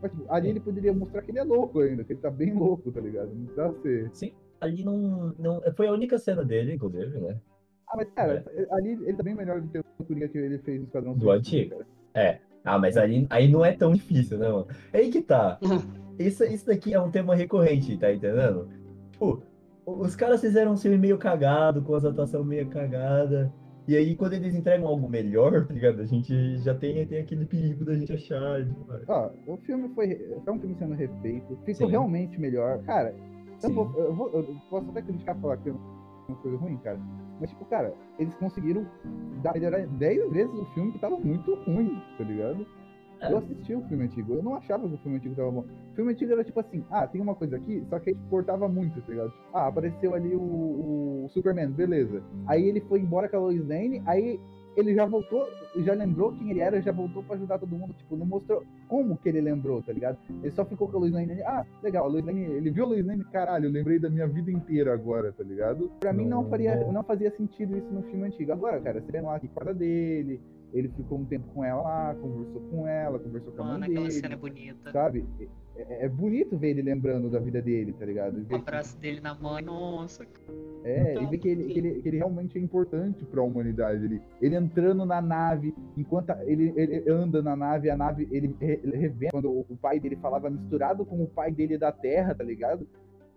Mas 0.00 0.10
tipo, 0.12 0.32
ali 0.32 0.48
ele 0.48 0.60
poderia 0.60 0.92
mostrar 0.92 1.22
que 1.22 1.30
ele 1.30 1.38
é 1.38 1.44
louco 1.44 1.80
ainda, 1.80 2.04
que 2.04 2.12
ele 2.12 2.20
tá 2.20 2.30
bem 2.30 2.54
louco, 2.54 2.90
tá 2.90 3.00
ligado? 3.00 3.28
Não 3.28 3.44
precisava 3.44 3.74
ser. 3.82 4.10
Sim, 4.12 4.32
ali 4.60 4.84
não, 4.84 5.34
não. 5.38 5.62
Foi 5.76 5.86
a 5.86 5.92
única 5.92 6.18
cena 6.18 6.44
dele, 6.44 6.74
inclusive, 6.74 7.18
né? 7.20 7.38
Ah, 7.88 7.96
mas 7.96 8.08
cara, 8.10 8.44
ali 8.70 8.92
ele 8.92 9.14
tá 9.14 9.22
bem 9.22 9.34
melhor 9.34 9.60
do 9.60 9.68
que 9.68 9.78
o 9.78 10.04
Coringa 10.04 10.28
que 10.28 10.38
ele 10.38 10.58
fez 10.58 10.80
no 10.80 10.86
Esquadrão 10.86 11.14
Do 11.14 11.30
antigo. 11.30 11.70
cara. 11.70 11.86
É. 12.14 12.38
Ah, 12.64 12.78
mas 12.78 12.96
aí, 12.96 13.26
aí 13.28 13.48
não 13.48 13.64
é 13.64 13.72
tão 13.72 13.92
difícil, 13.92 14.38
né, 14.38 14.48
mano? 14.48 14.66
É 14.92 14.98
aí 14.98 15.10
que 15.10 15.20
tá. 15.20 15.58
Isso, 16.18 16.44
isso 16.44 16.66
daqui 16.66 16.92
é 16.92 17.00
um 17.00 17.10
tema 17.10 17.34
recorrente, 17.34 17.96
tá 17.96 18.12
entendendo? 18.12 18.68
Tipo, 19.12 19.42
os 19.84 20.14
caras 20.14 20.42
fizeram 20.42 20.72
um 20.72 20.76
filme 20.76 20.98
meio 20.98 21.16
cagado, 21.16 21.82
com 21.82 21.94
as 21.94 22.04
atuações 22.04 22.44
meio 22.46 22.68
cagada. 22.68 23.52
E 23.88 23.96
aí, 23.96 24.14
quando 24.14 24.34
eles 24.34 24.54
entregam 24.54 24.86
algo 24.86 25.08
melhor, 25.08 25.66
tá 25.66 25.74
ligado? 25.74 26.00
A 26.00 26.06
gente 26.06 26.56
já 26.58 26.72
tem, 26.74 27.04
tem 27.06 27.20
aquele 27.20 27.44
perigo 27.44 27.84
da 27.84 27.94
gente 27.94 28.12
achar. 28.12 28.64
Ó, 29.08 29.30
o 29.46 29.56
filme 29.58 29.88
foi. 29.94 30.12
É 30.46 30.50
um 30.50 30.58
filme 30.60 30.76
sendo 30.76 30.94
refeito, 30.94 31.56
ficou 31.64 31.86
Sim. 31.86 31.90
realmente 31.90 32.40
melhor. 32.40 32.80
Cara, 32.84 33.14
eu, 33.62 33.70
vou, 33.70 33.92
eu, 33.96 34.14
vou- 34.14 34.30
eu 34.32 34.56
posso 34.70 34.88
até 34.90 35.02
criticar 35.02 35.36
falar 35.40 35.56
que 35.56 35.68
é 35.70 35.72
uma 36.28 36.36
coisa 36.38 36.56
ruim, 36.58 36.76
cara. 36.78 36.98
Mas, 37.40 37.50
tipo, 37.50 37.64
cara, 37.64 37.92
eles 38.20 38.34
conseguiram 38.36 38.86
dar, 39.42 39.52
melhorar 39.54 39.84
10 39.84 40.30
vezes 40.30 40.54
o 40.54 40.64
filme 40.66 40.92
que 40.92 40.98
tava 41.00 41.18
muito 41.18 41.54
ruim, 41.66 42.00
tá 42.16 42.22
ligado? 42.22 42.64
É. 43.22 43.32
Eu 43.32 43.38
assisti 43.38 43.74
o 43.74 43.82
filme 43.82 44.04
antigo, 44.04 44.34
eu 44.34 44.42
não 44.42 44.54
achava 44.56 44.88
que 44.88 44.94
o 44.94 44.98
filme 44.98 45.16
antigo 45.18 45.34
tava 45.34 45.50
bom. 45.50 45.64
O 45.92 45.94
filme 45.94 46.12
antigo 46.12 46.32
era 46.32 46.42
tipo 46.44 46.58
assim, 46.60 46.84
ah, 46.90 47.06
tem 47.06 47.20
uma 47.20 47.34
coisa 47.34 47.56
aqui, 47.56 47.84
só 47.88 47.98
que 47.98 48.10
a 48.10 48.12
gente 48.12 48.24
cortava 48.28 48.68
muito, 48.68 49.00
tá 49.00 49.10
ligado? 49.12 49.30
Tipo, 49.30 49.44
ah, 49.54 49.66
apareceu 49.68 50.14
ali 50.14 50.34
o, 50.34 51.24
o 51.24 51.28
Superman, 51.30 51.70
beleza. 51.70 52.22
Aí 52.46 52.68
ele 52.68 52.80
foi 52.80 53.00
embora 53.00 53.28
com 53.28 53.36
a 53.36 53.40
Lois 53.40 53.60
Lane, 53.66 54.02
aí 54.06 54.40
ele 54.74 54.94
já 54.94 55.04
voltou, 55.04 55.46
já 55.76 55.92
lembrou 55.92 56.32
quem 56.32 56.50
ele 56.50 56.60
era, 56.60 56.80
já 56.80 56.90
voltou 56.92 57.22
pra 57.22 57.36
ajudar 57.36 57.58
todo 57.58 57.76
mundo, 57.76 57.92
tipo, 57.92 58.16
não 58.16 58.24
mostrou 58.24 58.64
como 58.88 59.18
que 59.18 59.28
ele 59.28 59.40
lembrou, 59.42 59.82
tá 59.82 59.92
ligado? 59.92 60.16
Ele 60.42 60.50
só 60.50 60.64
ficou 60.64 60.88
com 60.88 60.96
a 60.96 61.00
Lois 61.00 61.12
Lane, 61.12 61.42
ah, 61.42 61.64
legal, 61.82 62.06
a 62.06 62.08
Lois 62.08 62.24
Lane, 62.24 62.40
ele 62.40 62.70
viu 62.70 62.84
a 62.84 62.88
Lois 62.88 63.04
Lane, 63.04 63.22
caralho, 63.24 63.66
eu 63.66 63.70
lembrei 63.70 63.98
da 63.98 64.08
minha 64.08 64.26
vida 64.26 64.50
inteira 64.50 64.94
agora, 64.94 65.30
tá 65.32 65.44
ligado? 65.44 65.90
Pra 66.00 66.12
mim 66.12 66.26
não 66.26 66.42
Não. 66.42 66.48
faria, 66.50 66.74
não 66.90 67.04
fazia 67.04 67.30
sentido 67.36 67.76
isso 67.76 67.92
no 67.92 68.02
filme 68.04 68.26
antigo. 68.26 68.50
Agora, 68.50 68.80
cara, 68.80 69.00
você 69.02 69.12
vê 69.12 69.20
lá 69.20 69.38
que 69.38 69.46
quarta 69.48 69.74
dele, 69.74 70.40
ele 70.72 70.88
ficou 70.88 71.18
um 71.18 71.24
tempo 71.24 71.46
com 71.52 71.64
ela 71.64 71.82
lá, 71.82 72.14
conversou 72.14 72.60
com 72.62 72.86
ela, 72.86 73.18
conversou 73.18 73.52
com 73.52 73.62
a 73.62 73.64
Mano, 73.64 73.80
mãe 73.80 73.88
aquela 73.90 74.06
dele, 74.08 74.20
cena 74.20 74.34
é 74.34 74.36
bonita. 74.36 74.92
sabe? 74.92 75.24
É, 75.76 76.04
é 76.04 76.08
bonito 76.08 76.56
ver 76.58 76.70
ele 76.70 76.82
lembrando 76.82 77.30
da 77.30 77.38
vida 77.38 77.60
dele, 77.62 77.92
tá 77.92 78.04
ligado? 78.04 78.34
O 78.38 78.40
ver 78.42 78.48
que- 78.48 78.54
abraço 78.54 78.98
dele 78.98 79.20
na 79.20 79.34
mãe, 79.34 79.62
nossa. 79.64 80.26
é, 80.84 81.12
Então, 81.12 81.22
e 81.22 81.26
ver 81.26 81.38
que 81.38 81.48
ele, 81.48 81.64
que, 81.64 81.78
ele, 81.78 82.02
que 82.02 82.08
ele 82.08 82.16
realmente 82.18 82.58
é 82.58 82.60
importante 82.60 83.24
pra 83.24 83.42
humanidade. 83.42 84.04
Ele, 84.04 84.20
ele 84.40 84.56
entrando 84.56 85.04
na 85.06 85.20
nave, 85.22 85.74
enquanto 85.96 86.30
a- 86.30 86.44
ele, 86.44 86.72
ele 86.76 87.10
anda 87.10 87.42
na 87.42 87.54
nave, 87.56 87.88
a 87.90 87.96
nave, 87.96 88.26
ele, 88.30 88.54
ele 88.60 88.96
revê 88.96 89.28
quando 89.30 89.50
o, 89.50 89.76
pai 89.80 89.98
dele 90.00 90.16
falava 90.16 90.48
misturado 90.50 91.04
com 91.06 91.22
o 91.22 91.26
pai 91.26 91.50
dele 91.52 91.78
da 91.78 91.90
Terra, 91.92 92.34
tá 92.34 92.44
ligado? 92.44 92.86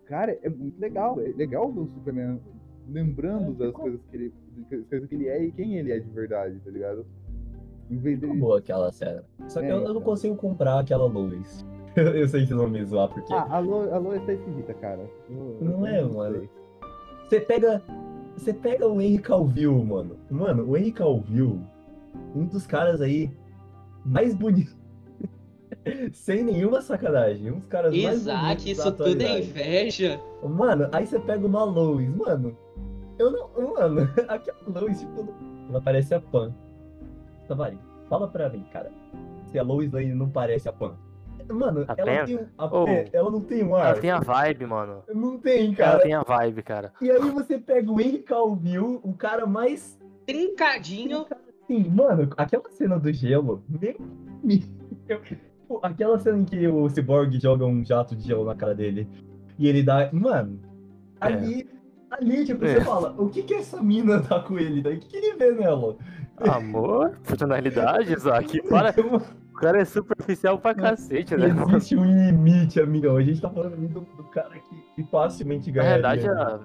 Cara, 0.06 0.38
é 0.44 0.50
muito 0.50 0.80
legal. 0.80 1.20
É 1.20 1.30
legal 1.30 1.72
ver 1.72 1.80
o 1.82 1.88
Superman 1.88 2.40
lembrando 2.88 3.52
É, 3.54 3.56
das 3.58 3.68
ficou- 3.68 3.82
coisas 3.84 4.02
que, 4.12 4.16
ele, 4.18 4.34
das 4.70 4.86
coisas 4.88 5.10
que 5.10 5.16
ele 5.16 5.28
é 5.28 5.44
e 5.44 5.52
quem 5.52 5.78
ele 5.78 5.92
é 5.92 6.00
de 6.00 6.10
verdade, 6.12 6.60
tá 6.60 6.70
ligado? 6.70 7.06
Dele. 7.90 8.28
boa 8.40 8.60
aquela 8.60 8.92
cena. 8.92 9.24
Só 9.48 9.60
que 9.60 9.68
É, 9.68 9.72
eu, 9.72 9.76
eu 9.78 9.82
não 9.84 9.90
então. 9.92 10.02
consigo 10.02 10.36
comprar 10.36 10.80
aquela 10.80 11.06
luz. 11.06 11.66
eu 11.96 12.28
sei 12.28 12.42
que 12.42 12.48
vocês 12.48 12.60
vão 12.60 12.70
me 12.70 12.84
zoar, 12.84 13.08
porque. 13.10 13.32
Ah, 13.34 13.48
a 13.50 13.60
Lo- 13.60 13.94
a 13.94 13.98
Lois 13.98 14.24
tá 14.26 14.34
esquisita, 14.34 14.74
cara. 14.74 15.02
Eu- 15.30 15.58
Não 15.62 15.86
é, 15.88 16.02
mano. 16.04 16.50
Você 17.30 17.40
pega. 17.40 17.82
Você 18.36 18.54
pega 18.54 18.88
o 18.88 19.00
Henry 19.02 19.20
Calvill, 19.20 19.84
mano. 19.86 20.18
Mano, 20.30 20.66
o 20.70 20.76
Henry 20.78 20.92
Calvill, 20.92 21.62
um 22.36 22.46
dos 22.46 22.68
caras 22.68 23.00
aí 23.02 23.32
mais 24.04 24.36
bonitos. 24.36 24.76
Sem 26.14 26.44
nenhuma 26.44 26.82
sacanagem. 26.82 27.52
Um 27.52 27.60
dos 27.60 27.68
caras 27.68 27.92
mais 27.96 28.22
Isaac, 28.22 28.40
bonitos 28.64 28.66
da 28.66 28.72
isso 28.90 28.92
tudo 28.92 29.22
é 29.22 29.40
inveja. 29.40 30.20
Mano, 30.44 30.90
aí 30.92 31.06
você 31.08 31.20
pega 31.20 31.46
uma 31.46 31.64
Lois, 31.64 32.10
mano. 32.16 32.58
Eu 33.18 33.32
não. 33.32 33.50
Mano, 33.74 34.02
aquela 34.28 34.58
Lois, 34.82 35.00
tipo. 35.00 35.34
Ela 35.70 35.82
parece 35.82 36.14
a 36.14 36.20
Pan. 36.20 36.54
Tavari, 37.48 37.80
fala 38.10 38.28
pra 38.28 38.50
mim, 38.50 38.66
cara. 38.72 38.92
Se 39.52 39.60
a 39.60 39.64
Lois 39.64 39.92
Lane 39.92 40.14
não 40.14 40.30
parece 40.30 40.68
a 40.70 40.74
Pan. 40.74 40.96
Mano, 41.48 41.86
A 41.88 41.94
ela 41.98 42.20
Pan? 42.20 42.26
tem 42.26 42.38
um. 42.38 42.46
a 42.58 42.66
Oh. 42.66 42.86
Ela 43.14 43.30
não 43.32 43.42
tem 43.42 43.64
um 43.64 43.76
ar. 43.76 43.92
Ela 43.92 44.02
tem 44.02 44.10
a 44.12 44.20
vibe, 44.20 44.66
mano. 44.66 45.04
Não 45.14 45.38
tem, 45.38 45.68
Ela 45.68 45.76
cara. 45.76 46.00
tem 46.00 46.14
a 46.14 46.24
vibe, 46.24 46.64
cara. 46.64 46.92
E 47.02 47.12
aí 47.12 47.30
você 47.30 47.58
pega 47.60 47.92
o 47.92 48.02
Henry 48.02 48.20
Calvill, 48.20 49.00
o 49.04 49.14
cara 49.14 49.46
mais. 49.46 50.00
Trincadinho. 50.26 51.26
Sim, 51.68 51.88
mano, 51.90 52.30
aquela 52.38 52.70
cena 52.72 53.00
do 53.00 53.12
gelo. 53.14 53.64
Meu. 53.70 53.96
Pô, 55.68 55.80
Aquela 55.84 56.18
cena 56.20 56.38
em 56.40 56.46
que 56.46 56.68
o 56.68 56.88
Cyborg 56.90 57.40
joga 57.40 57.66
um 57.66 57.84
jato 57.84 58.16
de 58.16 58.24
gelo 58.28 58.46
na 58.46 58.56
cara 58.56 58.74
dele. 58.76 59.08
E 59.58 59.68
ele 59.68 59.82
dá. 59.84 60.10
Mano, 60.12 60.60
ali. 61.20 61.68
Ali, 62.12 62.46
tipo, 62.46 62.64
É. 62.64 62.76
você 62.76 62.82
fala, 62.82 63.14
o 63.18 63.30
que 63.30 63.44
que 63.44 63.54
essa 63.56 63.82
mina 63.82 64.22
tá 64.22 64.40
com 64.40 64.58
ele? 64.58 64.82
daí? 64.82 64.96
O 64.98 65.00
que, 65.00 65.08
que 65.08 65.18
ele 65.18 65.36
vê 65.38 65.52
nela? 65.52 65.98
Amor, 66.38 67.18
personalidade, 67.26 68.12
Isaac. 68.16 68.62
Para, 68.70 68.94
o 69.00 69.54
cara 69.58 69.82
é 69.82 69.86
superficial 69.86 70.58
pra 70.60 70.76
cacete, 70.76 71.36
né? 71.38 71.48
Existe 71.48 71.96
um 71.96 72.04
limite, 72.04 72.80
amigão. 72.80 73.16
A 73.18 73.22
gente 73.22 73.42
tá 73.42 73.50
falando 73.50 73.76
do, 73.88 74.02
do 74.02 74.24
cara 74.26 74.60
que, 74.60 74.76
que 74.96 75.04
facilmente 75.10 75.72
Na 75.72 75.76
ganha. 75.82 75.94
verdade, 75.94 76.28
a... 76.28 76.60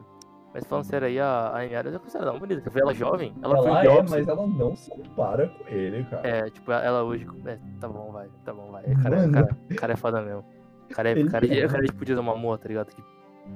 mas 0.53 0.65
falando 0.67 0.85
sério 0.85 1.07
aí, 1.07 1.21
a 1.21 1.27
a 1.27 1.59
Amy 1.61 1.77
Adams 1.77 1.95
é 1.95 1.99
considerada 2.01 2.33
uma 2.33 2.41
bonita. 2.41 2.63
Eu 2.67 2.73
vi 2.73 2.81
ela 2.81 2.95
jovem, 2.95 3.33
ela, 3.43 3.57
Ela, 3.59 3.63
foi 3.63 3.79
é, 3.79 3.83
Biopsy. 3.83 4.11
mas 4.11 4.29
ela 4.29 4.47
não 4.47 4.75
se 4.75 4.91
compara 4.91 5.49
com 5.49 5.69
ele, 5.69 6.05
cara. 6.05 6.29
É, 6.29 6.51
tipo, 6.51 6.73
ela 6.73 7.05
hoje. 7.05 7.27
É, 7.47 7.59
tá 7.81 7.89
bom, 7.89 8.11
vai, 8.11 8.29
tá 8.45 8.53
bom, 8.53 8.73
vai. 8.73 8.85
O 8.85 9.03
cara, 9.03 9.29
cara, 9.31 9.57
cara 9.77 9.93
é 9.93 9.97
foda 9.97 10.21
mesmo. 10.23 10.45
O 10.91 10.95
cara 10.95 11.11
é, 11.11 11.13
Ele 11.13 11.31
cara, 11.31 11.47
é. 11.47 11.59
é. 11.61 11.69
cara 11.69 11.85
tipo 11.85 12.05
de 12.05 12.15
uma 12.15 12.33
amor, 12.33 12.59
tá 12.59 12.67
ligado? 12.67 12.89
Que 12.89 13.01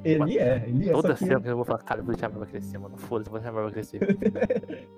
Ele 0.04 0.38
é, 0.38 0.64
ele 0.68 0.88
é. 0.88 0.92
toda 0.92 1.16
cena 1.16 1.40
que 1.40 1.48
eu 1.48 1.56
vou 1.56 1.64
falar, 1.64 1.80
cara, 1.80 2.00
eu 2.00 2.04
vou 2.04 2.14
deixar 2.14 2.26
a 2.26 2.30
barba 2.30 2.46
crescer, 2.46 2.78
mano. 2.78 2.96
Foda-se, 2.96 3.28
vou 3.28 3.40
deixar 3.40 3.50
a 3.50 3.54
barba 3.54 3.72
crescer. 3.72 3.98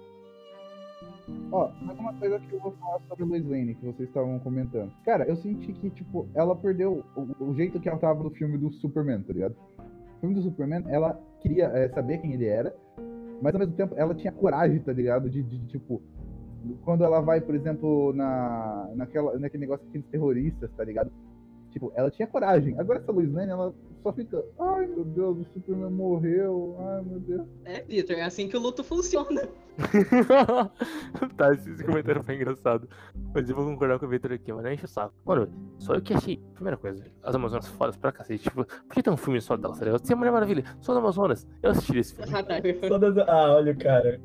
Ó, 1.51 1.71
mas 1.83 1.99
uma 1.99 2.15
coisa 2.15 2.39
que 2.39 2.53
eu 2.53 2.61
vou 2.61 2.73
falar 2.73 3.01
sobre 3.09 3.25
a 3.25 3.27
Lois 3.27 3.45
Lane, 3.45 3.75
que 3.75 3.85
vocês 3.85 4.09
estavam 4.09 4.39
comentando. 4.39 4.93
Cara, 5.05 5.25
eu 5.25 5.37
senti 5.37 5.73
que, 5.73 5.91
tipo, 5.91 6.29
ela 6.35 6.55
perdeu 6.55 7.05
o, 7.17 7.45
o 7.45 7.55
jeito 7.55 7.81
que 7.81 7.89
ela 7.89 7.99
tava 7.99 8.23
no 8.23 8.31
filme 8.31 8.57
do 8.57 8.73
Superman, 8.75 9.23
tá 9.23 9.33
ligado? 9.33 9.57
No 9.79 10.21
filme 10.21 10.35
do 10.35 10.43
Superman, 10.43 10.85
ela 10.89 11.21
queria 11.41 11.67
é, 11.67 11.89
saber 11.89 12.19
quem 12.19 12.33
ele 12.33 12.47
era, 12.47 12.75
mas 13.43 13.55
ao 13.55 13.59
mesmo 13.59 13.75
tempo 13.75 13.95
ela 13.97 14.15
tinha 14.15 14.33
coragem, 14.33 14.79
tá 14.81 14.93
ligado? 14.93 15.29
De, 15.29 15.43
de, 15.43 15.59
de, 15.59 15.67
tipo, 15.67 16.01
quando 16.85 17.05
ela 17.05 17.21
vai, 17.21 17.41
por 17.41 17.55
exemplo, 17.55 18.12
na, 18.12 18.91
naquela, 18.95 19.39
naquele 19.39 19.62
negócio 19.62 19.85
daqueles 19.85 20.07
terroristas, 20.09 20.71
tá 20.77 20.85
ligado? 20.85 21.11
Tipo, 21.71 21.93
ela 21.95 22.11
tinha 22.11 22.27
coragem. 22.27 22.79
Agora 22.79 23.01
essa 23.01 23.12
Lois 23.12 23.33
Lane, 23.33 23.51
ela 23.51 23.75
só 24.07 24.12
fica, 24.12 24.45
ai 24.61 24.87
meu 24.87 25.05
Deus, 25.05 25.38
o 25.38 25.45
Superman 25.53 25.90
morreu, 25.90 26.77
ai 26.79 27.03
meu 27.03 27.19
Deus. 27.19 27.49
É, 27.64 27.83
Victor, 27.83 28.16
é 28.16 28.23
assim 28.23 28.49
que 28.49 28.57
o 28.57 28.61
luto 28.61 28.85
funciona. 28.85 29.49
tá, 31.37 31.53
esse, 31.53 31.83
comentário 31.83 32.23
foi 32.23 32.37
engraçado. 32.37 32.88
Mas 33.35 33.51
eu 33.51 33.57
vou 33.57 33.64
concordar 33.64 33.99
com 33.99 34.07
o 34.07 34.09
Victor 34.09 34.33
aqui, 34.33 34.53
mas 34.53 34.62
não 34.62 34.71
enche 34.71 34.85
o 34.85 34.88
saco. 34.88 35.12
Mano, 35.25 35.49
só 35.79 35.95
eu 35.95 36.01
que 36.01 36.14
achei. 36.14 36.40
Primeira 36.55 36.77
coisa, 36.77 37.05
as 37.21 37.35
Amazonas 37.35 37.66
fodas 37.66 37.97
pra 37.97 38.12
cacete. 38.12 38.45
Tipo, 38.45 38.64
por 38.64 38.95
que 38.95 39.03
tem 39.03 39.12
um 39.12 39.16
filme 39.16 39.40
só 39.40 39.57
delas, 39.57 39.77
tá 39.81 39.85
ligado? 39.85 40.01
Tem 40.01 40.14
a 40.14 40.16
Mulher 40.16 40.31
Maravilha, 40.31 40.64
só 40.81 40.95
das 40.95 41.03
Amazonas. 41.03 41.47
Eu 41.61 41.71
assisti 41.73 41.99
esse 41.99 42.14
filme. 42.14 42.33
Ah, 42.33 42.45
tá. 42.45 42.55
Todas... 42.88 43.19
Ah, 43.19 43.55
olha 43.57 43.73
o 43.73 43.77
cara. 43.77 44.21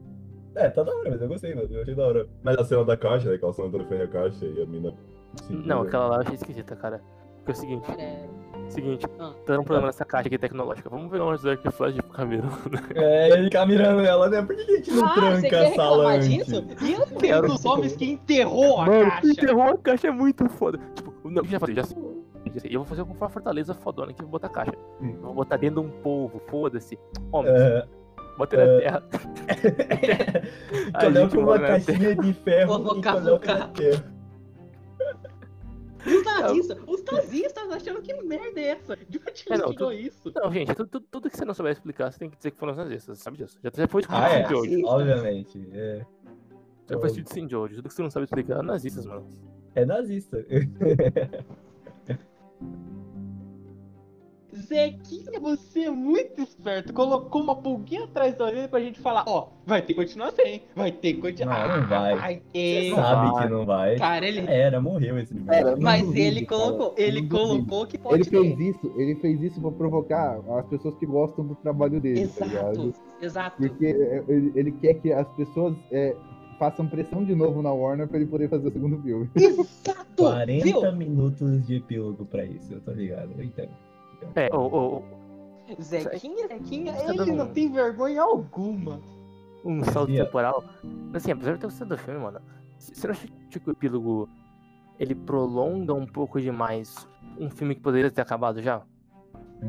É, 0.53 0.69
tá 0.69 0.83
da 0.83 0.95
hora, 0.95 1.09
mas 1.09 1.21
eu 1.21 1.27
gostei, 1.27 1.55
mano. 1.55 1.67
Eu 1.71 1.81
achei 1.81 1.95
da 1.95 2.05
hora. 2.05 2.27
Mas 2.43 2.57
a 2.57 2.65
cena 2.65 2.85
da 2.85 2.97
caixa, 2.97 3.31
né? 3.31 3.37
Que 3.39 3.43
ela 3.43 3.53
só 3.53 3.67
frente 3.67 4.03
a 4.03 4.07
caixa 4.07 4.45
e 4.45 4.61
a 4.61 4.65
mina. 4.67 4.93
se 5.41 5.53
Não, 5.53 5.81
aquela 5.81 6.07
lá 6.07 6.15
eu 6.17 6.21
achei 6.21 6.35
esquisita, 6.35 6.75
cara. 6.75 7.01
Porque 7.43 7.51
é 7.51 7.53
o 7.53 7.55
seguinte, 7.55 7.91
É, 7.99 8.29
seguinte, 8.71 9.05
Ah. 9.19 9.31
tá 9.45 9.53
um 9.59 9.63
problema 9.63 9.87
nessa 9.87 10.03
caixa 10.05 10.27
aqui 10.27 10.37
tecnológica. 10.37 10.89
Vamos 10.89 11.11
pegar 11.11 11.25
um 11.25 11.35
Dark 11.35 11.71
Flash 11.71 11.95
pro 11.95 12.03
Cameron. 12.09 12.49
É, 12.95 13.29
ele 13.31 13.43
fica 13.45 13.65
mirando 13.65 14.01
ela, 14.01 14.29
né? 14.29 14.41
Por 14.41 14.55
que 14.55 14.61
a 14.61 14.75
gente 14.77 14.91
não 14.91 15.05
Ah, 15.05 15.09
você 15.13 15.19
tranca 15.21 15.49
quer 15.49 15.65
a 15.71 15.75
sala 15.75 16.11
reclamar 16.11 16.15
antes? 16.15 16.29
disso? 16.29 16.65
E 17.21 17.29
eu 17.29 17.41
dos 17.41 17.65
homens 17.65 17.95
que 17.95 18.05
enterrou 18.11 18.79
a 18.81 18.85
Mano, 18.85 19.09
caixa. 19.11 19.27
enterrou 19.27 19.63
a 19.63 19.77
caixa 19.77 20.07
é 20.07 20.11
muito 20.11 20.49
foda. 20.49 20.79
Tipo, 20.95 21.13
não, 21.29 21.43
já 21.45 21.59
falei, 21.59 21.75
já 21.75 21.83
sei. 21.83 21.97
Eu 22.69 22.79
vou 22.79 22.85
fazer 22.85 23.01
uma 23.03 23.29
fortaleza 23.29 23.73
fodona 23.73 24.11
que 24.13 24.21
eu 24.21 24.25
vou 24.25 24.31
botar 24.31 24.47
a 24.47 24.49
caixa. 24.49 24.73
Eu 25.01 25.13
vou 25.21 25.33
botar 25.33 25.57
dentro 25.57 25.81
de 25.81 25.87
um 25.87 25.91
polvo, 26.01 26.41
foda-se. 26.47 26.97
Homens, 27.31 27.53
É, 27.59 27.85
bota 28.37 28.55
ele 28.55 28.65
na 28.65 28.71
é. 28.71 28.79
terra. 28.81 29.03
A 30.93 30.99
Coloca 30.99 31.19
gente 31.21 31.37
uma 31.37 31.59
caixinha 31.59 32.15
de 32.15 32.33
ferro 32.33 32.67
Vou 32.67 32.79
e 32.79 32.83
colocar 32.89 33.13
coloca 33.21 33.53
no. 33.55 33.81
E 33.81 34.20
os 36.05 36.23
nazistas, 36.23 36.77
os 36.87 37.03
nazistas 37.03 37.71
achando 37.71 38.01
que 38.01 38.13
merda 38.23 38.59
é 38.59 38.67
essa? 38.69 38.95
De 38.95 39.17
onde 39.19 39.43
É, 39.49 39.57
não, 39.57 39.71
tirou 39.71 39.91
isso? 39.93 40.31
Não, 40.35 40.51
gente, 40.51 40.73
tudo, 40.75 40.87
tudo- 40.89 41.05
tudo 41.11 41.29
que 41.29 41.37
você 41.37 41.45
não 41.45 41.53
souber 41.53 41.71
explicar, 41.73 42.11
você 42.11 42.19
tem 42.19 42.29
que 42.29 42.37
dizer 42.37 42.51
que 42.51 42.57
foram 42.57 42.71
os 42.73 42.77
nazistas, 42.77 43.19
sabe 43.19 43.37
disso? 43.37 43.57
Já, 43.63 43.69
já 43.73 43.87
foi 43.87 44.03
Ah, 44.09 44.29
é, 44.29 44.41
discutido 44.43 44.47
de 44.77 44.83
hoje. 44.85 44.85
obviamente. 44.85 45.69
É, 45.73 46.05
Já 46.89 46.97
foi 46.99 47.09
discutido 47.09 47.33
sim 47.33 47.47
de 47.47 47.55
hoje. 47.55 47.75
Tudo 47.75 47.87
que 47.87 47.93
você 47.93 48.01
não 48.01 48.09
sabe 48.09 48.23
explicar 48.25 48.59
é 48.59 48.61
nazistas, 48.61 49.05
mano. 49.05 49.27
é 49.75 49.85
nazista. 49.85 50.37
Zequinha, 54.71 55.39
você 55.39 55.81
é 55.81 55.89
muito 55.91 56.41
esperto. 56.41 56.93
Colocou 56.93 57.41
uma 57.41 57.55
pulguinha 57.55 58.05
atrás 58.05 58.35
da 58.35 58.45
orelha 58.45 58.67
pra 58.69 58.79
gente 58.79 58.99
falar, 59.01 59.25
ó, 59.27 59.49
vai 59.65 59.81
ter 59.81 59.93
continuação, 59.93 60.45
hein? 60.45 60.61
Vai 60.75 60.91
ter 60.91 61.13
continuação. 61.15 61.67
Não, 61.67 61.81
não 61.81 61.87
vai. 61.89 62.15
Vai 62.15 62.35
Você 62.35 62.41
ter. 62.53 62.95
sabe 62.95 63.31
vai. 63.31 63.43
que 63.43 63.53
não 63.53 63.65
vai. 63.65 63.95
Cara, 63.97 64.25
ele. 64.27 64.39
Era, 64.47 64.79
morreu 64.81 65.19
esse 65.19 65.33
negócio. 65.33 65.61
Cara, 65.63 65.75
não 65.75 65.81
Mas 65.83 66.01
duvido, 66.03 66.19
ele 66.25 66.45
cara. 66.45 66.61
colocou, 66.61 66.95
ele 66.97 67.21
Não 67.21 67.27
duvido. 67.27 67.65
colocou 67.67 67.87
que 67.87 67.97
pode 67.97 68.15
Ele 68.15 68.23
fez 68.29 68.55
ter. 68.57 68.63
isso, 68.63 68.93
ele 68.95 69.15
fez 69.15 69.41
isso 69.41 69.59
pra 69.61 69.71
provocar 69.71 70.39
as 70.57 70.65
pessoas 70.67 70.95
que 70.95 71.05
gostam 71.05 71.45
do 71.45 71.55
trabalho 71.55 71.99
dele, 71.99 72.27
tá 72.27 72.45
ligado? 72.45 72.71
Exato, 72.89 72.93
exato. 73.21 73.57
Porque 73.57 73.85
é, 73.87 74.23
ele, 74.27 74.51
ele 74.55 74.71
quer 74.71 74.93
que 74.95 75.11
as 75.11 75.27
pessoas 75.33 75.75
é, 75.91 76.15
façam 76.57 76.87
pressão 76.87 77.23
de 77.25 77.35
novo 77.35 77.61
na 77.61 77.73
Warner 77.73 78.07
pra 78.07 78.17
ele 78.17 78.27
poder 78.27 78.47
fazer 78.49 78.67
o 78.67 78.71
segundo 78.71 79.01
filme. 79.01 79.29
Exato! 79.35 80.01
40 80.15 80.63
Viu? 80.63 80.95
minutos 80.95 81.65
de 81.65 81.75
epílogo 81.77 82.25
pra 82.25 82.45
isso, 82.45 82.71
eu 82.73 82.79
tô 82.81 82.91
ligado. 82.91 83.31
Eu 83.37 83.43
entendo. 83.43 83.71
É, 84.35 84.49
ô, 84.55 84.59
ô, 84.59 84.97
ô, 84.97 85.81
Zequinha, 85.81 86.47
Zequinha, 86.47 86.93
Tá 86.93 87.03
ele 87.05 87.17
dando 87.17 87.33
não 87.33 87.47
tem 87.47 87.71
vergonha 87.71 88.21
alguma. 88.21 88.99
um 89.63 89.83
salto 89.83 90.11
Ia. 90.11 90.25
temporal. 90.25 90.63
Assim, 91.13 91.31
apesar 91.31 91.53
de 91.53 91.59
ter 91.59 91.67
gostado 91.67 91.95
do 91.95 91.97
filme, 91.97 92.19
mano, 92.19 92.41
você 92.77 93.07
não 93.07 93.13
acha 93.13 93.27
que 93.27 93.69
o 93.69 93.71
epílogo 93.71 94.27
ele 94.99 95.15
prolonga 95.15 95.93
um 95.93 96.05
pouco 96.05 96.39
demais 96.39 97.07
um 97.39 97.49
filme 97.49 97.75
que 97.75 97.81
poderia 97.81 98.11
ter 98.11 98.21
acabado 98.21 98.61
já? 98.61 98.81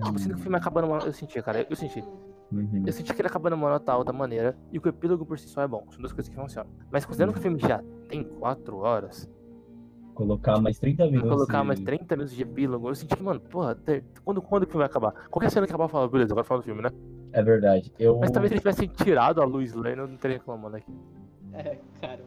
Tipo, 0.05 0.19
sinto 0.19 0.35
que 0.35 0.41
o 0.41 0.43
filme 0.43 0.57
acaba 0.57 0.81
numa. 0.83 0.99
Eu 0.99 1.13
senti, 1.13 1.41
cara, 1.43 1.67
eu 1.69 1.77
senti. 1.77 2.03
Uhum. 2.51 2.83
Eu 2.87 2.93
senti 2.93 3.13
que 3.15 3.21
ele 3.21 3.29
acaba 3.29 3.49
numa 3.51 3.69
nota 3.71 3.93
alta 3.93 4.13
maneira 4.13 4.57
e 4.71 4.79
que 4.81 4.87
o 4.87 4.91
epílogo 4.91 5.25
por 5.25 5.39
si 5.39 5.49
só 5.49 5.63
é 5.63 5.69
bom. 5.69 5.85
São 5.91 6.01
duas 6.01 6.13
coisas 6.13 6.29
que 6.29 6.35
funcionam. 6.39 6.71
Mas 6.91 7.05
considerando 7.05 7.33
que 7.35 7.39
o 7.39 7.43
filme 7.43 7.59
já 7.59 7.83
tem 8.09 8.25
4 8.25 8.77
horas, 8.79 9.29
Colocar 10.27 10.61
mais 10.61 10.79
30 10.79 11.07
minutos. 11.07 11.31
colocar 11.31 11.63
e- 11.63 11.67
mais 11.67 11.81
30 11.81 12.17
minutos 12.17 12.35
de 12.37 12.43
epílogo, 12.43 12.89
eu 12.89 12.95
senti 12.95 13.17
que, 13.17 13.23
mano, 13.23 13.41
porra, 13.41 13.75
ter- 13.75 14.05
quando, 14.25 14.41
quando 14.41 14.63
que 14.65 14.69
o 14.69 14.73
filme 14.73 14.83
vai 14.83 14.87
acabar? 14.91 15.13
Qualquer 15.29 15.51
cena 15.51 15.67
que 15.67 15.73
acabar, 15.73 15.85
eu 15.85 15.89
falo, 15.89 16.09
beleza, 16.09 16.33
agora 16.33 16.45
fala 16.45 16.61
do 16.61 16.65
filme, 16.65 16.83
né? 16.83 16.91
É 17.33 17.43
verdade. 17.43 17.93
Eu... 17.99 18.19
Mas 18.19 18.31
talvez 18.31 18.51
se 18.51 18.55
eles 18.55 18.63
tivessem 18.63 18.89
tirado 18.89 19.41
a 19.41 19.45
Luz 19.45 19.73
Lane, 19.75 19.99
eu 19.99 20.09
não 20.09 20.17
teria 20.17 20.37
reclamando 20.39 20.77
aqui. 20.77 20.93
É, 21.53 21.79
cara. 22.01 22.21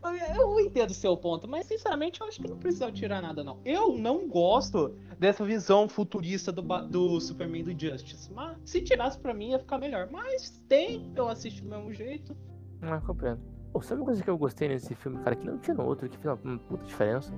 Eu, 0.00 0.54
eu 0.54 0.60
entendo 0.60 0.90
o 0.90 0.94
seu 0.94 1.16
ponto, 1.16 1.48
mas 1.48 1.66
sinceramente 1.66 2.20
eu 2.20 2.26
acho 2.28 2.40
que 2.40 2.48
não 2.48 2.56
precisava 2.56 2.92
tirar 2.92 3.20
nada, 3.20 3.42
não. 3.42 3.58
Eu 3.64 3.98
não 3.98 4.28
gosto 4.28 4.94
dessa 5.18 5.44
visão 5.44 5.88
futurista 5.88 6.52
do, 6.52 6.62
do 6.86 7.20
Superman 7.20 7.64
do 7.64 7.72
Justice. 7.72 8.32
Mas 8.32 8.56
se 8.64 8.80
tirasse 8.80 9.18
pra 9.18 9.34
mim 9.34 9.50
ia 9.50 9.58
ficar 9.58 9.76
melhor. 9.76 10.08
Mas 10.10 10.50
tem, 10.68 11.10
eu 11.16 11.28
assisto 11.28 11.62
do 11.64 11.68
mesmo 11.68 11.92
jeito. 11.92 12.36
Não, 12.80 12.94
eu 12.94 13.00
compreendo. 13.00 13.40
Pô, 13.72 13.82
sabe 13.82 14.00
uma 14.00 14.06
coisa 14.06 14.22
que 14.22 14.30
eu 14.30 14.38
gostei 14.38 14.68
nesse 14.68 14.94
filme, 14.94 15.18
cara, 15.18 15.36
que 15.36 15.46
não 15.46 15.58
tinha 15.58 15.74
no 15.76 15.84
outro, 15.84 16.08
que 16.08 16.16
fez 16.16 16.26
uma, 16.26 16.38
uma 16.52 16.58
puta 16.58 16.84
diferença? 16.84 17.32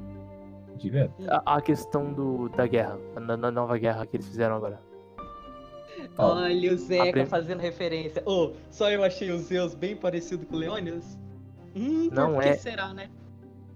Diga. 0.76 1.10
A, 1.28 1.56
a 1.56 1.60
questão 1.60 2.12
do, 2.12 2.48
da 2.50 2.66
guerra, 2.66 2.98
na, 3.20 3.36
na 3.36 3.50
nova 3.50 3.76
guerra 3.76 4.06
que 4.06 4.16
eles 4.16 4.26
fizeram 4.28 4.56
agora. 4.56 4.80
Olha 6.16 6.72
o 6.72 6.76
Zeca 6.76 7.08
a 7.08 7.12
prim- 7.12 7.26
fazendo 7.26 7.60
referência. 7.60 8.22
Ô, 8.24 8.52
só 8.70 8.90
eu 8.90 9.02
achei 9.04 9.30
os 9.30 9.42
Zeus 9.42 9.74
bem 9.74 9.94
parecido 9.96 10.46
com 10.46 10.56
o 10.56 10.58
Leônidas. 10.58 11.18
Hum, 11.76 12.08
Não 12.12 12.34
por 12.34 12.42
que 12.42 12.48
é. 12.48 12.56
será, 12.56 12.94
né? 12.94 13.10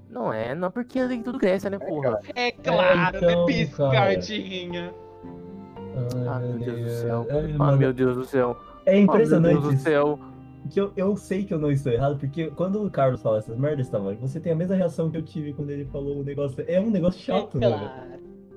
Não 0.09 0.33
é, 0.33 0.55
não 0.55 0.71
porque 0.71 0.99
ali 1.01 1.23
tudo 1.23 1.39
cresce, 1.39 1.69
né, 1.69 1.79
porra? 1.79 2.21
É 2.35 2.53
claro, 2.53 3.17
então, 3.19 3.47
né? 3.47 3.47
Piscadinha. 3.47 4.95
Ah, 6.29 6.39
meu 6.39 6.59
Deus 6.59 6.81
do 6.81 6.91
céu. 6.91 7.27
É, 7.29 7.55
Ah, 7.59 7.73
meu 7.77 7.93
Deus 7.93 8.17
do 8.17 8.25
céu. 8.25 8.57
é 8.87 8.91
Ah, 8.91 8.95
meu 8.95 9.03
impressionante 9.05 9.53
Deus 9.53 9.65
do 9.65 9.73
isso. 9.75 9.83
céu. 9.83 10.19
Que 10.71 10.81
eu, 10.81 10.93
eu 10.97 11.17
sei 11.17 11.45
que 11.45 11.53
eu 11.53 11.59
não 11.59 11.71
estou 11.71 11.93
errado, 11.93 12.19
porque 12.19 12.51
quando 12.51 12.83
o 12.85 12.91
Carlos 12.91 13.21
fala 13.23 13.39
essas 13.39 13.57
merdas, 13.59 13.89
tá, 13.89 13.99
mano, 13.99 14.17
você 14.21 14.41
tem 14.41 14.53
a 14.53 14.57
mesma 14.57 14.75
reação 14.75 15.11
que 15.11 15.17
eu 15.17 15.23
tive 15.23 15.53
quando 15.53 15.71
ele 15.71 15.85
falou 15.87 16.21
o 16.21 16.25
negócio. 16.25 16.65
É 16.67 16.81
um 16.81 16.91
negócio 16.91 17.21
chato, 17.21 17.59
é 17.59 17.61
claro. 17.69 18.15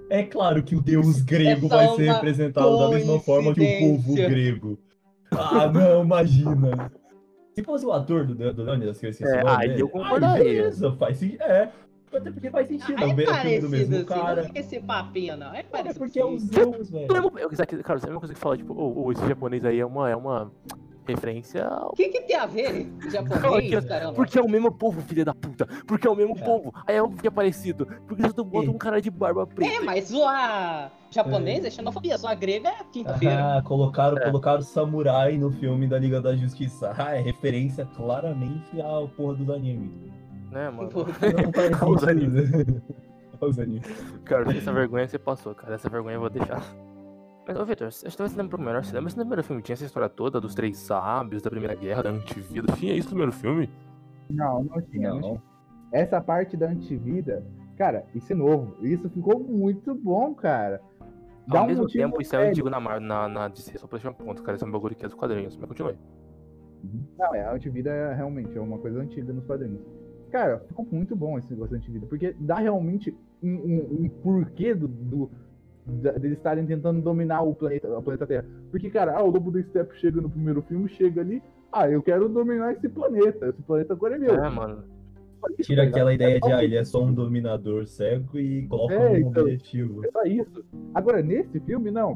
É 0.10 0.24
claro 0.24 0.64
que 0.64 0.76
o 0.76 0.82
deus 0.82 1.22
grego 1.22 1.66
É 1.66 1.70
vai 1.70 1.88
ser 1.96 2.12
representado 2.14 2.78
da 2.78 2.90
mesma 2.90 3.20
forma 3.20 3.54
que 3.54 3.62
o 3.62 3.80
povo 3.98 4.16
grego. 4.16 4.80
Ah, 5.32 5.68
não, 5.70 6.04
imagina. 6.04 6.92
Se 7.54 7.64
fosse 7.64 7.86
o 7.86 7.92
ator 7.92 8.26
do, 8.26 8.36
do 8.54 8.64
Leônidas, 8.64 9.00
que 9.00 9.08
eu 9.08 9.10
esqueci 9.10 9.30
É, 9.30 9.42
o 9.42 9.46
nome 9.46 9.62
aí 9.64 9.70
dele, 9.70 9.82
eu 9.82 9.90
concordaria. 9.90 10.44
beleza, 10.44 10.92
faz 10.94 11.18
sentido. 11.18 11.42
É, 11.42 11.72
até 12.16 12.32
porque 12.32 12.50
faz 12.50 12.68
sentido. 12.68 12.96
Ah, 12.98 13.08
é 13.08 13.10
é 13.10 13.26
parecido 13.26 13.70
mesmo 13.70 13.96
assim, 13.96 14.06
cara. 14.06 14.36
não 14.42 14.48
fica 14.48 14.60
esse 14.60 14.80
papinho, 14.80 15.38
não. 15.38 15.54
É 15.54 15.60
É 15.60 15.64
parecido 15.64 16.00
porque 16.00 16.20
é 16.20 16.26
os 16.26 16.42
Zeus, 16.44 16.90
velho. 16.90 17.06
É 17.06 17.84
Cara, 17.84 18.00
sabe 18.00 18.14
uma 18.14 18.20
coisa 18.20 18.34
que 18.34 18.40
fala, 18.40 18.56
tipo, 18.58 18.74
ô, 18.74 19.06
ô, 19.06 19.12
esse 19.12 19.28
japonês 19.28 19.66
aí 19.66 19.80
é 19.80 19.86
uma, 19.86 20.10
é 20.10 20.16
uma 20.16 20.52
referência 21.08 21.66
ao 21.66 21.90
O 21.90 21.94
que, 21.96 22.10
que 22.10 22.22
tem 22.22 22.36
a 22.36 22.46
ver 22.46 22.92
japonês, 23.12 23.86
caramba? 23.86 24.14
Porque 24.14 24.38
é 24.38 24.42
o 24.42 24.50
mesmo 24.50 24.72
povo, 24.72 25.02
filha 25.02 25.24
da 25.26 25.34
puta. 25.34 25.68
Porque 25.88 26.08
é 26.08 26.10
o 26.10 26.16
mesmo 26.16 26.38
É. 26.38 26.42
povo. 26.44 26.74
Aí 26.88 26.96
é 26.96 27.02
óbvio 27.02 27.20
que 27.22 27.28
é 27.28 27.32
parecido. 27.32 27.86
Porque 28.08 28.22
você 28.24 28.44
bota 28.44 28.68
É. 28.68 28.70
um 28.70 28.78
cara 28.78 29.02
de 29.02 29.10
barba 29.10 29.46
preta. 29.48 29.74
É, 29.74 29.80
mas 29.80 30.10
zoar 30.10 30.92
japonês 31.10 31.64
é 31.66 31.70
xenofobia, 31.70 32.18
zoar 32.18 32.38
grega 32.38 32.70
é 32.70 32.84
quinta-feira. 32.92 33.58
Ah, 33.58 33.62
colocaram, 33.62 34.18
É. 34.18 34.26
colocaram 34.26 34.62
samurai 34.62 35.38
no 35.38 35.52
filme 35.52 35.88
da 35.88 35.98
Liga 35.98 36.22
da 36.22 36.36
Justiça. 36.36 36.94
Ah, 36.98 37.16
é 37.16 37.22
referência 37.22 37.86
claramente 37.96 38.80
ao 38.82 39.08
porra 39.10 39.36
dos 39.36 39.50
animes. 39.50 39.92
Né, 40.52 40.70
mano? 40.70 40.90
Pô, 40.90 41.00
Não 41.06 41.52
faz 41.54 41.82
Aos 41.84 42.02
sentido. 42.02 42.82
Aos 43.42 43.60
animes. 43.60 43.88
Cara, 44.26 44.52
essa 44.58 44.72
vergonha 44.74 45.08
você 45.08 45.20
passou, 45.20 45.54
cara. 45.54 45.76
Essa 45.76 45.90
vergonha 45.90 46.16
eu 46.16 46.22
vou 46.22 46.30
deixar. 46.30 46.64
Mas, 47.48 47.58
ô, 47.58 47.66
Victor, 47.66 47.88
acho 47.88 48.02
que 48.04 48.10
você 48.12 48.44
pouco 48.44 48.62
melhor. 48.62 48.84
Você 48.84 48.94
lembra 48.94 49.10
se 49.10 49.16
no 49.18 49.24
primeiro 49.24 49.44
filme 49.44 49.62
tinha 49.62 49.74
essa 49.74 49.86
história 49.86 50.10
toda 50.10 50.42
dos 50.42 50.54
três 50.54 50.78
sábios, 50.78 51.42
da 51.42 51.50
Primeira 51.50 51.76
Guerra, 51.76 52.04
da 52.04 52.10
antivida? 52.10 52.74
Tinha 52.74 52.94
isso 52.94 53.08
no 53.08 53.12
primeiro 53.12 53.32
filme? 53.32 53.70
Não, 54.30 54.64
não 54.66 54.82
tinha, 54.82 55.14
não. 55.14 55.42
Essa 55.94 56.20
parte 56.20 56.58
da 56.58 56.68
antivida, 56.68 57.46
cara, 57.78 58.06
isso 58.14 58.34
é 58.34 58.36
novo. 58.36 58.76
Isso 58.86 59.10
ficou 59.10 59.40
muito 59.40 59.96
bom, 59.96 60.36
cara. 60.36 60.82
Dá 61.48 61.60
Ao 61.60 61.64
um 61.64 61.68
mesmo 61.68 61.84
motivo 61.84 62.04
tempo, 62.04 62.22
isso 62.22 62.36
é 62.36 62.50
antigo 62.50 62.70
na, 62.70 63.00
na, 63.00 63.30
na 63.30 63.48
DC, 63.48 63.78
só 63.78 63.88
pra 63.88 63.98
deixar 63.98 64.10
um 64.10 64.14
ponto, 64.14 64.44
cara. 64.44 64.58
Isso 64.58 64.66
é 64.66 64.68
um 64.68 64.72
bagulho 64.72 64.94
que 64.96 65.06
é 65.06 65.08
dos 65.08 65.16
quadrinhos. 65.16 65.56
Mas 65.56 65.70
continue. 65.70 65.96
Não, 67.18 67.34
é, 67.34 67.44
a 67.46 67.54
antivida 67.54 67.90
é 67.90 68.14
realmente 68.14 68.58
é 68.58 68.60
uma 68.62 68.78
coisa 68.78 69.00
antiga 69.00 69.32
nos 69.32 69.46
quadrinhos. 69.46 69.80
Cara, 70.30 70.60
ficou 70.68 70.86
muito 70.92 71.16
bom 71.16 71.38
esse 71.38 71.50
negócio 71.52 71.72
da 71.72 71.78
antivida, 71.78 72.06
porque 72.06 72.36
dá 72.38 72.56
realmente 72.56 73.16
um, 73.42 73.50
um- 73.56 73.98
um 74.04 74.10
porquê 74.22 74.76
do, 74.76 74.86
do- 74.90 75.32
deles 75.88 76.38
estarem 76.38 76.66
tentando 76.66 77.02
dominar 77.02 77.42
o 77.42 77.56
planeta, 77.56 77.88
o 77.88 78.02
planeta 78.02 78.28
Terra. 78.28 78.46
Porque, 78.70 78.90
cara, 78.90 79.18
ah, 79.18 79.24
o 79.24 79.30
Lobo 79.32 79.52
do 79.52 79.62
Step 79.64 79.96
chega 79.98 80.22
no 80.22 80.30
primeiro 80.30 80.62
filme, 80.64 80.90
chega 80.90 81.22
ali, 81.22 81.42
ah, 81.72 81.90
eu 81.90 82.02
quero 82.02 82.28
dominar 82.28 82.74
esse 82.74 82.90
planeta, 82.90 83.48
esse 83.50 83.62
planeta 83.62 83.94
agora 83.94 84.16
é 84.16 84.20
meu. 84.20 84.36
É, 84.36 84.50
mano. 84.50 84.84
Tira 85.62 85.84
tá 85.84 85.90
aquela 85.90 86.14
ideia 86.14 86.40
de, 86.40 86.48
só 86.48 86.56
ah, 86.56 86.64
ele 86.64 86.76
é 86.76 86.84
só 86.84 87.04
um 87.04 87.14
dominador 87.14 87.86
cego 87.88 88.38
e 88.38 88.68
coloca 88.68 88.94
É, 88.96 89.12
um 89.12 89.18
então. 89.18 89.44
objetivo. 89.44 90.04
É 90.06 90.12
só 90.12 90.24
isso. 90.24 90.66
Agora, 90.94 91.22
nesse 91.22 91.60
filme, 91.62 91.90
não. 91.92 92.16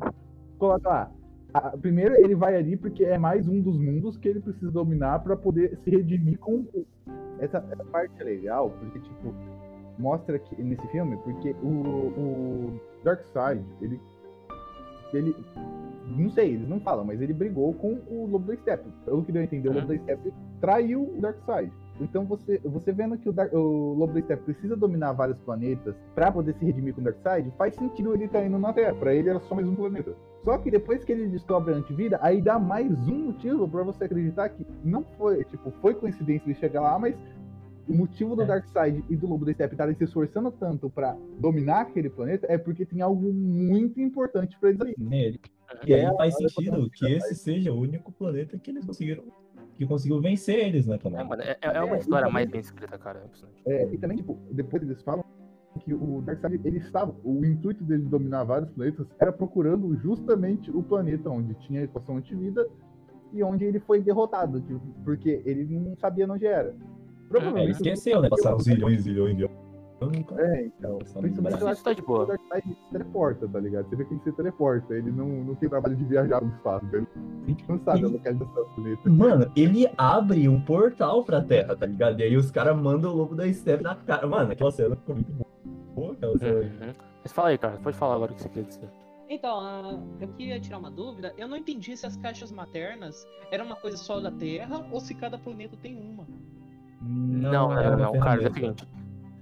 Coloca 0.58 0.90
lá. 0.90 1.12
a- 1.54 1.78
primeiro, 1.78 2.16
ele 2.16 2.36
vai 2.36 2.56
ali 2.56 2.76
porque 2.76 3.04
é 3.06 3.18
mais 3.18 3.48
um 3.48 3.62
dos 3.62 3.78
mundos 3.78 4.18
que 4.18 4.28
ele 4.28 4.40
precisa 4.42 4.72
dominar 4.72 5.20
pra 5.20 5.36
poder 5.38 5.78
se 5.84 5.90
redimir 5.90 6.40
com 6.40 6.66
o. 6.74 6.86
Essa, 7.40 7.64
essa 7.72 7.84
parte 7.86 8.14
é 8.20 8.24
legal, 8.24 8.70
porque, 8.80 9.00
tipo, 9.00 9.34
mostra 9.98 10.38
que 10.40 10.62
nesse 10.62 10.86
filme, 10.88 11.18
porque 11.18 11.56
o, 11.62 11.68
o 11.68 12.82
Darkseid, 13.04 13.64
ele. 13.82 14.00
Ele. 15.14 15.36
Não 16.08 16.30
sei, 16.30 16.56
eles 16.56 16.68
não 16.68 16.80
falam, 16.80 17.06
mas 17.06 17.22
ele 17.22 17.34
brigou 17.34 17.74
com 17.74 18.00
o 18.10 18.28
Lobo 18.30 18.46
do 18.46 18.58
Step. 18.58 18.84
Pelo 19.06 19.24
que 19.24 19.32
deu 19.32 19.42
a 19.42 19.46
entender, 19.46 19.70
o 19.70 19.74
Lobo 19.74 19.88
do 19.88 19.98
Step 19.98 20.34
traiu 20.60 21.04
o 21.04 21.22
Darkseid. 21.22 21.72
Então 22.00 22.26
você, 22.26 22.60
você 22.64 22.92
vendo 22.92 23.18
que 23.18 23.30
o, 23.30 23.32
Dark, 23.32 23.54
o 23.54 23.94
Lobo 23.94 24.14
do 24.14 24.22
Step 24.22 24.44
precisa 24.44 24.76
dominar 24.76 25.14
vários 25.14 25.38
planetas 25.40 25.96
pra 26.16 26.32
poder 26.32 26.54
se 26.56 26.66
redimir 26.66 26.94
com 26.94 27.02
o 27.02 27.04
Darkseid, 27.04 27.52
faz 27.58 27.76
sentido 27.76 28.14
ele 28.14 28.26
estar 28.26 28.44
indo 28.44 28.58
na 28.58 28.74
Terra. 28.74 28.96
Pra 28.96 29.14
ele 29.14 29.30
era 29.30 29.40
só 29.42 29.56
mais 29.56 29.68
um 29.68 29.76
planeta. 29.76 30.16
Só 30.44 30.58
que 30.58 30.72
depois 30.72 31.04
que 31.04 31.12
ele 31.12 31.28
descobre 31.28 31.74
a 31.74 31.78
antivida, 31.78 32.20
aí 32.22 32.42
dá 32.42 32.58
mais 32.58 32.92
um 33.08 33.26
motivo 33.26 33.68
pra 33.68 33.84
você 33.84 34.06
acreditar 34.06 34.50
que 34.50 34.66
não 34.84 35.04
foi, 35.18 35.44
tipo, 35.46 35.72
foi 35.82 35.94
coincidência 35.94 36.48
ele 36.48 36.56
chegar 36.56 36.82
lá, 36.82 36.98
mas 36.98 37.16
o 37.88 37.94
motivo 37.94 38.36
do 38.36 38.44
É. 38.44 38.46
Darkseid 38.46 39.04
e 39.10 39.16
do 39.16 39.28
Lobo 39.28 39.46
do 39.46 39.54
Step 39.54 39.74
estarem 39.74 39.96
se 39.96 40.04
esforçando 40.04 40.52
tanto 40.52 40.90
pra 40.90 41.18
dominar 41.40 41.82
aquele 41.82 42.10
planeta 42.10 42.46
é 42.50 42.58
porque 42.58 42.86
tem 42.86 43.02
algo 43.02 43.34
muito 43.34 44.00
importante 44.00 44.58
pra 44.60 44.70
eles 44.70 44.82
ali. 44.82 44.96
Nele. 44.98 45.40
Que 45.82 45.92
E 45.92 45.94
aí 45.94 46.02
é 46.02 46.14
faz 46.16 46.36
sentido 46.36 46.90
que 46.90 47.06
esse 47.12 47.36
seja 47.36 47.72
o 47.72 47.80
único 47.80 48.12
planeta 48.12 48.58
que 48.58 48.72
eles 48.72 48.86
conseguiram. 48.86 49.24
Que 49.76 49.86
conseguiu 49.86 50.22
vencer 50.22 50.60
eles, 50.68 50.86
né, 50.86 50.96
É, 50.96 50.98
também. 50.98 51.28
mano, 51.28 51.42
é, 51.42 51.58
é 51.62 51.82
uma 51.82 51.96
É, 51.96 52.00
história 52.00 52.24
então- 52.26 52.34
mais 52.34 52.50
bem 52.50 52.60
escrita, 52.62 52.98
cara. 52.98 53.24
É. 53.66 53.84
É, 53.84 53.94
e 53.94 53.98
também, 53.98 54.18
tipo, 54.18 54.38
depois 54.52 54.84
eles 54.84 55.02
falam 55.02 55.24
que 55.80 55.94
o 55.94 56.22
Darkseid, 56.22 56.60
ele 56.66 56.78
estava, 56.78 57.16
o 57.24 57.44
intuito 57.46 57.84
dele 57.84 58.04
dominar 58.04 58.44
vários 58.44 58.70
planetas 58.72 59.08
era 59.20 59.32
procurando 59.32 59.96
justamente 59.98 60.70
o 60.70 60.84
planeta 60.84 61.30
onde 61.30 61.56
tinha 61.56 61.80
a 61.82 61.84
equação 61.86 62.18
antivida 62.18 62.68
e 63.34 63.42
onde 63.42 63.64
ele 63.64 63.80
foi 63.80 64.02
derrotado, 64.02 64.60
tipo, 64.62 64.82
porque 65.06 65.42
ele 65.46 65.66
não 65.80 65.96
sabia 65.98 66.30
onde 66.32 66.46
era. 66.46 66.76
É, 67.32 67.38
ele 67.38 67.40
Provavelmente. 67.40 67.72
esqueceu, 67.72 68.22
né? 68.22 68.30
Passaram 68.30 68.60
zilhões 68.60 69.00
e 69.00 69.04
zilhões. 69.04 69.38
É, 69.42 70.66
então. 70.66 70.98
Só 71.06 71.20
Principalmente 71.20 71.36
lembrar. 71.38 71.62
eu 71.62 71.68
acho 71.68 71.74
Isso 71.74 71.84
tá 71.84 71.94
de 71.94 72.02
boa. 72.02 72.36
Se 72.36 72.92
teleporta, 72.92 73.48
tá 73.48 73.60
ligado? 73.60 73.88
Você 73.88 73.96
vê 73.96 74.06
que 74.06 74.14
ele 74.16 74.22
se 74.24 74.32
teleporta, 74.32 74.94
ele 74.96 75.12
não, 75.12 75.28
não 75.28 75.56
tem 75.56 75.70
trabalho 75.70 75.96
de 75.96 76.04
viajar 76.06 76.42
no 76.42 76.50
espaço, 76.50 76.88
ele 76.92 77.08
não 77.70 77.80
sabe 77.80 78.06
a 78.06 78.08
localização 78.08 78.64
do 78.64 78.70
planeta. 78.76 79.10
Mano, 79.10 79.52
ele 79.56 79.88
abre 79.98 80.50
um 80.50 80.60
portal 80.60 81.24
pra 81.24 81.42
Terra, 81.42 81.76
tá 81.76 81.86
ligado? 81.86 82.20
E 82.20 82.24
aí 82.24 82.36
os 82.36 82.50
caras 82.50 82.76
mandam 82.76 83.12
o 83.12 83.16
lobo 83.16 83.36
da 83.36 83.52
Step 83.54 83.84
na 83.84 83.96
cara. 83.96 84.26
Mano, 84.26 84.52
aquela 84.52 84.72
cena 84.72 84.96
ficou 84.96 85.16
muito 85.16 85.32
boa. 85.94 86.14
Aquela 86.14 86.38
cena. 86.40 86.60
Uhum. 86.62 86.94
Mas 87.24 87.32
fala 87.32 87.50
aí, 87.50 87.58
cara. 87.60 87.78
Pode 87.78 87.96
falar 87.96 88.16
agora 88.16 88.32
o 88.32 88.36
que 88.36 88.42
você 88.42 88.50
quer 88.50 88.64
dizer. 88.64 88.90
Então, 89.30 89.60
ah, 89.62 89.98
eu 90.20 90.28
queria 90.30 90.60
tirar 90.60 90.80
uma 90.80 90.92
dúvida. 90.92 91.34
Eu 91.38 91.48
não 91.48 91.56
entendi 91.56 91.96
se 91.96 92.06
as 92.06 92.18
caixas 92.18 92.52
maternas 92.52 93.26
eram 93.52 93.66
uma 93.66 93.76
coisa 93.76 93.96
só 93.98 94.20
da 94.20 94.32
Terra 94.32 94.86
ou 94.92 95.00
se 95.00 95.14
cada 95.14 95.38
planeta 95.38 95.78
tem 95.78 95.96
uma. 95.96 96.28
Não, 97.02 97.78
é 97.78 97.84
não, 97.84 97.96
uma 97.96 97.98
não, 97.98 98.20
cara, 98.20 98.44
é 98.44 98.48
o 98.48 98.54
seguinte. 98.54 98.88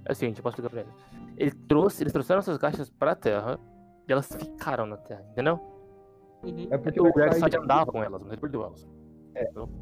É 0.06 0.12
o 0.12 0.14
seguinte, 0.14 0.38
eu 0.38 0.42
posso 0.42 0.54
explicar 0.60 0.70
pra 0.70 0.80
ele. 0.80 0.90
Ele 1.36 1.50
trouxe, 1.68 2.02
eles 2.02 2.12
trouxeram 2.12 2.38
essas 2.40 2.58
caixas 2.58 2.88
pra 2.90 3.14
Terra 3.14 3.58
e 4.08 4.12
elas 4.12 4.26
ficaram 4.34 4.86
na 4.86 4.96
Terra, 4.96 5.24
entendeu? 5.32 5.60
Uhum. 6.42 6.68
É 6.70 6.78
porque 6.78 7.00
o 7.00 7.04
vai 7.04 7.12
Darkseid 7.12 7.52
sair- 7.52 7.62
andava 7.62 7.92
com 7.92 8.02
elas, 8.02 8.20
mas 8.22 8.32
ele 8.32 8.40
perdeu 8.40 8.64
elas. 8.64 8.88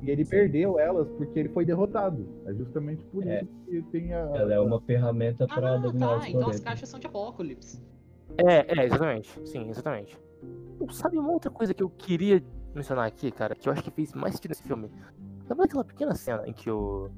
E 0.02 0.10
ele 0.10 0.24
perdeu 0.24 0.78
elas 0.78 1.08
porque 1.12 1.38
ele 1.38 1.48
foi 1.48 1.64
derrotado. 1.64 2.28
É 2.46 2.52
justamente 2.54 3.02
por 3.06 3.26
É. 3.26 3.40
isso 3.42 3.52
que 3.64 3.82
tem 3.90 4.12
a. 4.12 4.18
Ela 4.18 4.54
é 4.54 4.60
uma 4.60 4.80
ferramenta 4.82 5.46
pra 5.46 5.74
Ah, 5.74 5.78
dominar 5.78 6.16
os 6.16 6.22
tá. 6.24 6.28
Então 6.30 6.48
as 6.50 6.60
caixas 6.60 6.88
são 6.88 7.00
de 7.00 7.06
Apocalipse. 7.06 7.82
É, 8.36 8.80
é, 8.80 8.84
exatamente. 8.86 9.48
Sim, 9.48 9.68
exatamente. 9.70 10.16
Sabe 10.90 11.18
uma 11.18 11.32
outra 11.32 11.50
coisa 11.50 11.72
que 11.72 11.82
eu 11.82 11.88
queria 11.88 12.42
mencionar 12.74 13.06
aqui, 13.06 13.32
cara, 13.32 13.54
que 13.54 13.68
eu 13.68 13.72
acho 13.72 13.82
que 13.82 13.90
fez 13.90 14.12
mais 14.12 14.34
sentido 14.34 14.50
nesse 14.50 14.62
filme? 14.62 14.90
Sabe 15.46 15.62
aquela 15.64 15.82
pequena 15.84 16.14
cena 16.14 16.46
em 16.46 16.52
que 16.52 16.70
o, 16.70 17.08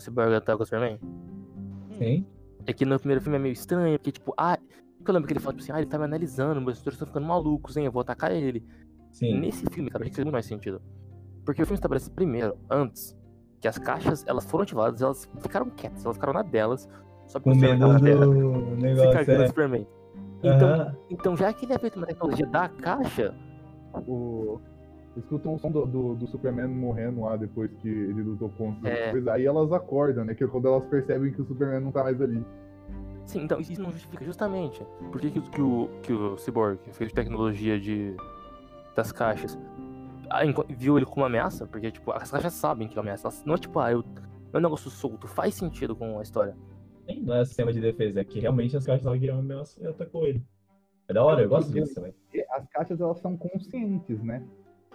o 0.00 0.04
Cyborg 0.04 0.40
tá 0.44 0.56
com 0.56 0.62
o 0.62 0.66
Superman? 0.66 0.98
Sim. 1.98 2.26
É 2.66 2.72
que 2.72 2.84
no 2.84 2.98
primeiro 2.98 3.20
filme 3.22 3.36
é 3.36 3.40
meio 3.40 3.52
estranho, 3.52 3.98
porque, 3.98 4.12
tipo, 4.12 4.34
ah. 4.36 4.58
Eu 5.06 5.14
lembro 5.14 5.26
que 5.26 5.32
ele 5.32 5.40
fala, 5.40 5.54
tipo 5.54 5.62
assim, 5.64 5.72
ah, 5.72 5.78
ele 5.80 5.88
tá 5.88 5.98
me 5.98 6.04
analisando, 6.04 6.60
meus 6.60 6.76
tutores 6.78 6.96
estão 6.96 7.08
ficando 7.08 7.26
malucos, 7.26 7.74
hein? 7.76 7.86
Eu 7.86 7.92
vou 7.92 8.02
atacar 8.02 8.30
ele. 8.32 8.62
Sim. 9.10 9.40
Nesse 9.40 9.64
filme, 9.70 9.90
cara, 9.90 10.04
achei 10.04 10.10
que 10.10 10.16
fez 10.16 10.24
muito 10.26 10.34
mais 10.34 10.44
sentido. 10.46 10.80
Porque 11.44 11.62
o 11.62 11.66
filme 11.66 11.76
estabelece 11.76 12.10
primeiro, 12.10 12.56
antes, 12.70 13.16
que 13.60 13.66
as 13.66 13.78
caixas, 13.78 14.24
elas 14.26 14.44
foram 14.44 14.62
ativadas, 14.64 15.00
elas 15.00 15.28
ficaram 15.40 15.70
quietas, 15.70 16.04
elas 16.04 16.16
ficaram 16.16 16.34
na 16.34 16.42
delas, 16.42 16.86
só 17.26 17.40
Com 17.40 17.52
o 17.52 17.56
medo 17.56 17.78
Terra. 17.78 18.26
do 18.26 18.74
Se 18.76 18.82
negócio. 18.82 19.32
É. 19.32 19.46
Superman. 19.46 19.86
Então, 20.42 20.68
Aham. 20.68 20.96
então, 21.08 21.36
já 21.36 21.52
que 21.52 21.64
ele 21.64 21.72
é 21.72 21.78
feito 21.78 21.96
uma 21.96 22.06
tecnologia 22.06 22.46
da 22.46 22.68
caixa, 22.68 23.34
O... 24.06 24.60
Escutam 25.16 25.54
o 25.54 25.58
som 25.58 25.70
do, 25.70 25.84
do, 25.86 26.14
do 26.14 26.26
Superman 26.28 26.68
morrendo 26.68 27.22
lá 27.22 27.36
depois 27.36 27.70
que 27.82 27.88
ele 27.88 28.22
lutou 28.22 28.48
contra 28.50 28.88
É. 28.88 29.04
as 29.06 29.10
coisas. 29.12 29.28
Aí 29.28 29.44
elas 29.44 29.72
acordam, 29.72 30.24
né? 30.24 30.34
Que 30.34 30.44
é 30.44 30.46
quando 30.46 30.68
elas 30.68 30.84
percebem 30.86 31.32
que 31.32 31.40
o 31.42 31.44
Superman 31.44 31.80
não 31.80 31.90
tá 31.92 32.04
mais 32.04 32.20
ali. 32.20 32.44
sim, 33.24 33.42
então 33.44 33.60
isso 33.60 33.80
não 33.80 33.90
justifica 33.92 34.24
justamente 34.24 34.84
por 35.12 35.20
que, 35.20 35.30
que, 35.30 35.38
o- 35.38 35.42
que 35.50 35.60
o, 35.62 35.88
que 36.02 36.12
o 36.12 36.36
Cyborg, 36.38 36.78
de 36.98 37.14
tecnologia 37.14 37.78
de, 37.78 38.14
das 38.96 39.10
caixas, 39.12 39.58
ah, 40.28 40.40
viu 40.68 40.96
ele 40.96 41.06
como 41.06 41.20
uma 41.22 41.26
ameaça, 41.26 41.66
porque, 41.66 41.90
tipo, 41.90 42.12
as 42.12 42.30
caixas 42.30 42.52
sabem 42.54 42.86
que 42.88 42.96
é 42.96 43.00
uma 43.00 43.02
ameaça. 43.06 43.26
Elas, 43.26 43.44
não 43.44 43.54
é 43.54 43.58
tipo, 43.58 43.78
ah, 43.80 43.90
eu, 43.92 44.02
não 44.02 44.54
é 44.54 44.58
um 44.58 44.62
negócio 44.62 44.90
solto, 44.90 45.26
faz 45.26 45.54
sentido 45.54 45.94
com 45.96 46.18
a 46.18 46.22
história. 46.22 46.56
Sim, 47.08 47.22
Não 47.22 47.34
é 47.34 47.44
sistema 47.44 47.72
de 47.72 47.80
defesa, 47.80 48.20
é 48.20 48.24
que 48.24 48.38
realmente 48.38 48.76
as 48.76 48.84
caixas 48.86 49.00
estavam 49.00 49.18
querendo 49.18 49.36
uma 49.36 49.42
ameaça 49.42 49.80
e 49.82 49.86
atacou 49.88 50.24
ele. 50.26 50.40
É 51.08 51.12
da 51.12 51.24
hora, 51.24 51.42
eu 51.42 51.48
gosto 51.48 51.72
disso 51.72 51.94
também. 51.96 52.14
As 52.52 52.68
caixas, 52.68 53.00
elas 53.00 53.18
são 53.18 53.36
conscientes, 53.36 54.22
né? 54.22 54.44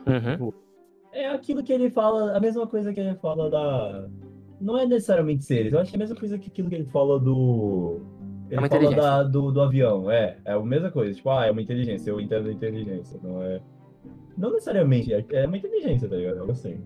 Uhum. 0.07 0.51
É 1.11 1.29
aquilo 1.29 1.63
que 1.63 1.71
ele 1.71 1.89
fala, 1.89 2.35
a 2.35 2.39
mesma 2.39 2.67
coisa 2.67 2.93
que 2.93 2.99
ele 2.99 3.15
fala 3.15 3.49
da. 3.49 4.07
Não 4.59 4.77
é 4.77 4.85
necessariamente 4.85 5.43
seres, 5.45 5.73
eu 5.73 5.79
acho 5.79 5.89
que 5.91 5.95
é 5.95 5.99
a 5.99 6.03
mesma 6.03 6.15
coisa 6.15 6.37
que 6.37 6.47
aquilo 6.49 6.69
que 6.69 6.75
ele 6.75 6.85
fala 6.85 7.19
do. 7.19 8.01
Ele 8.49 8.59
uma 8.59 8.67
fala 8.69 8.93
da, 8.95 9.23
do, 9.23 9.51
do 9.51 9.61
avião, 9.61 10.09
é. 10.11 10.37
É 10.45 10.53
a 10.53 10.59
mesma 10.59 10.91
coisa. 10.91 11.13
Tipo, 11.13 11.29
ah, 11.31 11.45
é 11.45 11.51
uma 11.51 11.61
inteligência, 11.61 12.09
eu 12.11 12.19
entendo 12.19 12.47
a 12.49 12.51
inteligência. 12.51 13.19
Não 13.23 13.41
é. 13.41 13.59
Não 14.37 14.51
necessariamente, 14.51 15.13
é, 15.13 15.25
é 15.31 15.47
uma 15.47 15.57
inteligência, 15.57 16.07
tá 16.09 16.15
ligado? 16.15 16.37
Eu 16.37 16.45
gostei. 16.47 16.79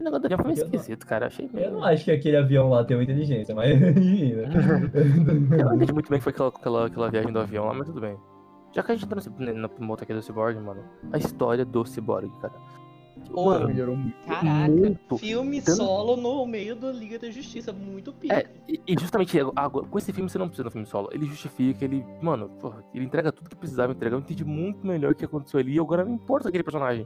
O 0.00 0.04
negócio 0.04 0.20
do 0.22 0.26
avião 0.26 0.38
foi 0.38 0.46
meio 0.52 0.58
Eu 0.60 0.66
não- 0.68 0.74
esquisito, 0.74 1.06
cara. 1.06 1.26
Achei 1.26 1.46
Eu 1.46 1.50
meio. 1.52 1.70
não 1.72 1.84
acho 1.84 2.04
que 2.04 2.10
aquele 2.10 2.36
avião 2.36 2.68
lá 2.70 2.84
tem 2.84 2.96
uma 2.96 3.02
inteligência, 3.02 3.54
mas. 3.54 3.78
né? 3.80 3.88
Eu 5.58 5.64
não 5.66 5.74
entendi 5.76 5.92
muito 5.92 6.08
bem 6.08 6.18
que 6.18 6.24
foi 6.24 6.32
aquela, 6.32 6.48
aquela, 6.48 6.86
aquela 6.86 7.10
viagem 7.10 7.32
do 7.32 7.38
avião 7.38 7.66
lá, 7.66 7.74
mas 7.74 7.86
tudo 7.86 8.00
bem. 8.00 8.16
Já 8.78 8.82
que 8.84 8.92
a 8.92 8.94
gente 8.94 9.08
tá 9.08 9.16
na 9.54 9.68
moto 9.80 10.02
aqui 10.04 10.14
do 10.14 10.22
Cyborg, 10.22 10.56
mano, 10.60 10.84
a 11.12 11.18
história 11.18 11.64
do 11.64 11.84
Cyborg, 11.84 12.30
cara. 12.40 12.54
Ô, 13.32 13.46
Mano, 13.46 13.66
Melhorou 13.66 13.96
muito. 13.96 14.16
Caraca, 14.24 14.70
muito. 14.70 15.18
filme 15.18 15.60
Tanto- 15.60 15.78
solo 15.78 16.16
no 16.16 16.46
meio 16.46 16.76
da 16.76 16.92
Liga 16.92 17.18
da 17.18 17.28
Justiça. 17.28 17.72
Muito 17.72 18.12
pica. 18.12 18.36
É, 18.36 18.46
e, 18.68 18.80
e 18.86 18.96
justamente 18.96 19.36
agora, 19.56 19.84
com 19.84 19.98
esse 19.98 20.12
filme 20.12 20.30
você 20.30 20.38
não 20.38 20.46
precisa 20.46 20.62
do 20.62 20.70
filme 20.70 20.86
solo. 20.86 21.08
Ele 21.10 21.26
justifica, 21.26 21.84
ele. 21.84 22.04
Mano, 22.22 22.48
porra, 22.60 22.84
ele 22.94 23.04
entrega 23.04 23.32
tudo 23.32 23.50
que 23.50 23.56
precisava 23.56 23.90
entregar. 23.92 24.14
Eu 24.14 24.20
entendi 24.20 24.44
muito 24.44 24.86
melhor 24.86 25.10
o 25.10 25.14
que 25.16 25.24
aconteceu 25.24 25.58
ali. 25.58 25.74
E 25.74 25.80
agora 25.80 26.04
não 26.04 26.12
importa 26.14 26.48
aquele 26.48 26.62
personagem. 26.62 27.04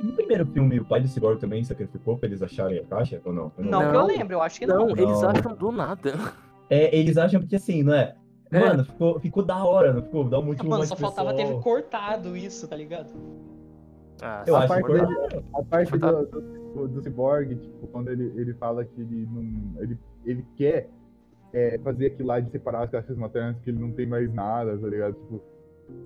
E 0.00 0.04
no 0.06 0.12
primeiro 0.14 0.44
filme, 0.46 0.80
o 0.80 0.84
pai 0.84 1.00
do 1.00 1.06
Cyborg 1.06 1.38
também 1.38 1.62
sacrificou 1.62 2.18
pra 2.18 2.28
eles 2.28 2.42
acharem 2.42 2.80
a 2.80 2.84
caixa 2.84 3.22
ou 3.24 3.32
não? 3.32 3.52
Eu 3.56 3.64
Não, 3.64 3.78
que 3.78 3.86
eu 3.86 3.92
Não. 3.92 4.06
lembro, 4.08 4.32
eu 4.34 4.42
acho 4.42 4.58
que 4.58 4.66
Não, 4.66 4.88
não. 4.88 4.90
eles 4.90 5.22
Não. 5.22 5.30
acham 5.30 5.54
do 5.54 5.70
nada. 5.70 6.14
É, 6.68 6.98
eles 6.98 7.16
acham 7.16 7.38
porque 7.40 7.54
assim, 7.54 7.84
não 7.84 7.94
é? 7.94 8.16
É. 8.50 8.60
Mano, 8.60 8.84
ficou, 8.84 9.20
ficou 9.20 9.42
da 9.42 9.64
hora, 9.64 9.92
não 9.92 10.02
ficou? 10.02 10.28
Dá 10.28 10.38
um 10.38 10.44
motivo 10.44 10.68
Mano, 10.68 10.78
mais 10.78 10.88
só 10.88 10.96
faltava 10.96 11.34
ter 11.34 11.60
cortado 11.60 12.36
isso, 12.36 12.68
tá 12.68 12.76
ligado? 12.76 13.10
Ah, 14.22 14.44
Eu 14.46 14.56
A 14.56 14.66
parte, 14.66 14.92
a 15.54 15.62
parte 15.62 15.98
do, 15.98 16.24
do, 16.26 16.88
do 16.88 17.02
Cyborg, 17.02 17.56
tipo, 17.56 17.86
quando 17.88 18.10
ele, 18.10 18.32
ele 18.36 18.54
fala 18.54 18.84
que 18.84 19.00
ele 19.00 19.26
não. 19.26 19.82
Ele, 19.82 19.98
ele 20.24 20.46
quer 20.56 20.88
é, 21.52 21.78
fazer 21.78 22.06
aquilo 22.06 22.28
lá 22.28 22.40
de 22.40 22.50
separar 22.50 22.84
as 22.84 22.90
caixas 22.90 23.16
maternas, 23.16 23.56
que 23.62 23.70
ele 23.70 23.78
não 23.78 23.92
tem 23.92 24.06
mais 24.06 24.32
nada, 24.32 24.76
tá 24.76 24.86
ligado? 24.86 25.14
Tipo, 25.14 25.42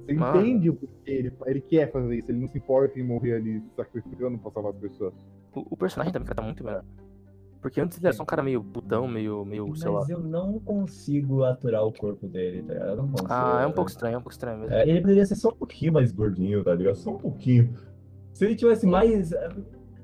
você 0.05 0.13
Mano. 0.15 0.41
entende 0.41 0.71
o 0.71 0.75
porquê 0.75 1.11
ele, 1.11 1.33
ele 1.47 1.61
quer 1.61 1.91
fazer 1.91 2.17
isso, 2.17 2.31
ele 2.31 2.41
não 2.41 2.49
se 2.49 2.59
importa 2.59 2.99
em 2.99 3.03
morrer 3.03 3.35
ali 3.35 3.61
se 3.61 3.71
sacrificando 3.77 4.39
pra 4.39 4.51
salvar 4.51 4.73
as 4.73 4.79
pessoas. 4.79 5.15
O, 5.55 5.67
o 5.71 5.77
personagem 5.77 6.13
também 6.13 6.29
tá 6.29 6.43
muito 6.43 6.65
melhor. 6.65 6.85
Porque 7.61 7.81
antes 7.81 7.99
ele 7.99 8.07
era 8.07 8.17
só 8.17 8.23
um 8.23 8.27
cara 8.27 8.43
meio 8.43 8.63
putão, 8.63 9.09
meio, 9.09 9.45
meio, 9.45 9.75
sei 9.77 9.91
lá. 9.91 10.01
Mas 10.01 10.09
eu 10.11 10.21
não 10.21 10.59
consigo 10.61 11.43
aturar 11.45 11.85
o 11.85 11.93
corpo 11.93 12.27
dele, 12.29 12.63
tá 12.63 12.73
ligado? 12.73 12.89
Eu 12.91 12.97
não 12.97 13.09
consigo. 13.09 13.29
Ah, 13.31 13.61
é 13.63 13.67
um 13.67 13.73
pouco 13.73 13.91
estranho, 13.91 14.15
é 14.15 14.19
um 14.19 14.21
pouco 14.23 14.33
estranho 14.33 14.59
mesmo. 14.61 14.75
É, 14.75 14.89
ele 14.89 15.01
poderia 15.01 15.27
ser 15.27 15.35
só 15.35 15.49
um 15.49 15.57
pouquinho 15.57 15.93
mais 15.93 16.13
gordinho, 16.13 16.63
tá 16.63 16.75
ligado? 16.75 16.95
Só 16.97 17.11
um 17.11 17.19
pouquinho. 17.19 17.75
Se 18.33 18.45
ele 18.45 18.55
tivesse 18.55 18.87
mais. 18.87 19.33
é, 19.33 19.49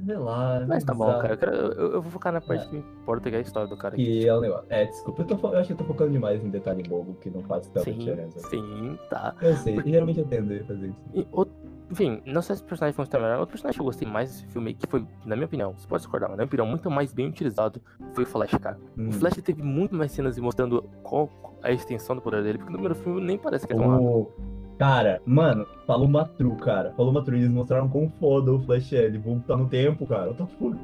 Sei 0.04 0.16
lá. 0.16 0.62
Mas 0.68 0.84
tá 0.84 0.92
bom, 0.92 1.06
cara. 1.06 1.32
Eu, 1.34 1.38
quero- 1.38 1.52
eu- 1.54 1.92
eu 1.92 2.02
vou 2.02 2.10
focar 2.10 2.30
na 2.32 2.40
parte 2.40 2.68
que 2.68 2.74
me 2.74 2.80
importa, 2.80 3.30
que 3.30 3.36
é 3.36 3.38
a 3.38 3.42
história 3.42 3.68
do 3.68 3.76
cara 3.76 3.94
aqui. 3.94 4.04
Que 4.04 4.28
é 4.28 4.36
um 4.36 4.40
negócio. 4.40 4.66
É, 4.68 4.84
desculpa, 4.86 5.22
eu, 5.22 5.26
tô, 5.26 5.48
eu 5.48 5.56
acho 5.56 5.68
que 5.68 5.72
eu 5.72 5.76
tô 5.78 5.84
focando 5.84 6.10
demais 6.10 6.44
em 6.44 6.50
detalhe 6.50 6.82
bobo 6.82 7.14
que 7.14 7.30
não 7.30 7.40
faz 7.44 7.68
tanta 7.68 7.84
Sim, 7.90 7.98
diferença. 7.98 8.40
sim, 8.50 8.98
tá. 9.08 9.34
Eu 9.40 9.54
sei, 9.56 9.80
geralmente 9.86 10.18
eu 10.18 10.26
tendo 10.26 10.52
a 10.52 10.64
fazer 10.64 10.88
isso. 10.88 11.00
E 11.14 11.26
outro- 11.32 11.54
enfim, 11.94 12.20
não 12.26 12.42
sei 12.42 12.56
se 12.56 12.62
o 12.62 12.66
personagem 12.66 12.92
foi 12.92 13.04
um 13.04 13.22
melhor. 13.22 13.38
Outro 13.38 13.52
personagem 13.52 13.76
que 13.76 13.80
eu 13.80 13.84
gostei 13.84 14.08
mais 14.08 14.30
desse 14.30 14.46
filme, 14.48 14.74
que 14.74 14.86
foi, 14.86 15.06
na 15.24 15.36
minha 15.36 15.46
opinião, 15.46 15.72
você 15.72 15.86
pode 15.86 16.02
discordar, 16.02 16.28
mas 16.28 16.36
na 16.36 16.42
minha 16.42 16.48
opinião, 16.48 16.66
muito 16.66 16.90
mais 16.90 17.12
bem 17.12 17.28
utilizado, 17.28 17.80
foi 18.12 18.24
o 18.24 18.26
Flash, 18.26 18.54
cara. 18.60 18.78
Hum. 18.98 19.08
O 19.08 19.12
Flash 19.12 19.34
teve 19.36 19.62
muito 19.62 19.94
mais 19.94 20.10
cenas 20.10 20.36
mostrando 20.38 20.82
qual 21.04 21.30
a 21.62 21.70
extensão 21.70 22.16
do 22.16 22.20
poder 22.20 22.42
dele, 22.42 22.58
porque 22.58 22.72
no 22.72 22.78
primeiro 22.78 22.96
filme 22.96 23.20
nem 23.20 23.38
parece 23.38 23.66
que 23.66 23.72
é 23.72 23.76
tão 23.76 23.88
rápido. 23.88 24.08
O... 24.08 24.32
Cara, 24.76 25.22
mano, 25.24 25.64
falou 25.86 26.06
uma 26.06 26.24
true, 26.24 26.56
cara. 26.56 26.92
Falou 26.96 27.12
uma 27.12 27.24
true. 27.24 27.38
Eles 27.38 27.50
mostraram 27.50 27.88
quão 27.88 28.10
foda 28.18 28.52
o 28.52 28.60
Flash 28.60 28.92
é. 28.92 29.04
Ele 29.04 29.18
voltar 29.18 29.56
no 29.56 29.68
tempo, 29.68 30.04
cara. 30.04 30.30
What 30.30 30.42
the 30.42 30.46
fuck? 30.58 30.76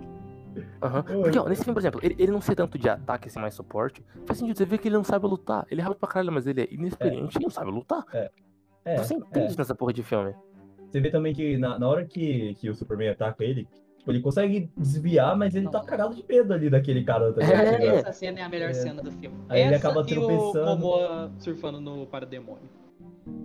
Aham. 0.81 1.05
Oi. 1.09 1.23
Porque, 1.23 1.39
ó, 1.39 1.49
nesse 1.49 1.65
filme, 1.65 1.75
por 1.75 1.81
exemplo, 1.81 2.01
ele, 2.05 2.15
ele 2.17 2.31
não 2.31 2.41
ser 2.41 2.55
tanto 2.55 2.79
de 2.79 2.89
ataque, 2.89 3.27
assim, 3.27 3.41
mais 3.41 3.55
suporte, 3.55 4.05
faz 4.27 4.39
sentido. 4.39 4.57
Você 4.57 4.65
vê 4.65 4.79
que 4.79 4.87
ele 4.87 4.97
não 4.97 5.03
sabe 5.03 5.27
lutar. 5.27 5.67
Ele 5.69 5.81
é 5.81 5.85
rápido 5.85 5.99
pra 5.99 6.09
caralho, 6.09 6.33
mas 6.33 6.47
ele 6.47 6.63
é 6.63 6.69
inexperiente 6.73 7.37
e 7.37 7.43
não 7.43 7.51
sabe 7.51 7.71
lutar. 7.73 8.05
É, 8.85 8.97
Você 8.97 9.15
é. 9.15 9.17
entende 9.17 9.59
nessa 9.59 9.75
porra 9.75 9.93
de 9.93 10.03
filme. 10.03 10.35
Você 10.91 11.01
vê 11.01 11.11
também 11.11 11.33
que 11.33 11.57
na, 11.57 11.79
na 11.79 11.89
hora 11.89 12.05
que, 12.05 12.55
que 12.55 12.69
o 12.69 12.75
Superman 12.75 13.11
ataca 13.11 13.45
ele, 13.45 13.69
tipo, 13.99 14.11
ele 14.11 14.21
consegue 14.21 14.71
desviar, 14.77 15.37
mas 15.37 15.55
ele 15.55 15.69
tá 15.69 15.79
Não. 15.79 15.87
cagado 15.87 16.15
de 16.15 16.25
medo 16.29 16.53
ali 16.53 16.69
daquele 16.69 17.05
cara. 17.05 17.33
Tá? 17.33 17.43
É. 17.43 17.87
Essa 17.97 18.13
cena 18.13 18.41
é 18.41 18.43
a 18.43 18.49
melhor 18.49 18.71
É. 18.71 18.75
cena 18.75 19.03
do 19.03 19.13
filme. 19.13 19.37
Aí 19.49 19.61
ele 19.63 19.75
Essa 19.75 19.89
acaba 19.89 20.01
e 20.09 20.19
o 20.19 20.27
tropeçando. 20.27 20.67
Momoa 20.67 21.31
surfando 21.39 21.81
no 21.81 22.07
parademônio. 22.07 22.69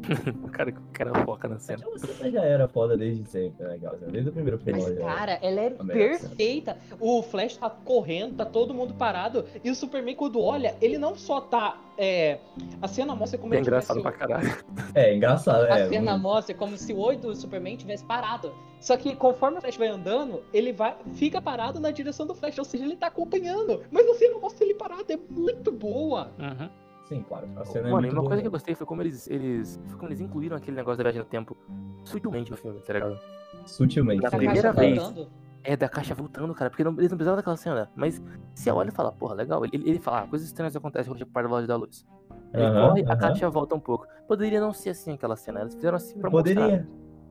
O 0.43 0.49
cara, 0.49 0.69
o 0.69 0.93
cara 0.93 1.25
foca 1.25 1.47
na 1.47 1.57
cena. 1.59 1.83
Cena 1.97 2.29
já 2.31 2.43
era 2.43 2.67
foda 2.67 2.95
desde 2.95 3.25
sempre, 3.25 3.65
né? 3.65 3.79
Desde 4.11 4.29
o 4.29 4.33
primeiro 4.33 4.57
filme. 4.59 4.79
Mas, 4.81 4.91
era. 4.91 5.03
cara, 5.05 5.31
ela 5.41 5.61
é 5.61 5.67
A 5.67 5.77
cena. 5.77 5.93
perfeita. 5.93 6.77
O 6.99 7.23
Flash 7.23 7.57
tá 7.57 7.69
correndo, 7.69 8.35
tá 8.35 8.45
todo 8.45 8.73
mundo 8.73 8.93
parado. 8.93 9.45
E 9.63 9.69
o 9.71 9.75
Superman, 9.75 10.15
quando 10.15 10.39
olha, 10.41 10.75
ele 10.81 10.97
não 10.97 11.15
só 11.15 11.41
tá. 11.41 11.81
É, 11.97 12.37
a 12.81 12.87
cena 12.87 13.15
mostra 13.15 13.39
como 13.39 13.53
É 13.53 13.57
ele 13.57 13.61
engraçado 13.65 13.97
tivesse- 13.97 14.17
pra 14.17 14.27
caralho. 14.27 14.63
É, 14.93 15.15
engraçado. 15.15 15.63
A 15.63 15.79
é, 15.79 15.89
cena 15.89 16.13
um- 16.15 16.19
mostra 16.19 16.53
como 16.53 16.77
se 16.77 16.93
o 16.93 16.99
olho 16.99 17.17
do 17.19 17.35
Superman 17.35 17.75
tivesse 17.75 18.05
parado. 18.05 18.53
Só 18.79 18.95
que 18.97 19.15
conforme 19.15 19.57
o 19.57 19.61
Flash 19.61 19.77
vai 19.77 19.87
andando, 19.87 20.43
ele 20.53 20.71
vai, 20.71 20.95
fica 21.13 21.41
parado 21.41 21.79
na 21.79 21.89
direção 21.89 22.27
do 22.27 22.35
Flash. 22.35 22.59
Ou 22.59 22.65
seja, 22.65 22.83
ele 22.85 22.95
tá 22.95 23.07
acompanhando. 23.07 23.81
Mas 23.91 24.07
a 24.07 24.13
cena 24.13 24.37
mostra 24.37 24.63
ele 24.65 24.75
parado. 24.75 25.05
É 25.11 25.17
muito 25.29 25.71
boa. 25.71 26.31
Uhum. 26.37 26.69
Sim, 27.07 27.23
claro. 27.27 27.47
A 27.55 27.65
cena 27.65 27.87
é 27.87 27.91
Mano, 27.91 28.07
e 28.07 28.09
muito 28.09 28.19
uma 28.19 28.27
coisa 28.27 28.41
que 28.41 28.47
eu 28.47 28.51
gostei 28.51 28.75
foi 28.75 28.85
como 28.85 29.01
eles, 29.01 29.27
eles, 29.27 29.79
foi 29.87 29.97
como 29.97 30.09
eles 30.09 30.19
incluíram 30.19 30.57
aquele 30.57 30.75
negócio 30.75 30.97
da 30.97 31.03
viagem 31.03 31.19
no 31.19 31.25
tempo 31.25 31.55
sutilmente 32.03 32.49
no 32.51 32.57
filme, 32.57 32.79
tá 32.81 32.93
ligado? 32.93 33.19
Sutilmente. 33.65 34.25
A 34.25 34.29
sim. 34.29 34.37
primeira 34.37 34.73
vez. 34.73 35.03
voltando. 35.03 35.29
É 35.63 35.75
da 35.75 35.89
caixa 35.89 36.13
voltando, 36.13 36.53
cara, 36.53 36.69
porque 36.69 36.83
não, 36.83 36.91
eles 36.93 37.09
não 37.09 37.17
precisavam 37.17 37.37
daquela 37.37 37.57
cena. 37.57 37.89
Mas 37.95 38.21
se 38.53 38.69
olha 38.69 38.89
e 38.89 38.91
fala, 38.91 39.11
porra, 39.11 39.33
legal, 39.33 39.65
ele, 39.65 39.89
ele 39.89 39.99
fala, 39.99 40.21
ah, 40.21 40.27
coisas 40.27 40.47
estranhas 40.47 40.75
acontecem 40.75 41.11
quando 41.11 41.23
a 41.23 41.25
para 41.25 41.47
da 41.47 41.53
loja 41.55 41.67
da 41.67 41.75
luz. 41.75 42.05
Ele 42.53 42.63
Aham, 42.63 42.87
corre, 42.87 43.01
a 43.01 43.07
aham. 43.07 43.17
caixa 43.17 43.49
volta 43.49 43.73
um 43.73 43.79
pouco. 43.79 44.07
Poderia 44.27 44.59
não 44.61 44.71
ser 44.71 44.91
assim 44.91 45.13
aquela 45.13 45.35
cena, 45.35 45.61
eles 45.61 45.73
fizeram 45.73 45.97
assim 45.97 46.19
pra 46.19 46.29
mostrar. 46.29 46.53
Poderia. 46.53 46.89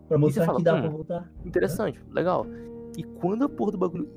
Pra 0.08 0.18
mostrar 0.18 0.46
fala, 0.46 0.58
que 0.58 0.64
dá 0.64 0.74
hum, 0.74 0.80
pra 0.80 0.90
voltar. 0.90 1.32
Interessante, 1.44 2.04
legal. 2.10 2.44
E 2.96 3.04
quando 3.04 3.44
a 3.44 3.48
porra 3.48 3.70
do 3.72 3.78
bagulho 3.78 4.10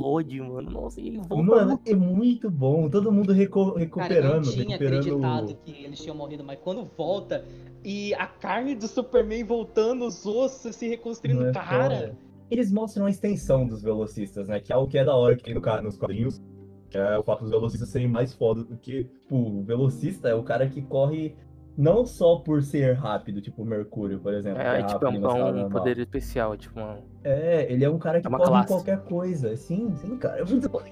explode, 0.00 0.40
mano. 0.40 0.70
Nossa, 0.70 1.00
e 1.00 1.08
ele 1.08 1.18
volta. 1.18 1.42
Mano, 1.42 1.80
é 1.84 1.94
muito 1.94 2.50
bom. 2.50 2.88
Todo 2.88 3.10
mundo 3.10 3.32
reco- 3.32 3.72
Cara, 3.72 3.74
eu 3.74 3.78
recuperando, 3.80 4.44
tinha 4.50 4.66
recuperando. 4.68 4.98
acreditado 5.00 5.56
que 5.64 5.84
eles 5.84 6.00
tinham 6.00 6.16
morrido, 6.16 6.44
mas 6.44 6.58
quando 6.60 6.88
volta 6.96 7.44
e 7.84 8.14
a 8.14 8.26
carne 8.26 8.74
do 8.74 8.86
Superman 8.86 9.44
voltando, 9.44 10.06
os 10.06 10.24
ossos 10.26 10.76
se 10.76 10.88
reconstruindo, 10.88 11.46
é 11.46 11.52
cara. 11.52 11.96
foda. 11.96 12.16
Eles 12.50 12.72
mostram 12.72 13.06
a 13.06 13.10
extensão 13.10 13.66
dos 13.66 13.82
velocistas, 13.82 14.48
né? 14.48 14.58
Que 14.60 14.72
é 14.72 14.76
o 14.76 14.86
que 14.86 14.98
é 14.98 15.04
da 15.04 15.14
hora 15.14 15.36
que 15.36 15.42
tem 15.44 15.54
no 15.54 15.60
ca- 15.60 15.80
nos 15.82 15.96
quadrinhos. 15.96 16.40
Que 16.88 16.98
é 16.98 17.16
o 17.16 17.22
fato 17.22 17.42
dos 17.42 17.50
velocistas 17.50 17.88
serem 17.90 18.08
mais 18.08 18.34
foda 18.34 18.64
do 18.64 18.76
que. 18.76 19.04
Tipo, 19.04 19.36
o 19.36 19.62
velocista 19.62 20.28
é 20.28 20.34
o 20.34 20.42
cara 20.42 20.68
que 20.68 20.82
corre 20.82 21.36
não 21.76 22.04
só 22.04 22.36
por 22.36 22.62
ser 22.62 22.94
rápido, 22.94 23.40
tipo 23.40 23.62
o 23.62 23.64
Mercúrio, 23.64 24.18
por 24.20 24.34
exemplo. 24.34 24.60
que 24.60 24.66
É, 24.66 24.82
tipo, 24.82 25.04
é 25.04 25.08
um, 25.08 25.14
é 25.14 25.18
um 25.18 25.20
normal. 25.20 25.70
poder 25.70 25.98
especial, 25.98 26.56
tipo, 26.56 26.78
uma... 26.78 26.98
É, 27.24 27.66
ele 27.72 27.84
é 27.84 27.90
um 27.90 27.98
cara 27.98 28.20
que 28.20 28.26
É 28.26 28.30
corre 28.30 28.66
qualquer 28.66 29.00
coisa. 29.04 29.56
Sim, 29.56 29.94
sim, 29.96 30.16
cara. 30.18 30.40
É 30.42 30.44
muito 30.44 30.68
foda. 30.68 30.86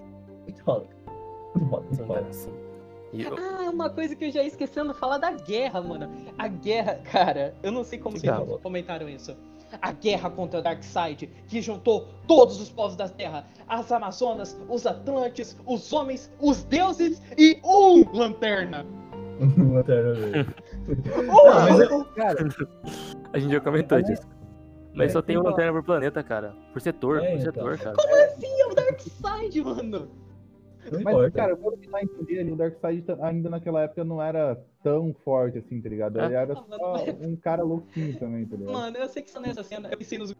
Muito 0.44 0.62
foda. 0.64 0.86
Muito 1.54 1.66
muito 1.70 1.94
Sim, 1.96 2.04
foda. 2.04 2.20
cara, 2.22 2.30
eu- 3.12 3.36
Ah, 3.38 3.70
uma 3.70 3.90
coisa 3.90 4.14
que 4.14 4.24
eu 4.26 4.30
já 4.30 4.42
ia 4.42 4.48
esquecendo 4.48 4.92
falar 4.94 5.18
da 5.18 5.30
guerra, 5.32 5.80
mano. 5.80 6.10
A 6.38 6.46
guerra, 6.48 7.00
cara, 7.10 7.54
eu 7.62 7.72
não 7.72 7.82
sei 7.84 7.98
como 7.98 8.16
Sim, 8.16 8.26
vocês 8.28 8.46
cara. 8.46 8.58
comentaram 8.58 9.08
isso. 9.08 9.36
A 9.82 9.92
guerra 9.92 10.30
contra 10.30 10.60
o 10.60 10.62
Darkseid, 10.62 11.26
que 11.46 11.60
juntou 11.60 12.08
todos 12.26 12.58
os 12.58 12.70
povos 12.70 12.96
da 12.96 13.06
Terra, 13.06 13.44
as 13.68 13.92
Amazonas, 13.92 14.58
os 14.66 14.86
Atlantes, 14.86 15.58
os 15.66 15.92
homens, 15.92 16.32
os 16.40 16.64
deuses 16.64 17.20
e 17.36 17.58
um 17.62 18.02
Lanterna. 18.16 18.86
Lanterna 19.72 20.12
Verde. 20.14 20.54
Não, 21.26 21.44
mas 21.44 21.78
eu- 21.80 22.04
Cara, 22.14 22.48
A 23.32 23.38
gente 23.38 23.52
já 23.52 23.60
comentou 23.60 23.98
É. 23.98 24.02
disso. 24.02 24.22
Mas 24.94 25.10
É, 25.10 25.12
só 25.12 25.22
tem 25.22 25.36
uma 25.36 25.42
então. 25.42 25.50
lanterna 25.52 25.72
por 25.72 25.84
planeta, 25.84 26.22
cara. 26.24 26.54
Por 26.72 26.80
setor, 26.80 27.18
É, 27.18 27.30
por 27.30 27.38
então. 27.40 27.40
setor, 27.52 27.78
cara. 27.78 27.96
Como 27.96 28.14
assim 28.16 28.60
é 28.60 28.66
o 28.66 28.74
Darkseid, 28.74 29.62
mano? 29.62 30.10
Não 30.90 31.00
mas, 31.02 31.14
importa. 31.14 31.30
cara, 31.32 31.54
dá 31.56 31.98
a 31.98 32.02
entender 32.02 32.38
ali, 32.40 32.52
o 32.52 32.56
Darkseid 32.56 33.02
ta- 33.02 33.18
ainda 33.20 33.50
naquela 33.50 33.82
época 33.82 34.02
não 34.04 34.22
era 34.22 34.58
tão 34.82 35.14
forte 35.24 35.58
assim, 35.58 35.80
tá 35.80 35.88
ligado? 35.88 36.18
Ele 36.18 36.34
É. 36.34 36.36
era 36.38 36.54
só 36.54 36.64
um 37.20 37.36
cara 37.36 37.62
louquinho 37.62 38.18
também, 38.18 38.46
tá 38.46 38.56
ligado? 38.56 38.72
Mano, 38.72 38.96
eu 38.96 39.06
sei 39.08 39.22
que 39.22 39.30
só 39.30 39.38
nessa 39.40 39.62
cena 39.62 39.88
eu 39.90 39.98
pensei 39.98 40.18
nos 40.18 40.34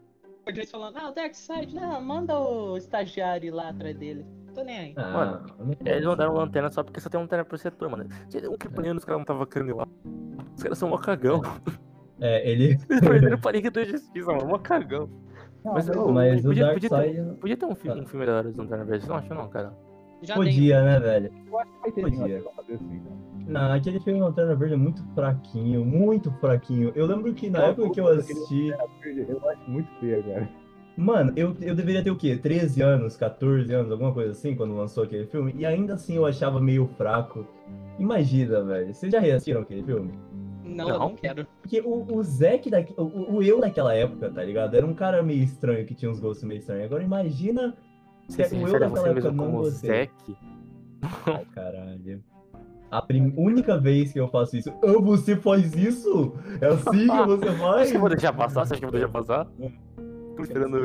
guardiões 0.44 0.70
falando, 0.70 0.96
ah, 0.96 1.10
o 1.10 1.12
Darkseid, 1.12 1.74
não, 1.74 2.00
manda 2.00 2.38
o 2.40 2.76
estagiário 2.78 3.48
ir 3.48 3.50
lá 3.50 3.68
atrás 3.68 3.94
dele. 3.96 4.24
Tô 4.54 4.62
nem 4.62 4.78
aí. 4.78 4.94
Ah, 4.96 5.12
Mano, 5.12 5.46
não 5.58 5.76
Eles 5.92 6.04
mandaram 6.06 6.34
lanterna 6.34 6.70
só 6.70 6.82
porque 6.82 7.00
só 7.00 7.08
tem 7.08 7.20
lanterna 7.20 7.44
por 7.44 7.58
setor, 7.58 7.88
mano. 7.88 8.06
Um 8.50 8.56
kryptoniano 8.56 8.98
os 8.98 9.04
caras 9.04 9.20
não 9.20 9.24
tava 9.26 9.46
querendo 9.46 9.70
ir 9.70 9.74
lá. 9.74 9.86
Os 10.56 10.62
caras 10.62 10.78
são 10.78 10.88
mó 10.88 10.98
cagão. 10.98 11.40
É, 12.20 12.50
ele. 12.50 12.78
Eles 12.90 13.00
perderam 13.00 13.36
o 13.36 13.40
Parique 13.40 13.70
da 13.70 13.84
Justiça, 13.84 14.32
mano. 14.32 14.46
Mó 14.46 14.58
cagão. 14.58 15.08
Não, 15.64 15.74
Mas, 15.74 15.88
mas, 15.88 15.96
ô, 15.96 16.12
Mas 16.12 16.44
o 16.44 16.48
podia, 16.48 16.72
podia, 16.72 16.88
ter, 16.88 16.96
Darkseid 16.96 17.36
podia 17.40 17.56
ter 17.56 17.66
um 17.66 17.74
filme, 17.74 18.00
um 18.00 18.06
filme 18.06 18.26
da 18.26 18.36
hora 18.36 18.52
de 18.52 18.58
Lanterna 18.58 18.84
Verde. 18.84 19.04
Você 19.04 19.10
não 19.10 19.16
acha, 19.16 19.34
não, 19.34 19.48
cara? 19.48 19.72
Já 20.22 20.34
podia, 20.34 20.82
né, 20.82 20.98
velho? 20.98 21.32
eu 21.46 21.58
acho 21.58 21.70
que 21.72 21.80
vai 21.80 21.92
ter 21.92 22.00
Podia. 22.02 22.38
acho 22.38 22.66
que 22.66 22.72
assim, 22.72 23.00
cara. 23.00 23.16
Não, 23.46 23.72
aquele 23.72 24.00
filme 24.00 24.20
Lanterna 24.20 24.54
Verde 24.54 24.74
é 24.74 24.76
muito 24.76 25.02
fraquinho, 25.14 25.84
muito 25.84 26.30
fraquinho. 26.32 26.92
Eu 26.94 27.06
lembro 27.06 27.32
que 27.34 27.48
na 27.48 27.60
Eu 27.60 27.64
época 27.70 27.90
que 27.90 28.00
eu 28.00 28.08
assisti. 28.08 28.68
Eu 28.68 29.48
acho 29.48 29.70
muito 29.70 29.88
feio, 30.00 30.22
cara. 30.24 30.48
Mano, 31.00 31.32
eu, 31.36 31.54
eu 31.60 31.76
deveria 31.76 32.02
ter 32.02 32.10
o 32.10 32.16
quê? 32.16 32.36
13 32.36 32.82
anos, 32.82 33.16
14 33.16 33.72
anos, 33.72 33.92
alguma 33.92 34.12
coisa 34.12 34.32
assim, 34.32 34.56
quando 34.56 34.74
lançou 34.76 35.04
aquele 35.04 35.26
filme. 35.26 35.54
E 35.56 35.64
ainda 35.64 35.94
assim 35.94 36.16
eu 36.16 36.26
achava 36.26 36.60
meio 36.60 36.88
fraco. 36.96 37.46
Imagina, 38.00 38.64
velho. 38.64 38.92
Vocês 38.92 39.12
já 39.12 39.20
reassistiram 39.20 39.60
aquele 39.60 39.84
filme? 39.84 40.12
Não, 40.64 40.88
eu 40.88 40.98
Não. 40.98 41.08
não 41.10 41.14
quero. 41.14 41.46
Porque 41.62 41.80
o, 41.80 42.04
o 42.12 42.22
Zack, 42.24 42.68
daqui, 42.68 42.92
o, 42.96 43.36
o 43.36 43.42
eu 43.44 43.60
daquela 43.60 43.94
época, 43.94 44.28
tá 44.28 44.42
ligado? 44.42 44.74
Era 44.76 44.84
um 44.84 44.92
cara 44.92 45.22
meio 45.22 45.42
estranho, 45.42 45.86
que 45.86 45.94
tinha 45.94 46.10
uns 46.10 46.18
gostos 46.18 46.42
meio 46.42 46.58
estranhos. 46.58 46.86
Agora 46.86 47.04
imagina 47.04 47.76
Você 48.28 48.44
se 48.44 48.56
o 48.56 48.66
eu 48.66 48.72
daquela 48.72 48.90
você 48.90 49.08
época 49.10 49.30
não 49.30 49.44
como 49.46 49.58
gostei. 49.58 49.90
Zack? 49.90 50.36
Ai, 51.26 51.44
caralho. 51.54 52.24
A 52.90 53.00
prim- 53.02 53.34
única 53.36 53.78
vez 53.78 54.12
que 54.12 54.18
eu 54.18 54.26
faço 54.28 54.56
isso. 54.56 54.72
Ah, 54.82 55.00
você 55.00 55.36
faz 55.36 55.76
isso? 55.76 56.34
É 56.60 56.66
assim 56.66 57.06
que 57.06 57.22
você 57.26 57.52
faz? 57.56 57.82
Acho 57.82 57.90
que 57.92 57.96
eu 57.96 58.00
vou 58.00 58.08
deixar 58.10 58.32
passar. 58.32 58.66
Você 58.66 58.72
acha 58.74 58.80
que 58.80 58.84
eu 58.84 58.90
vou 58.90 58.98
deixar 58.98 59.12
passar? 59.12 59.46
Esperando. 60.38 60.78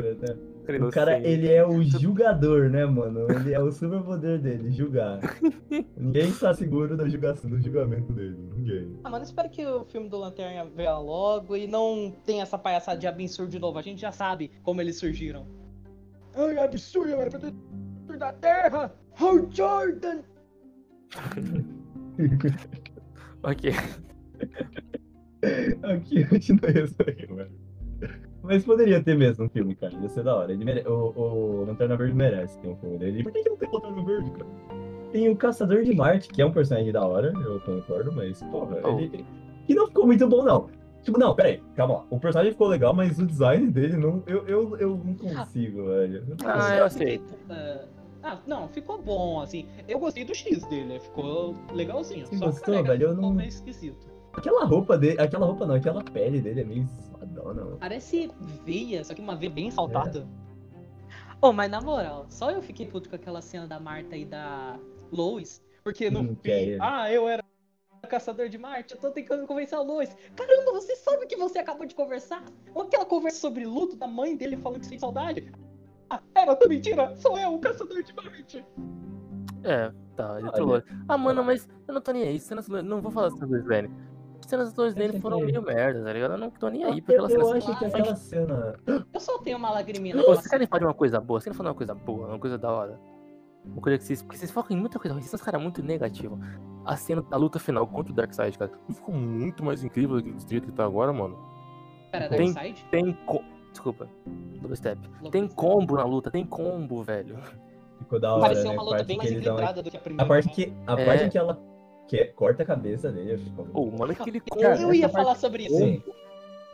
O 0.86 0.90
cara, 0.90 1.18
ele 1.18 1.52
é 1.52 1.66
o 1.66 1.82
julgador, 1.82 2.70
né, 2.70 2.86
mano? 2.86 3.26
Ele 3.30 3.52
é 3.52 3.60
o 3.60 3.70
superpoder 3.70 4.40
dele, 4.40 4.70
julgar. 4.70 5.20
Ninguém 5.96 6.28
está 6.28 6.54
seguro 6.54 6.96
da 6.96 7.08
julgação, 7.08 7.50
do 7.50 7.60
julgamento 7.60 8.12
dele. 8.12 8.36
Ninguém. 8.56 8.98
Ah, 9.04 9.10
mano, 9.10 9.24
espero 9.24 9.50
que 9.50 9.64
o 9.66 9.84
filme 9.84 10.08
do 10.08 10.16
Lanterna 10.16 10.68
venha 10.74 10.96
logo 10.98 11.56
e 11.56 11.66
não 11.66 12.12
tenha 12.24 12.42
essa 12.42 12.56
palhaçada 12.56 12.98
de 12.98 13.06
absurdo 13.06 13.50
de 13.50 13.58
novo. 13.58 13.78
A 13.78 13.82
gente 13.82 14.00
já 14.00 14.10
sabe 14.10 14.50
como 14.62 14.80
eles 14.80 14.98
surgiram. 14.98 15.46
Ai, 16.34 16.58
absurdo, 16.58 17.12
era 17.12 17.30
pra 17.30 17.38
ter 17.38 17.52
da 18.18 18.32
Terra! 18.32 18.94
Oh, 19.20 19.46
Jordan! 19.50 20.22
Ok. 23.44 23.70
Aqui, 25.82 26.24
continua 26.24 26.70
isso 26.70 26.96
aí, 27.06 27.26
mano. 27.28 27.50
Mas 28.44 28.64
poderia 28.64 29.02
ter 29.02 29.16
mesmo 29.16 29.46
um 29.46 29.48
filme, 29.48 29.74
cara. 29.74 29.92
Ia 29.94 30.08
ser 30.08 30.22
da 30.22 30.36
hora. 30.36 30.52
Ele 30.52 30.64
mere... 30.64 30.86
o, 30.86 31.12
o 31.16 31.64
Lanterna 31.66 31.96
Verde 31.96 32.14
merece 32.14 32.58
ter 32.60 32.68
um 32.68 32.76
filme 32.76 32.98
dele. 32.98 33.22
Por 33.22 33.32
que, 33.32 33.42
que 33.42 33.48
não 33.50 33.56
tem 33.56 33.70
Lanterna 33.72 34.04
Verde, 34.04 34.30
cara? 34.30 34.46
Tem 35.12 35.28
o 35.28 35.36
Caçador 35.36 35.82
de 35.82 35.94
Marte, 35.94 36.28
que 36.28 36.42
é 36.42 36.46
um 36.46 36.52
personagem 36.52 36.92
da 36.92 37.04
hora, 37.06 37.32
eu 37.34 37.60
concordo, 37.60 38.12
mas, 38.12 38.42
porra, 38.44 38.80
Oh. 38.84 38.98
ele. 38.98 39.24
Que 39.66 39.74
não 39.74 39.86
ficou 39.86 40.06
muito 40.06 40.28
bom, 40.28 40.42
não. 40.44 40.68
Tipo, 41.02 41.18
não, 41.18 41.34
peraí, 41.34 41.62
calma 41.76 41.94
lá. 41.98 42.04
O 42.10 42.18
personagem 42.18 42.52
ficou 42.52 42.66
legal, 42.68 42.92
mas 42.94 43.18
o 43.18 43.26
design 43.26 43.70
dele 43.70 43.96
não. 43.96 44.22
Eu, 44.26 44.46
eu, 44.46 44.76
eu 44.78 45.00
não 45.04 45.14
consigo, 45.14 45.84
velho. 45.86 46.24
Não 46.26 46.36
Ah, 46.48 46.54
consigo. 46.54 46.76
eu 46.78 46.90
sei. 46.90 47.22
Ah, 47.50 47.80
ah, 48.22 48.38
não, 48.46 48.68
ficou 48.68 49.00
bom, 49.00 49.40
assim. 49.40 49.66
Eu 49.86 49.98
gostei 49.98 50.24
do 50.24 50.34
X 50.34 50.64
dele, 50.66 50.98
ficou 50.98 51.54
legalzinho. 51.72 52.26
Você 52.26 52.36
Só 52.36 52.46
gostou, 52.46 52.82
velho? 52.82 53.08
Eu 53.08 53.14
não- 53.14 53.32
meio 53.32 53.48
esquisito. 53.48 54.06
Aquela 54.36 54.64
roupa 54.64 54.98
dele. 54.98 55.20
Aquela 55.20 55.46
roupa 55.46 55.66
não, 55.66 55.74
aquela 55.74 56.02
pele 56.02 56.40
dele 56.40 56.60
é 56.60 56.64
meio 56.64 56.86
zoadona, 56.86 57.64
mano. 57.64 57.76
Parece 57.78 58.30
veia, 58.64 59.04
só 59.04 59.14
que 59.14 59.20
uma 59.20 59.36
veia 59.36 59.50
bem 59.50 59.70
saltada. 59.70 60.20
É. 60.20 60.44
Oh, 61.40 61.52
mas 61.52 61.70
na 61.70 61.80
moral, 61.80 62.26
só 62.30 62.50
eu 62.50 62.62
fiquei 62.62 62.86
puto 62.86 63.08
com 63.08 63.16
aquela 63.16 63.42
cena 63.42 63.66
da 63.66 63.78
Marta 63.78 64.16
e 64.16 64.24
da 64.24 64.78
Lois. 65.12 65.62
Porque 65.82 66.10
no 66.10 66.20
Hum, 66.20 66.36
fim, 66.42 66.50
é 66.50 66.78
ah, 66.80 67.12
eu 67.12 67.28
era 67.28 67.44
caçador 68.08 68.48
de 68.48 68.58
Marte, 68.58 68.94
eu 68.94 69.00
tô 69.00 69.10
tentando 69.10 69.46
convencer 69.46 69.78
a 69.78 69.82
Lois. 69.82 70.14
Caramba, 70.36 70.72
você 70.72 70.94
sabe 70.96 71.24
o 71.24 71.28
que 71.28 71.36
você 71.36 71.58
acabou 71.58 71.86
de 71.86 71.94
conversar? 71.94 72.44
Ou 72.74 72.82
aquela 72.82 73.04
conversa 73.04 73.40
sobre 73.40 73.64
luto 73.66 73.96
da 73.96 74.06
mãe 74.06 74.36
dele 74.36 74.56
falando 74.56 74.80
que 74.80 74.86
sem 74.86 74.98
saudade? 74.98 75.50
Ah, 76.10 76.20
era 76.34 76.54
tudo 76.54 76.68
mentira, 76.70 77.14
sou 77.16 77.38
eu, 77.38 77.54
o 77.54 77.58
caçador 77.58 78.02
de 78.02 78.12
Marte. 78.14 78.64
É, 79.62 79.90
tá, 80.14 80.38
ele 80.38 80.52
trollou. 80.52 80.82
Ah, 81.08 81.16
mano, 81.18 81.42
mas 81.42 81.66
eu 81.88 81.94
não 81.94 82.00
tô 82.00 82.12
nem 82.12 82.22
aí. 82.24 82.38
Cenas, 82.38 82.68
não 82.68 83.00
vou 83.00 83.10
falar 83.10 83.30
sobre 83.30 83.58
o 83.60 83.66
Lane. 83.66 83.90
As 84.44 84.50
cenas 84.50 84.72
do 84.74 84.82
Lane 84.82 85.04
Essa 85.06 85.20
foram 85.20 85.40
meio 85.40 85.62
merda, 85.62 86.04
tá 86.04 86.12
ligado? 86.12 86.32
Eu 86.32 86.38
não 86.38 86.50
tô 86.50 86.68
nem 86.68 86.84
aí, 86.84 87.00
porque 87.00 87.14
Eu, 87.14 87.18
elas 87.20 87.32
eu 87.32 87.52
acho 87.52 87.78
que 87.78 87.84
aquela 87.86 88.14
cena. 88.14 88.74
Eu 88.86 89.20
só 89.20 89.38
tenho 89.38 89.56
uma 89.56 89.70
lagriminha. 89.70 90.14
Vocês 90.16 90.46
querem 90.48 90.66
falar 90.66 90.80
de 90.80 90.84
uma 90.86 90.94
coisa 90.94 91.18
boa? 91.18 91.40
Vocês 91.40 91.44
querem 91.44 91.56
falar 91.56 91.70
de 91.70 91.72
uma 91.72 91.78
coisa 91.78 91.94
boa, 91.94 92.28
uma 92.28 92.38
coisa 92.38 92.58
da 92.58 92.70
hora? 92.70 93.00
Uma 93.64 93.80
coisa 93.80 93.96
que 93.98 94.04
vocês. 94.04 94.22
Porque 94.22 94.36
vocês 94.36 94.50
focam 94.50 94.76
em 94.76 94.80
muita 94.80 94.98
coisa 94.98 95.14
vocês 95.14 95.30
são 95.30 95.40
caras 95.40 95.62
muito 95.62 95.82
negativos. 95.82 96.38
A 96.84 96.94
cena 96.96 97.22
da 97.22 97.38
luta 97.38 97.58
final 97.58 97.86
contra 97.86 98.12
o 98.12 98.14
Darkseid, 98.14 98.58
cara, 98.58 98.70
ficou 98.90 99.14
muito 99.14 99.64
mais 99.64 99.82
incrível 99.82 100.20
do 100.20 100.48
jeito 100.48 100.66
que 100.66 100.72
tá 100.72 100.84
agora, 100.84 101.10
mano. 101.10 101.38
Pera, 102.12 102.28
Tem- 102.28 102.52
Darkseid? 102.52 102.84
Tem. 102.90 103.12
Co... 103.24 103.42
Desculpa. 103.70 104.06
Double 104.60 104.76
step. 104.76 105.00
Lobo 105.22 105.30
Tem 105.30 105.44
Step. 105.46 105.54
combo 105.56 105.96
na 105.96 106.04
luta, 106.04 106.30
tem 106.30 106.44
combo, 106.44 107.02
velho. 107.02 107.38
Ficou 107.98 108.20
da 108.20 108.32
hora, 108.34 108.42
Pareceu 108.42 108.64
né? 108.68 108.72
uma 108.74 108.82
luta 108.82 109.02
bem 109.04 109.18
que 109.18 109.24
mais 109.24 109.30
equilibrada 109.38 109.82
do 109.82 109.90
que 109.90 109.96
a 109.96 110.00
primeira. 110.00 110.22
A 110.24 110.28
parte 110.28 110.48
que. 110.50 110.72
A 110.86 111.00
É. 111.00 111.04
parte 111.06 111.28
que 111.30 111.38
ela 111.38 111.58
que 112.08 112.24
corta 112.26 112.62
a 112.62 112.66
cabeça 112.66 113.10
dele. 113.10 113.42
mano, 113.74 114.12
aquele 114.12 114.40
combo. 114.40 114.62
Cara, 114.62 114.80
Eu 114.80 114.92
ia 114.94 115.08
falar 115.08 115.34
sobre 115.36 115.64
isso. 115.64 115.76
Sim. 115.76 116.02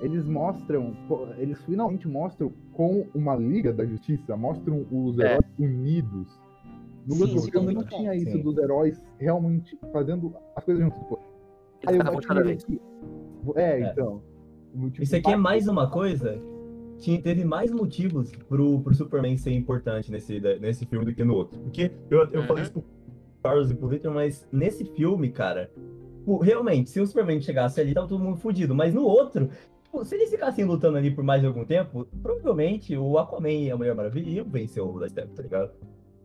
Eles 0.01 0.25
mostram, 0.27 0.97
eles 1.37 1.61
finalmente 1.63 2.09
mostram 2.09 2.53
com 2.73 3.07
uma 3.15 3.37
Liga 3.37 3.71
da 3.73 3.85
Justiça, 3.85 4.35
mostram 4.37 4.87
os 4.91 5.19
É. 5.19 5.33
heróis 5.35 5.45
unidos. 5.59 6.27
No 7.07 7.15
Sim, 7.17 7.23
outro 7.23 7.39
sim, 7.41 7.51
filme 7.51 7.69
sim. 7.69 7.75
não 7.75 7.85
tinha 7.85 8.15
isso 8.15 8.31
Sim. 8.33 8.43
dos 8.43 8.57
heróis 8.59 9.03
realmente 9.19 9.79
fazendo 9.93 10.35
as 10.57 10.65
coisas 10.65 10.83
juntos. 10.83 11.03
Pô. 11.09 11.19
Aí 11.87 11.97
eu 11.97 12.53
aqui. 12.53 12.81
É, 13.57 13.81
É. 13.81 13.91
então. 13.91 14.23
Tipo, 14.91 15.03
Isso 15.03 15.17
aqui 15.17 15.31
é 15.33 15.37
mais 15.37 15.67
uma 15.69 15.91
coisa. 15.91 16.41
Tinha, 16.99 17.21
teve 17.21 17.45
mais 17.45 17.71
motivos 17.73 18.31
pro, 18.49 18.81
pro 18.81 18.95
Superman 18.95 19.37
ser 19.37 19.53
importante 19.53 20.13
nesse, 20.13 20.39
nesse 20.61 20.85
filme 20.87 21.05
do 21.07 21.15
que 21.15 21.25
no 21.25 21.35
outro. 21.35 21.59
Porque 21.61 21.91
eu, 22.11 22.19
eu 22.31 22.41
Uhum. 22.43 22.47
falei 22.47 22.63
isso 22.63 22.73
pro 22.73 22.85
Carlos 23.43 23.71
e 23.71 23.75
Victor, 23.75 24.13
mas 24.13 24.47
nesse 24.53 24.85
filme, 24.85 25.31
cara, 25.31 25.71
realmente, 26.43 26.91
se 26.91 27.01
o 27.01 27.07
Superman 27.07 27.41
chegasse 27.41 27.81
ali, 27.81 27.95
tava 27.95 28.07
todo 28.09 28.23
mundo 28.23 28.37
fudido. 28.39 28.75
Mas 28.75 28.93
no 28.95 29.03
outro, 29.03 29.49
pô, 29.91 30.05
se 30.05 30.15
eles 30.15 30.31
ficassem 30.31 30.65
lutando 30.65 30.99
ali 30.99 31.11
por 31.11 31.25
mais 31.25 31.45
algum 31.45 31.65
tempo, 31.65 32.07
provavelmente 32.23 32.97
o 32.97 33.19
Aquaman 33.19 33.51
e 33.51 33.71
a 33.71 33.77
Mulher 33.77 33.95
Maravilha 33.95 34.29
iam 34.31 34.45
vencer 34.49 34.83
o 34.83 35.09
Step, 35.09 35.33
tá 35.35 35.43
ligado? 35.43 35.73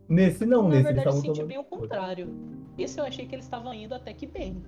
Nesse 0.08 0.46
não, 0.46 0.64
Na 0.64 0.68
nesse 0.68 0.82
verdade, 0.84 1.08
eu 1.08 1.10
estavam 1.10 1.20
senti 1.20 1.34
tomando. 1.34 1.48
bem 1.48 1.58
o 1.58 1.64
contrário. 1.64 2.28
Esse 2.78 3.00
eu 3.00 3.04
achei 3.04 3.26
que 3.26 3.34
eles 3.34 3.44
estavam 3.44 3.74
indo 3.74 3.94
até 3.94 4.12
que 4.12 4.26
bem. 4.26 4.62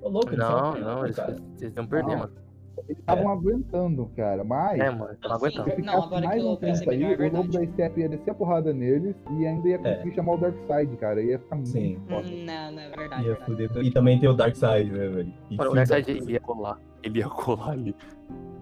Ô, 0.00 0.08
louco, 0.08 0.28
eles 0.28 0.38
Não, 0.38 0.74
não, 0.76 1.04
eles, 1.04 1.16
perder, 1.16 2.02
Não. 2.02 2.18
mano. 2.18 2.45
Eles 2.84 2.98
estavam 2.98 3.30
aguentando, 3.30 4.10
cara. 4.16 4.44
Mas 4.44 4.80
É, 4.80 4.90
mano, 4.90 5.16
não 5.22 5.32
Assim, 5.32 5.46
aguentando. 5.46 5.70
se 5.70 5.82
Não, 5.82 5.92
ficasse 5.92 6.06
agora 6.06 6.20
que 6.22 6.26
mais 6.28 6.42
eu 6.42 6.50
um 6.50 6.56
tempo 6.56 6.90
aí, 6.90 7.02
é 7.02 7.16
o 7.16 7.32
Lobo 7.36 7.52
da. 7.52 7.66
Steppe 7.66 8.00
ia 8.00 8.08
descer 8.08 8.30
a 8.30 8.34
porrada 8.34 8.72
neles 8.72 9.16
e 9.38 9.46
ainda 9.46 9.68
ia 9.68 9.78
conseguir 9.78 10.14
chamar 10.14 10.32
o 10.34 10.36
Darkseid, 10.38 10.96
cara. 10.96 11.22
Ia 11.22 11.38
ficar 11.38 11.56
muito 11.56 11.68
Sim. 11.70 11.98
foda. 12.08 12.28
Hum, 12.28 12.44
Não, 12.44 12.72
não, 12.72 12.80
é 12.82 12.88
verdade. 12.90 13.22
Ia 13.22 13.34
verdade. 13.34 13.44
fuder. 13.44 13.70
E 13.84 13.90
também 13.90 14.18
tem 14.20 14.28
o 14.28 14.34
Darkseid, 14.34 14.90
né, 14.90 15.08
velho? 15.08 15.32
E 15.50 15.56
Mano, 15.56 15.70
o 15.70 15.72
que 15.72 15.76
Darkseid 15.78 16.10
ele 16.10 16.32
ia 16.32 16.40
colar. 16.40 16.80
Ele 17.02 17.18
ia 17.20 17.28
colar 17.28 17.70
ali. 17.70 17.94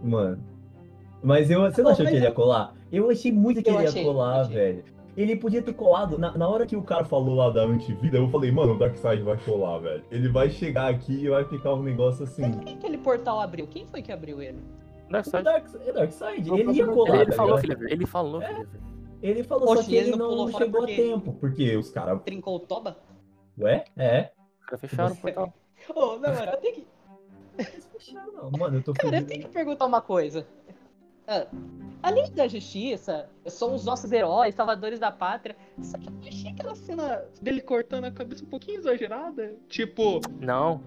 Mano. 0.02 0.38
Mas 1.22 1.50
eu, 1.50 1.62
você 1.62 1.80
não 1.82 1.88
Pô, 1.90 1.92
achou 1.94 2.06
que 2.06 2.12
ele 2.16 2.24
ia 2.24 2.32
colar? 2.32 2.74
Eu 2.92 3.10
achei 3.10 3.32
muito 3.32 3.62
que 3.62 3.70
Eu 3.70 3.74
ele 3.74 3.82
ia 3.84 3.88
achei, 3.88 4.04
colar, 4.04 4.40
achei. 4.42 4.54
velho. 4.54 4.84
Ele 5.16 5.36
podia 5.36 5.62
ter 5.62 5.72
colado. 5.74 6.18
Na, 6.18 6.36
na 6.36 6.48
hora 6.48 6.66
que 6.66 6.74
o 6.76 6.82
cara 6.82 7.04
falou 7.04 7.34
lá 7.36 7.50
da 7.50 7.62
antivida, 7.62 8.16
eu 8.18 8.28
falei, 8.28 8.50
mano, 8.50 8.74
o 8.74 8.78
Darkseid 8.78 9.22
vai 9.22 9.36
colar, 9.38 9.78
velho. 9.78 10.04
Ele 10.10 10.28
vai 10.28 10.50
chegar 10.50 10.88
aqui 10.88 11.24
e 11.24 11.28
vai 11.28 11.44
ficar 11.44 11.74
um 11.74 11.82
negócio 11.82 12.24
assim. 12.24 12.42
Mas 12.42 12.56
por 12.56 12.64
que 12.64 12.74
aquele 12.74 12.98
portal 12.98 13.40
abriu? 13.40 13.66
Quem 13.66 13.86
foi 13.86 14.02
que 14.02 14.10
abriu 14.10 14.42
ele? 14.42 14.58
O 15.08 15.12
Darkseid. 15.12 15.44
Dark, 15.44 15.66
é 15.86 15.92
Darkseid, 15.92 16.48
Não, 16.48 16.58
ele 16.58 16.72
ia 16.72 16.86
não, 16.86 16.94
colar, 16.94 17.14
Ele, 17.14 17.22
ele 17.22 17.30
tá 17.30 17.36
falou 17.36 17.58
que 17.58 17.66
ele 17.66 18.06
falou 18.06 18.40
que 18.40 18.66
ele 19.22 19.42
falou, 19.42 19.66
só 19.68 19.72
Oxe, 19.74 19.88
que 19.88 19.96
ele 19.96 20.08
ele 20.08 20.16
não 20.16 20.36
não, 20.36 20.48
chegou 20.52 20.80
porque- 20.80 20.92
a 20.92 20.96
tempo. 20.96 21.32
Porque 21.40 21.76
os 21.76 21.90
caras. 21.90 22.20
Trincou 22.22 22.56
o 22.56 22.60
toba? 22.60 22.96
Ué? 23.58 23.84
É? 23.96 24.30
Os 24.60 24.66
caras 24.66 24.80
fecharam 24.80 25.12
o 25.14 25.16
portal. 25.16 25.54
Ô, 25.94 26.18
na 26.18 26.32
moral, 26.32 26.54
eu 26.54 26.60
tenho 26.60 26.74
que. 26.74 26.86
Eles 27.56 27.88
fecharam, 27.96 28.32
não. 28.32 28.50
Mano, 28.50 28.78
eu 28.78 28.82
tô 28.82 28.92
Cara, 28.92 29.06
eu 29.08 29.12
fudido. 29.12 29.28
tenho 29.30 29.42
que 29.44 29.48
perguntar 29.54 29.86
uma 29.86 30.00
coisa. 30.02 30.46
Ah, 31.26 31.46
a 32.02 32.10
Liga 32.10 32.30
da 32.30 32.46
Justiça 32.46 33.26
são 33.46 33.74
os 33.74 33.84
nossos 33.84 34.12
heróis, 34.12 34.54
salvadores 34.54 34.98
da 34.98 35.10
pátria. 35.10 35.56
Só 35.80 35.96
que 35.98 36.08
eu 36.08 36.12
achei 36.28 36.50
aquela 36.50 36.74
cena 36.74 37.22
dele 37.40 37.60
cortando 37.62 38.04
a 38.04 38.10
cabeça 38.10 38.44
um 38.44 38.48
pouquinho 38.48 38.78
exagerada. 38.78 39.54
Tipo, 39.68 40.20
Não. 40.40 40.80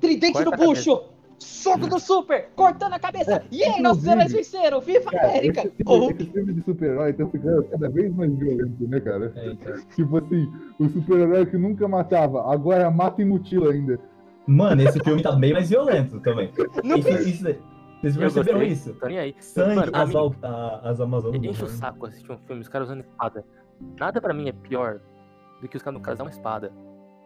tridente 0.00 0.32
Corta 0.32 0.56
no 0.56 0.56
bucho! 0.56 1.02
Soco 1.38 1.86
do 1.88 1.98
super! 1.98 2.48
Cortando 2.56 2.94
a 2.94 2.98
cabeça! 2.98 3.36
É, 3.36 3.44
e 3.50 3.62
aí, 3.64 3.80
nossos 3.82 4.06
heróis 4.06 4.32
venceram! 4.32 4.80
Viva 4.80 5.10
a 5.14 5.20
América! 5.24 5.60
esse, 5.60 5.74
Ou- 5.84 6.10
esse 6.10 6.24
filme 6.26 6.52
de 6.54 6.62
super-herói 6.62 7.12
tá 7.12 7.26
ficando 7.26 7.64
cada 7.64 7.88
vez 7.90 8.14
mais 8.14 8.32
violento, 8.36 8.88
né, 8.88 9.00
cara? 9.00 9.32
É, 9.36 9.46
então. 9.52 9.74
Tipo 9.94 10.18
assim, 10.18 10.52
o 10.78 10.88
super-herói 10.88 11.46
que 11.46 11.56
nunca 11.58 11.86
matava, 11.88 12.50
agora 12.52 12.90
mata 12.90 13.20
e 13.20 13.24
mutila 13.24 13.72
ainda. 13.72 13.98
Mano, 14.46 14.82
esse 14.82 15.00
filme 15.00 15.22
tá 15.22 15.32
bem 15.32 15.52
mais 15.52 15.68
violento 15.70 16.20
também. 16.20 16.50
Não 16.84 16.98
Isso, 16.98 17.08
precisa- 17.08 17.50
isso, 17.50 17.60
vocês 18.04 18.16
Eu 18.16 18.20
perceberam 18.32 18.62
isso? 18.62 18.94
Tô 18.94 19.06
nem 19.06 19.18
aí. 19.18 19.34
Sangue, 19.40 19.76
Mano, 19.76 19.92
as, 19.94 20.14
al- 20.14 20.34
a- 20.42 20.80
as 20.90 21.00
Amazonas. 21.00 21.42
Enche 21.42 21.64
o 21.64 21.68
saco 21.68 22.06
assistir 22.06 22.30
um 22.32 22.38
filme, 22.38 22.62
os 22.62 22.68
caras 22.68 22.88
usando 22.88 23.00
espada. 23.00 23.44
Nada 23.98 24.20
pra 24.20 24.32
mim 24.32 24.48
é 24.48 24.52
pior 24.52 25.00
do 25.60 25.68
que 25.68 25.76
os 25.76 25.82
caras 25.82 26.00
no 26.00 26.22
uma 26.24 26.30
espada. 26.30 26.72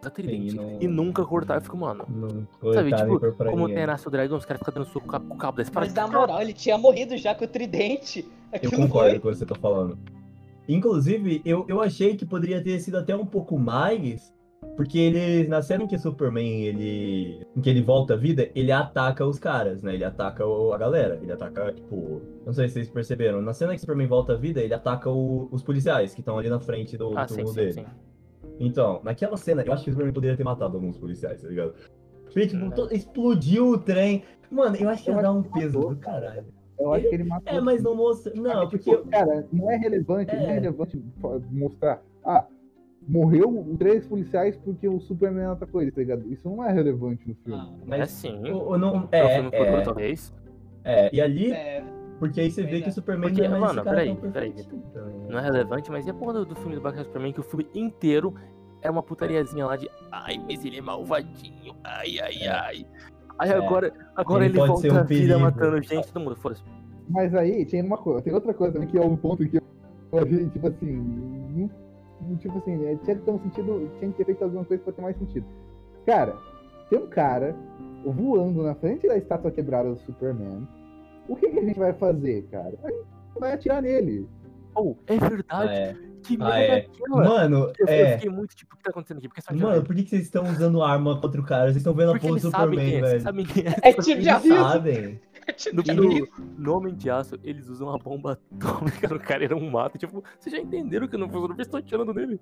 Usar 0.01 0.11
tridente. 0.11 0.55
não- 0.55 0.77
E 0.81 0.87
nunca 0.87 1.25
cortar. 1.25 1.55
Eu 1.55 1.61
fico, 1.61 1.75
mano. 1.77 2.05
Não 2.07 2.73
Sabe, 2.73 2.93
tipo, 2.95 3.19
como 3.51 3.67
tem 3.67 3.85
Nasce 3.85 4.07
o 4.07 4.11
Dragão, 4.11 4.37
os 4.37 4.45
caras 4.45 4.59
ficam 4.59 4.73
dando 4.73 4.85
soco 4.87 5.05
com 5.07 5.33
o 5.33 5.37
cabo 5.37 5.57
da 5.57 5.63
espada. 5.63 5.85
Mas 5.85 5.93
na 5.93 6.07
moral, 6.07 6.41
ele 6.41 6.53
tinha 6.53 6.77
morrido 6.77 7.17
já 7.17 7.35
com 7.35 7.43
o 7.43 7.47
tridente. 7.47 8.21
Eu 8.21 8.55
Aquilo 8.57 8.71
concordo 8.77 9.09
foi. 9.11 9.19
com 9.19 9.27
o 9.27 9.31
que 9.31 9.37
você 9.37 9.45
tá 9.45 9.55
falando. 9.55 9.97
Inclusive, 10.67 11.41
eu, 11.43 11.65
eu 11.67 11.81
achei 11.81 12.15
que 12.15 12.25
poderia 12.25 12.63
ter 12.63 12.79
sido 12.79 12.97
até 12.97 13.15
um 13.15 13.25
pouco 13.25 13.57
mais, 13.57 14.31
porque 14.79 14.97
ele, 14.97 15.45
na 15.49 15.61
cena 15.61 15.83
em 15.83 15.87
que 15.87 15.97
Superman, 15.97 16.61
ele, 16.63 17.45
em 17.53 17.59
que 17.59 17.69
ele 17.69 17.81
volta 17.81 18.13
à 18.13 18.15
vida, 18.17 18.49
ele 18.55 18.71
ataca 18.71 19.25
os 19.25 19.37
caras, 19.37 19.83
né? 19.83 19.93
Ele 19.93 20.05
ataca 20.05 20.45
o- 20.47 20.71
a 20.71 20.77
galera, 20.77 21.19
ele 21.21 21.33
ataca, 21.33 21.73
tipo, 21.73 22.21
não 22.45 22.53
sei 22.53 22.69
se 22.69 22.75
vocês 22.75 22.89
perceberam, 22.89 23.41
na 23.41 23.51
cena 23.53 23.73
que 23.73 23.81
Superman 23.81 24.07
volta 24.07 24.31
à 24.31 24.37
vida, 24.37 24.61
ele 24.61 24.73
ataca 24.73 25.09
o- 25.09 25.49
os 25.51 25.61
policiais 25.61 26.13
que 26.13 26.21
estão 26.21 26.37
ali 26.37 26.47
na 26.49 26.61
frente 26.61 26.95
do, 26.95 27.11
Ah, 27.17 27.25
do 27.25 27.31
sim, 27.31 27.35
túmulo 27.39 27.53
sim, 27.53 27.59
dele. 27.59 27.73
sim. 27.73 27.85
Então, 28.57 29.01
naquela 29.03 29.35
cena, 29.35 29.63
eu 29.63 29.73
acho 29.73 29.83
que 29.83 29.89
o 29.89 29.93
Superman 29.93 30.13
poderia 30.13 30.37
ter 30.37 30.45
matado 30.45 30.77
alguns 30.77 30.97
policiais, 30.97 31.41
tá 31.41 31.49
ligado? 31.49 31.73
Porque, 32.23 32.47
tipo, 32.47 32.63
Hum. 32.63 32.71
to- 32.71 32.87
explodiu 32.93 33.71
o 33.71 33.77
trem. 33.77 34.23
Mano, 34.49 34.77
eu 34.77 34.87
acho 34.87 35.03
que 35.03 35.11
ia 35.11 35.21
dar 35.21 35.33
um 35.33 35.43
peso 35.43 35.77
matou. 35.77 35.93
do 35.95 35.99
caralho. 35.99 36.45
Eu 36.79 36.93
acho 36.93 37.09
que 37.09 37.15
ele 37.15 37.25
matou. 37.25 37.53
É, 37.53 37.59
mas 37.59 37.83
não 37.83 37.95
mostra. 37.95 38.33
Não, 38.33 38.61
Porque, 38.69 38.77
porque. 38.77 38.95
tipo, 38.95 39.09
cara, 39.09 39.45
não 39.51 39.69
é 39.69 39.75
relevante, 39.75 40.33
não 40.33 40.41
é 40.43 40.45
É. 40.47 40.53
relevante 40.53 41.03
mostrar. 41.51 42.01
Ah, 42.23 42.45
morreu 43.09 43.65
três 43.79 44.05
policiais 44.05 44.55
porque 44.57 44.87
o 44.87 44.99
Superman 45.01 45.45
atacou 45.47 45.81
ele, 45.81 45.91
tá 45.91 45.99
ligado? 45.99 46.31
Isso 46.31 46.47
não 46.47 46.63
é 46.63 46.71
relevante 46.71 47.27
no 47.27 47.35
filme. 47.35 47.59
Ah, 47.59 47.73
É 47.81 47.85
Mas 47.99 48.11
sim. 48.11 48.37
o- 48.51 48.69
o 48.73 48.77
não, 48.77 49.09
É, 49.11 49.19
é, 49.19 49.29
filme 49.35 49.49
futuro, 49.51 49.77
é, 49.77 49.81
talvez. 49.81 50.33
é, 50.83 51.15
e 51.15 51.19
ali, 51.19 51.51
é, 51.51 51.83
porque 52.19 52.39
aí 52.41 52.51
você 52.51 52.63
vê 52.63 52.79
que 52.81 52.85
é. 52.87 52.89
o 52.89 52.93
Superman 52.93 53.29
Porque, 53.31 53.47
não 53.47 53.55
é 53.57 53.59
mais 53.59 53.75
mano, 53.75 53.83
peraí, 53.89 54.15
peraí, 54.15 54.53
né? 54.53 54.63
Não 55.29 55.39
é 55.39 55.41
relevante, 55.41 55.89
mas 55.89 56.05
e 56.05 56.09
a 56.11 56.13
porra 56.13 56.33
do, 56.33 56.45
do 56.45 56.55
filme 56.55 56.75
do 56.75 56.81
Batman 56.81 57.03
Superman 57.03 57.33
que 57.33 57.39
o 57.39 57.43
filme 57.43 57.67
inteiro 57.73 58.35
é 58.81 58.89
uma 58.91 59.01
putariazinha 59.01 59.65
lá 59.65 59.75
de 59.75 59.89
ai, 60.11 60.37
mas 60.47 60.63
ele 60.63 60.77
é 60.77 60.81
malvadinho, 60.81 61.75
ai, 61.83 62.19
ai, 62.21 62.35
É. 62.43 62.47
ai. 62.49 62.85
Aí 63.39 63.49
É. 63.49 63.53
agora, 63.55 63.91
agora 64.15 64.43
Ele 64.45 64.51
ele, 64.51 64.57
pode 64.59 64.67
volta 64.67 64.81
ser 64.81 64.91
um 64.93 65.05
perigo. 65.05 65.39
matando 65.39 65.81
gente, 65.81 66.11
todo 66.13 66.21
mundo, 66.23 66.35
foda-se. 66.35 66.61
Mas 67.09 67.33
aí 67.33 67.65
tem 67.65 67.81
uma 67.81 67.97
coisa, 67.97 68.21
tem 68.21 68.33
outra 68.33 68.53
coisa 68.53 68.73
também 68.73 68.87
que 68.87 68.97
é 68.97 69.01
um 69.01 69.15
ponto 69.15 69.47
que 69.47 69.57
eu 69.57 70.19
achei, 70.19 70.45
tipo 70.49 70.67
assim, 70.67 71.69
tipo 72.37 72.57
assim, 72.57 72.85
é, 72.85 72.95
tinha 72.97 73.15
que 73.15 73.21
ter 73.23 73.31
um 73.31 73.39
sentido, 73.39 73.91
tinha 73.99 74.11
que 74.11 74.17
ter 74.17 74.25
feito 74.25 74.43
alguma 74.43 74.65
coisa 74.65 74.83
pra 74.83 74.93
ter 74.93 75.01
mais 75.01 75.17
sentido. 75.17 75.45
Cara, 76.05 76.35
tem 76.89 76.99
um 76.99 77.07
cara 77.07 77.55
voando 78.05 78.63
na 78.63 78.75
frente 78.75 79.07
da 79.07 79.17
estátua 79.17 79.51
quebrada 79.51 79.89
do 79.89 79.97
Superman. 79.99 80.67
O 81.27 81.35
que, 81.35 81.49
que 81.49 81.59
a 81.59 81.63
gente 81.63 81.77
vai 81.79 81.93
fazer, 81.93 82.43
cara? 82.49 82.73
A 82.83 82.87
gente 82.89 83.05
vai 83.39 83.53
atirar 83.53 83.81
nele. 83.81 84.27
Oh, 84.75 84.95
é 85.07 85.15
Ah, 85.19 85.29
verdade. 85.29 85.73
é. 85.73 85.95
Que 86.23 86.35
Ah, 86.35 86.45
merda 86.45 86.57
é. 86.59 86.67
é 86.69 86.77
aquela? 86.79 87.23
Mano, 87.23 87.71
Eu, 87.79 87.87
eu 87.87 87.87
é. 87.87 88.17
fiquei 88.17 88.29
muito 88.29 88.55
tipo, 88.55 88.73
o 88.75 88.77
que 88.77 88.83
tá 88.83 88.91
acontecendo 88.91 89.17
aqui? 89.17 89.27
Porque 89.27 89.41
só 89.41 89.53
Mano, 89.53 89.83
por 89.83 89.95
que, 89.95 90.03
que 90.03 90.09
vocês 90.09 90.23
estão 90.23 90.43
usando 90.43 90.81
arma 90.83 91.19
contra 91.19 91.39
o 91.39 91.45
cara? 91.45 91.65
Vocês 91.65 91.77
estão 91.77 91.93
vendo 91.93 92.11
a 92.13 92.19
porra 92.19 92.33
do 92.35 92.39
Superman, 92.41 92.85
quem 92.89 92.97
é, 92.97 93.01
velho. 93.01 93.23
é. 93.83 93.89
é 93.89 93.93
de 93.93 94.11
Eles 94.11 94.27
aviso! 94.27 94.55
sabem. 94.55 95.21
No, 95.73 95.83
de 95.83 95.93
no, 95.93 96.05
aviso! 96.05 96.27
no 96.57 96.77
Homem 96.77 96.95
de 96.95 97.09
Aço, 97.09 97.39
eles 97.43 97.67
usam 97.67 97.87
uma 97.89 97.97
bomba 97.97 98.39
atômica 98.53 99.07
no 99.07 99.19
cara, 99.19 99.43
era 99.43 99.55
um 99.55 99.69
mato. 99.69 99.97
Tipo, 99.97 100.23
vocês 100.39 100.55
já 100.55 100.61
entenderam 100.61 101.07
que 101.07 101.17
não 101.17 101.27
funciona, 101.27 101.47
por 101.47 101.55
que 101.55 101.61
estão 101.61 101.79
atirando 101.79 102.13
nele? 102.13 102.39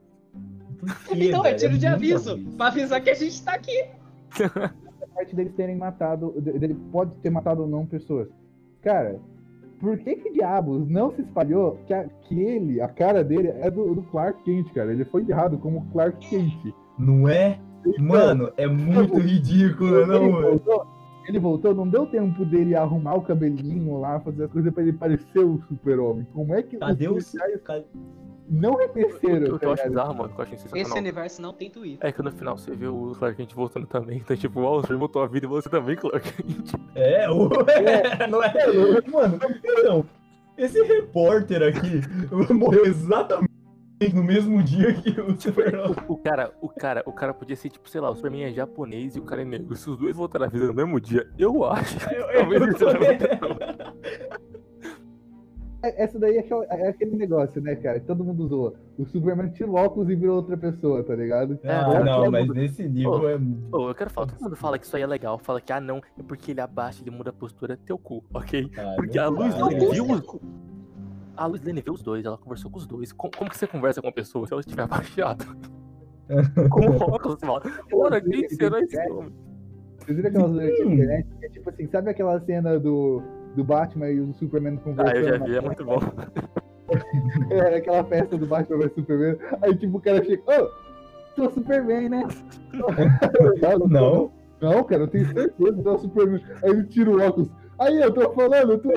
Então 1.12 1.46
é 1.46 1.54
tiro 1.54 1.78
de 1.78 1.88
aviso! 1.88 2.34
aviso. 2.34 2.58
Pra 2.58 2.68
avisar 2.68 3.02
que 3.02 3.10
a 3.10 3.16
gente 3.16 3.44
tá 3.44 3.54
aqui! 3.54 3.86
A 4.40 5.08
parte 5.16 5.36
deles 5.36 5.54
terem 5.56 5.76
matado, 5.76 6.34
de- 6.40 6.60
dele 6.60 6.78
pode 6.92 7.16
ter 7.18 7.30
matado 7.30 7.64
ou 7.64 7.68
não 7.68 7.86
pessoas. 7.86 8.28
Cara, 8.82 9.20
por 9.80 9.98
que 9.98 10.16
que 10.16 10.32
diabos 10.32 10.88
não 10.88 11.12
se 11.12 11.22
espalhou 11.22 11.80
que, 11.86 11.94
a, 11.94 12.04
que 12.06 12.40
ele, 12.40 12.82
a 12.82 12.88
cara 12.88 13.24
dele 13.24 13.50
é 13.50 13.70
do, 13.70 13.96
do 13.96 14.02
Clark 14.04 14.44
Kent, 14.44 14.72
cara? 14.74 14.92
Ele 14.92 15.06
foi 15.06 15.22
enterrado 15.22 15.58
como 15.58 15.86
Clark 15.92 16.18
Kent. 16.30 16.74
Não 16.98 17.28
é? 17.28 17.60
Mano, 18.00 18.52
é 18.58 18.68
muito 18.68 19.18
ridículo, 19.18 20.06
não, 20.06 20.32
mano. 20.32 20.62
Ele 21.28 21.40
voltou, 21.40 21.76
não 21.76 21.88
deu 21.88 22.06
tempo 22.06 22.46
dele 22.46 22.74
arrumar 22.76 23.16
o 23.16 23.22
cabelinho 23.22 24.00
lá, 24.00 24.20
fazer 24.22 24.46
as 24.46 24.52
coisas 24.52 24.74
pra 24.74 24.82
ele 24.82 24.94
parecer 24.94 25.40
o 25.40 25.62
super-homem. 25.68 26.26
Como 26.34 26.54
é 26.54 26.64
que 26.64 26.78
Cadê 26.78 27.06
os 27.06 27.10
o. 27.10 27.14
policiais 27.14 27.62
Cadê- 27.64 27.86
não 28.50 28.76
reconheceram? 28.76 29.56
O 29.56 29.60
que 29.60 29.66
eu 29.66 29.76
tá 29.76 29.82
acho 29.82 29.90
bizarro, 29.90 30.16
mano, 30.16 30.30
que 30.34 30.40
eu 30.40 30.44
acho 30.44 30.78
Esse 30.78 30.98
universo 30.98 31.42
não 31.42 31.52
tem 31.52 31.70
Twitter. 31.70 32.08
É 32.08 32.14
que 32.14 32.22
no 32.22 32.32
final 32.32 32.58
você 32.58 32.72
vê 32.72 32.88
o 32.88 33.12
Clark 33.20 33.36
Kent 33.36 33.54
voltando 33.54 33.86
também. 33.88 34.20
Então, 34.20 34.38
tipo, 34.38 34.62
ó, 34.62 34.80
você 34.80 34.96
voltou 34.96 35.22
a 35.22 35.28
vida 35.28 35.46
e 35.46 35.50
você 35.50 35.68
também, 35.68 35.98
Clark 35.98 36.32
Kent. 36.32 36.74
É, 36.96 37.30
o... 37.30 37.50
não 38.30 38.42
é? 38.42 38.54
Mano, 39.12 39.38
então, 39.66 40.06
esse 40.58 40.82
repórter 40.82 41.62
aqui 41.62 42.54
morreu 42.54 42.86
exatamente 42.86 43.52
no 44.14 44.24
mesmo 44.24 44.62
dia 44.62 44.94
que 44.94 45.10
o 45.20 45.40
Superman. 45.40 45.92
O, 46.08 46.14
o 46.14 46.18
cara, 46.18 46.52
o 46.62 46.70
cara, 46.70 47.04
o 47.06 47.12
cara 47.12 47.34
podia 47.34 47.56
ser, 47.56 47.70
tipo, 47.70 47.90
sei 47.90 48.00
lá, 48.00 48.10
o 48.12 48.16
Superman 48.16 48.44
é 48.46 48.52
japonês 48.54 49.16
e 49.16 49.20
o 49.20 49.24
cara 49.24 49.42
é 49.42 49.46
negro. 49.46 49.76
Se 49.76 49.90
os 49.90 49.98
dois 49.98 50.16
voltaram 50.16 50.46
a 50.46 50.50
vida 50.50 50.68
no 50.68 50.74
mesmo 50.74 51.00
dia, 51.02 51.28
eu 51.38 51.64
acho. 51.66 51.98
Eu- 52.14 52.30
eu 52.32 52.46
muito 52.46 52.78
É- 55.84 56.04
Essa 56.04 56.18
daí 56.20 56.38
é 56.38 56.40
aquele, 56.40 56.66
é 56.70 56.88
aquele 56.90 57.16
negócio, 57.16 57.62
né, 57.62 57.76
cara? 57.76 58.00
que 58.00 58.06
Todo 58.08 58.24
mundo 58.24 58.48
zoa. 58.48 58.74
O 58.98 59.06
Superman 59.06 59.50
tira 59.52 59.70
o 59.70 59.76
óculos 59.76 60.10
e 60.10 60.16
virou 60.16 60.38
outra 60.38 60.58
pessoa, 60.58 61.04
tá 61.04 61.16
ligado? 61.16 61.60
Ah, 61.64 61.94
É, 62.00 62.04
não, 62.04 62.32
mas 62.32 62.48
mundo- 62.48 62.56
nesse 62.56 62.88
nível 62.88 63.12
Ô, 63.14 63.30
é. 63.30 63.38
Pô, 63.70 63.90
eu 63.90 63.96
quero 63.96 64.10
falar, 64.10 64.28
todo 64.28 64.42
mundo 64.42 64.56
fala 64.56 64.80
que 64.80 64.86
isso 64.86 64.96
aí 64.96 65.04
é 65.04 65.08
legal, 65.08 65.38
fala 65.38 65.62
que, 65.62 65.72
ah, 65.72 65.80
não, 65.80 65.98
é 66.18 66.24
porque 66.28 66.52
ele 66.52 66.62
abaixa, 66.62 67.02
ele 67.04 67.12
muda 67.12 67.30
a 67.30 67.34
postura, 67.34 67.78
teu 67.86 67.98
cu, 67.98 68.24
ok? 68.34 68.70
Ah, 68.78 68.94
Porque 68.96 69.18
não 69.20 69.26
a 69.26 69.28
luz 69.30 69.56
né? 69.56 69.90
viu 69.92 70.06
os... 70.12 70.22
A 71.38 71.46
Luz 71.46 71.62
Lane 71.64 71.82
viu 71.82 71.94
os 71.94 72.02
dois, 72.02 72.26
ela 72.26 72.38
conversou 72.38 72.70
com 72.72 72.78
os 72.78 72.88
dois. 72.88 73.14
Como, 73.14 73.32
como 73.38 73.50
que 73.50 73.58
você 73.58 73.68
conversa 73.68 74.02
com 74.02 74.08
uma 74.08 74.14
pessoa 74.14 74.46
se 74.48 74.54
ela 74.54 74.60
estiver 74.60 74.82
abaixada? 74.84 75.46
com 76.70 76.82
o 76.82 76.96
óculos, 76.98 77.40
fala, 77.40 77.62
ora, 77.94 78.20
quem 78.20 78.50
será 78.50 78.82
esse 78.82 79.00
homem? 79.12 79.34
Vocês 80.00 80.18
viram 80.18 80.30
aquelas 80.30 80.52
de 80.54 80.84
internet? 80.84 81.28
É 81.44 81.50
tipo 81.50 81.70
assim, 81.70 81.88
sabe 81.88 82.10
aquela 82.10 82.40
cena 82.42 82.80
do, 82.80 83.22
do 83.56 83.64
Batman 83.64 84.10
e 84.10 84.20
o 84.20 84.34
Superman 84.34 84.76
Ah, 84.76 84.84
conversando? 84.84 85.18
eu 85.18 85.38
já 85.38 85.46
vi, 85.46 85.56
é 85.56 85.62
muito 85.62 85.86
bom. 85.86 86.00
É, 87.52 87.76
aquela 87.76 88.02
festa 88.06 88.38
do 88.38 88.46
Batman 88.46 88.78
vs 88.78 88.94
Superman. 88.94 89.38
Aí 89.62 89.76
tipo 89.76 89.98
o 89.98 90.02
cara 90.02 90.24
chega, 90.24 90.42
ô, 90.48 90.70
sou 91.36 91.52
Superman, 91.52 92.08
né? 92.08 92.26
não, 93.62 93.88
Não. 93.90 94.32
Não, 94.62 94.84
cara, 94.86 95.04
eu 95.04 95.08
tenho 95.10 95.26
certeza 95.34 95.74
que 95.74 95.84
sou 95.84 96.00
Superman. 96.00 96.42
Aí 96.64 96.70
ele 96.72 96.84
tira 96.86 97.10
o 97.12 97.22
óculos. 97.22 97.50
Aí 97.78 98.02
eu 98.02 98.14
tô 98.14 98.32
falando, 98.32 98.72
eu 98.72 98.80
tô. 98.80 98.90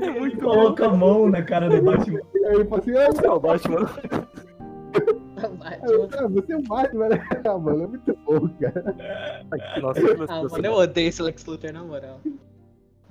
É 0.00 0.10
muito 0.10 0.36
bom. 0.36 0.50
Coloca 0.50 0.86
a 0.86 0.94
mão 0.94 1.30
na 1.30 1.42
cara 1.42 1.68
do 1.68 1.80
Batman. 1.82 2.20
Aí 2.34 2.54
ele 2.54 2.64
fala 2.66 2.82
assim, 2.82 2.96
ah, 2.96 3.08
É 3.24 3.30
o 3.30 3.40
Batman. 3.40 3.90
ah, 5.62 6.28
você 6.28 6.52
é 6.52 6.56
o 6.56 6.62
Batman, 6.62 7.08
né? 7.08 7.28
Ah, 7.44 7.58
mano, 7.58 7.84
é 7.84 7.86
muito 7.86 8.16
bom. 8.24 8.48
Cara. 8.60 8.94
Nossa, 9.80 10.00
Ah, 10.28 10.42
mano, 10.50 10.66
eu 10.66 10.72
odeio 10.74 11.08
esse 11.08 11.22
Lex 11.22 11.44
Luthor, 11.46 11.72
na 11.72 11.82
moral. 11.82 12.20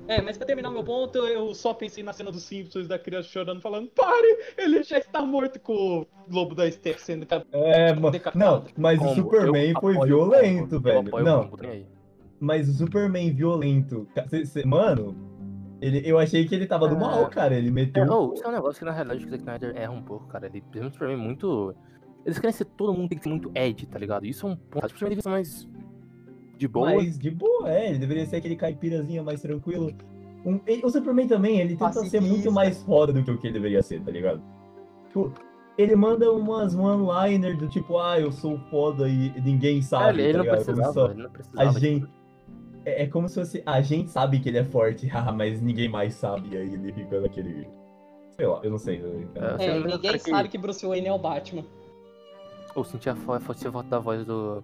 É, 0.07 0.20
mas 0.22 0.36
pra 0.36 0.47
terminar 0.47 0.72
meu 0.72 0.84
ponto, 0.84 1.20
eu 1.20 1.53
só 1.53 1.74
pensei 1.76 2.03
na 2.03 2.12
cena 2.12 2.32
dos 2.32 2.43
Simpsons 2.43 2.88
da 2.88 2.97
criança 2.97 3.30
chorando, 3.30 3.62
falando, 3.62 3.88
pare, 3.89 4.38
ele 4.57 4.82
já 4.84 4.97
está 4.97 5.22
morto 5.22 5.59
com 5.59 5.74
o 6.01 6.07
lobo 6.30 6.55
da 6.55 6.70
Steph 6.70 6.99
sendo 6.99 7.26
cap- 7.26 7.45
É, 7.51 7.93
mano. 7.93 8.12
Decapitado. 8.12 8.64
Não, 8.66 8.66
mas 8.78 8.99
o 8.99 9.03
Combo, 9.03 9.16
Superman 9.16 9.70
eu 9.72 9.80
foi 9.80 9.95
o 9.95 10.01
violento, 10.03 10.80
velho. 10.80 10.99
apoio 11.07 11.24
o 11.24 11.26
Não. 11.28 11.49
Mas 12.42 12.68
o 12.68 12.74
Superman 12.74 13.32
violento. 13.34 14.08
ca- 14.16 14.28
cê- 14.28 14.46
cê- 14.46 14.66
Mano, 14.66 15.16
ele, 15.80 16.02
eu 16.04 16.18
achei 16.20 16.46
que 16.46 16.54
ele 16.56 16.66
tava 16.66 16.88
do 16.88 16.96
É. 16.96 17.00
mal, 17.00 17.28
cara. 17.30 17.56
Ele 17.56 17.68
É, 17.70 17.72
meteu. 17.72 18.04
oh, 18.10 18.34
isso 18.34 18.44
é 18.44 18.48
um 18.50 18.52
negócio 18.52 18.80
que 18.80 18.86
na 18.86 18.92
realidade 18.92 19.26
o 19.26 19.30
Zack 19.30 19.42
Snyder 19.44 19.74
erra 19.78 19.92
um 19.94 20.02
pouco, 20.02 20.28
cara. 20.28 20.48
Ele, 20.48 20.60
principalmente 20.62 20.98
pra 20.98 21.08
mim, 21.08 21.16
muito. 21.16 21.74
Eles 22.26 22.38
querem 22.38 22.54
ser 22.54 22.66
todo 22.66 22.94
mundo 22.94 23.10
tem 23.10 23.18
que 23.18 23.24
ser 23.24 23.30
muito 23.30 23.52
Ed, 23.56 23.88
tá 23.88 23.98
ligado? 23.98 24.26
Isso 24.26 24.46
é 24.46 24.50
um 24.50 24.56
ponto. 24.56 24.86
Acho 24.86 24.94
que 24.94 24.96
o 24.96 25.00
Superman 25.00 25.16
devia 25.18 25.22
ser 25.24 25.30
mais. 25.30 25.70
De 26.58 26.68
boa. 26.68 26.94
Mas 26.96 27.18
de 27.18 27.32
boa, 27.32 27.72
é. 27.72 27.89
Ele 27.89 28.00
deveria 28.00 28.26
ser 28.26 28.36
aquele 28.38 28.56
caipirazinho 28.56 29.24
mais 29.24 29.42
tranquilo. 29.42 29.92
Um- 30.46 30.60
ele- 30.68 30.84
o 30.86 30.89
Superman 30.89 31.28
também, 31.28 31.60
ele 31.60 31.70
tenta 31.76 31.92
ser 31.94 32.00
Pacifista. 32.02 32.22
muito 32.22 32.52
mais 32.52 32.82
foda 32.84 33.12
do 33.14 33.24
que 33.24 33.32
o 33.32 33.38
que 33.38 33.48
ele 33.48 33.54
deveria 33.54 33.82
ser, 33.82 34.02
tá 34.02 34.12
ligado? 34.12 34.42
Tipo, 35.08 35.32
ele 35.78 35.96
manda 35.96 36.32
umas 36.32 36.76
one-liner 36.76 37.58
do 37.58 37.68
tipo, 37.68 37.98
ah, 37.98 38.20
eu 38.20 38.32
sou 38.32 38.58
foda 38.70 39.08
e 39.10 39.32
ninguém 39.42 39.80
É, 39.80 39.82
sabe, 39.82 40.20
ele, 40.20 40.22
ele 40.24 40.32
tá 40.34 40.44
não 40.44 40.52
precisava, 40.52 41.12
ele 41.12 41.24
não 41.24 41.30
precisava. 41.32 41.64
a 41.64 41.74
tipo, 41.74 41.80
gente. 41.80 42.08
É, 42.86 43.04
é 43.04 43.08
como 43.08 43.28
se 43.30 43.36
fosse. 43.36 43.64
A 43.66 43.82
gente 43.82 44.10
sabe 44.10 44.40
que 44.40 44.50
ele 44.50 44.58
é 44.58 44.64
forte, 44.66 45.08
mas 45.36 45.62
ninguém 45.62 45.90
mais 45.90 46.14
sabe. 46.16 46.50
E 46.54 46.58
aí 46.58 46.74
ele 46.74 46.92
fica 46.94 47.20
naquele. 47.22 47.68
Sei 48.36 48.46
lá, 48.48 48.60
eu 48.64 48.72
não 48.72 48.78
sei. 48.78 49.02
eu- 49.02 49.30
É, 49.36 49.58
Você 49.58 49.64
É, 49.66 49.80
ninguém 49.80 50.12
que- 50.14 50.20
sabe 50.30 50.50
que 50.50 50.58
Bruce 50.58 50.86
Wayne 50.86 51.08
é 51.08 51.14
o 51.14 51.20
Batman. 51.20 51.64
Ou 52.76 52.84
senti 52.84 53.10
a 53.10 53.16
fo- 53.16 53.40
senti 53.54 53.68
a 53.68 53.82
da 53.82 54.00
voz 54.00 54.26
do. 54.26 54.64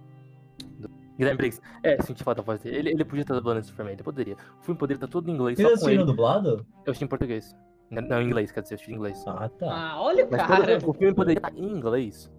do... 0.78 0.90
Guilherme 1.18 1.36
Briggs. 1.36 1.60
É, 1.82 2.00
senti 2.02 2.22
a 2.22 2.24
falta 2.24 2.40
da 2.40 2.46
voz 2.46 2.60
dele. 2.60 2.76
Ele, 2.78 2.90
ele 2.90 3.04
podia 3.04 3.22
estar 3.22 3.34
dublando 3.34 3.60
esse 3.60 3.68
Superman, 3.68 3.94
ele 3.94 4.02
poderia. 4.02 4.34
O 4.60 4.64
filme 4.64 4.78
poderia 4.78 4.96
estar 4.96 5.08
todo 5.08 5.28
em 5.28 5.34
inglês, 5.34 5.58
assistiram 5.60 5.92
ele. 5.92 6.04
dublado? 6.04 6.64
Eu 6.86 6.90
assisti 6.90 7.04
em 7.04 7.08
português. 7.08 7.54
Não, 7.90 8.20
em 8.20 8.26
inglês, 8.26 8.50
quer 8.52 8.62
dizer, 8.62 8.74
eu 8.74 8.76
assisti 8.76 8.92
em 8.92 8.96
inglês. 8.96 9.22
Ah, 9.26 9.48
tá. 9.48 9.66
Ah, 9.70 10.00
olha 10.02 10.26
o 10.26 10.30
Mas 10.30 10.42
cara. 10.46 10.78
todo- 10.78 10.90
o 10.90 10.94
filme 10.94 11.14
poderia 11.14 11.38
estar 11.38 11.52
em 11.56 11.64
inglês. 11.70 12.30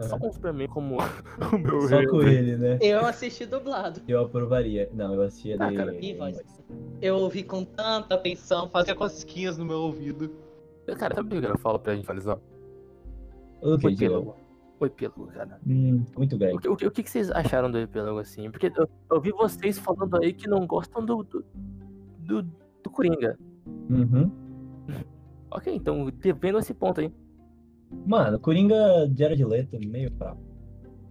Só 0.00 0.18
com 0.18 0.28
o 0.28 0.32
Superman 0.32 0.68
como 0.68 0.96
o 1.52 1.58
meu 1.58 1.80
Só 1.82 1.96
rei. 1.98 2.06
com 2.06 2.22
ele, 2.22 2.56
né? 2.56 2.78
Eu 2.82 3.00
assisti 3.06 3.46
dublado. 3.46 4.00
Eu 4.06 4.20
aprovaria. 4.20 4.90
Não, 4.92 5.14
eu 5.14 5.22
assistia 5.22 5.56
Ah, 5.58 5.70
de. 5.70 5.76
cara, 5.76 5.94
voz? 6.18 6.38
Eu 7.00 7.16
ouvi 7.16 7.42
com 7.42 7.64
tanta 7.64 8.14
atenção, 8.14 8.68
fazia 8.68 8.94
cosquinhas 8.94 9.56
no 9.56 9.64
meu 9.64 9.78
ouvido. 9.78 10.30
Cara, 10.98 11.14
sabe 11.14 11.36
o 11.38 11.40
que 11.40 11.46
eu 11.46 11.58
falo 11.58 11.78
pra 11.78 11.94
gente 11.94 12.04
finalizar? 12.04 12.38
O 13.62 13.74
O 13.74 13.78
que, 13.78 13.86
epílogo. 13.88 14.36
O 14.78 14.84
epílogo, 14.86 15.26
cara. 15.28 15.58
Hum, 15.66 16.04
muito 16.16 16.36
O 16.36 16.38
grande. 16.38 16.58
que, 16.58 16.68
o, 16.68 16.76
que, 16.76 16.86
o 16.86 16.90
que 16.90 17.08
vocês 17.10 17.30
acharam 17.30 17.70
do 17.70 17.78
epílogo, 17.78 18.18
assim? 18.18 18.50
Porque 18.50 18.70
eu, 18.76 18.88
eu 19.10 19.20
vi 19.20 19.30
vocês 19.32 19.78
falando 19.78 20.16
aí 20.22 20.32
que 20.34 20.46
não 20.48 20.66
gostam 20.66 21.04
do. 21.04 21.22
do, 21.22 21.44
do, 22.18 22.42
do 22.42 22.90
Coringa. 22.90 23.38
Uhum. 23.88 24.30
Ok, 25.50 25.74
então, 25.74 26.10
te- 26.10 26.32
vendo 26.32 26.58
esse 26.58 26.74
ponto 26.74 27.00
aí. 27.00 27.10
Mano, 28.06 28.38
Coringa 28.40 29.06
de 29.08 29.18
Jared 29.22 29.44
Leto, 29.44 29.78
meio 29.88 30.10
fraco. 30.12 30.38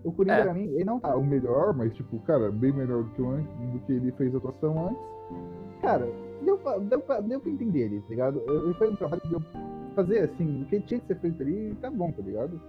O 0.04 0.12
Coringa, 0.12 0.36
É. 0.36 0.44
pra 0.44 0.54
mim, 0.54 0.66
ele 0.66 0.84
não 0.84 1.00
tá 1.00 1.16
o 1.16 1.24
melhor, 1.24 1.74
mas, 1.74 1.94
tipo, 1.96 2.20
cara, 2.22 2.52
bem 2.52 2.72
melhor 2.72 3.04
do 3.04 3.10
que, 3.12 3.22
o 3.22 3.30
an- 3.32 3.44
do 3.74 3.80
que 3.86 3.94
ele 3.94 4.12
fez 4.14 4.34
a 4.36 4.38
atuação 4.38 4.90
antes. 4.90 5.02
Cara, 5.82 6.08
deu 6.44 6.58
pra, 6.58 6.78
deu 6.78 7.00
pra, 7.00 7.20
deu 7.22 7.40
pra 7.40 7.50
entender 7.52 7.80
ele, 7.86 8.02
tá 8.02 8.10
ligado? 8.10 8.42
Ele 8.48 8.74
fez 8.76 8.92
um 8.92 8.96
trabalho 8.96 9.22
que 9.22 9.28
deu 9.30 9.40
pra 9.42 9.62
fazer, 9.96 10.20
assim, 10.20 10.62
o 10.62 10.66
que 10.66 10.80
tinha 10.82 11.00
que 11.00 11.08
ser 11.08 11.20
feito 11.20 11.42
ali, 11.42 11.76
tá 11.82 11.90
bom, 11.90 12.12
tá 12.12 12.22
ligado? 12.22 12.62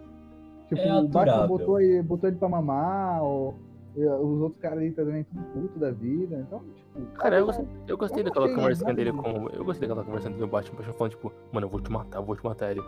Tipo, 0.68 0.80
É 0.80 1.00
o 1.00 1.09
Batman 1.09 1.46
botou 1.46 1.80
ele, 1.80 2.02
botou 2.02 2.28
ele 2.28 2.38
pra 2.38 2.48
mamar, 2.48 3.22
ou, 3.22 3.54
e, 3.96 4.04
os 4.07 4.40
outros 4.40 4.61
caras 4.61 4.78
ali 4.78 4.90
também, 4.92 5.24
tudo 5.24 5.42
puto 5.52 5.78
da 5.78 5.90
vida, 5.90 6.38
então, 6.46 6.61
tipo... 6.61 7.07
Cara, 7.18 7.38
eu 7.38 7.46
gostei, 7.46 7.66
eu 7.86 7.98
gostei 7.98 8.20
eu 8.20 8.24
daquela 8.24 8.54
conversinha 8.54 8.94
dele 8.94 9.12
com. 9.12 9.48
Eu 9.50 9.64
gostei 9.64 9.86
daquela 9.86 10.04
conversinha 10.07 10.32
dele 10.32 10.42
com 10.42 10.48
o 10.48 10.50
Batman, 10.50 10.76
Batman 10.78 10.94
falando, 10.94 11.11
tipo, 11.12 11.32
mano, 11.52 11.66
eu 11.66 11.70
vou 11.70 11.80
te 11.80 11.92
matar, 11.92 12.18
eu 12.18 12.24
vou 12.24 12.34
te 12.36 12.44
matar 12.44 12.70
ele. 12.70 12.80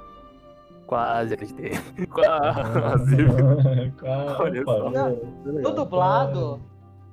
Quase 0.88 1.34
acreditei. 1.34 1.72
Quase. 2.10 3.16
Olha 4.40 4.62
Opa. 4.62 4.72
só. 4.72 4.90
Não, 4.90 5.16
tá 5.16 5.26
No 5.44 5.70
dublado, 5.72 6.60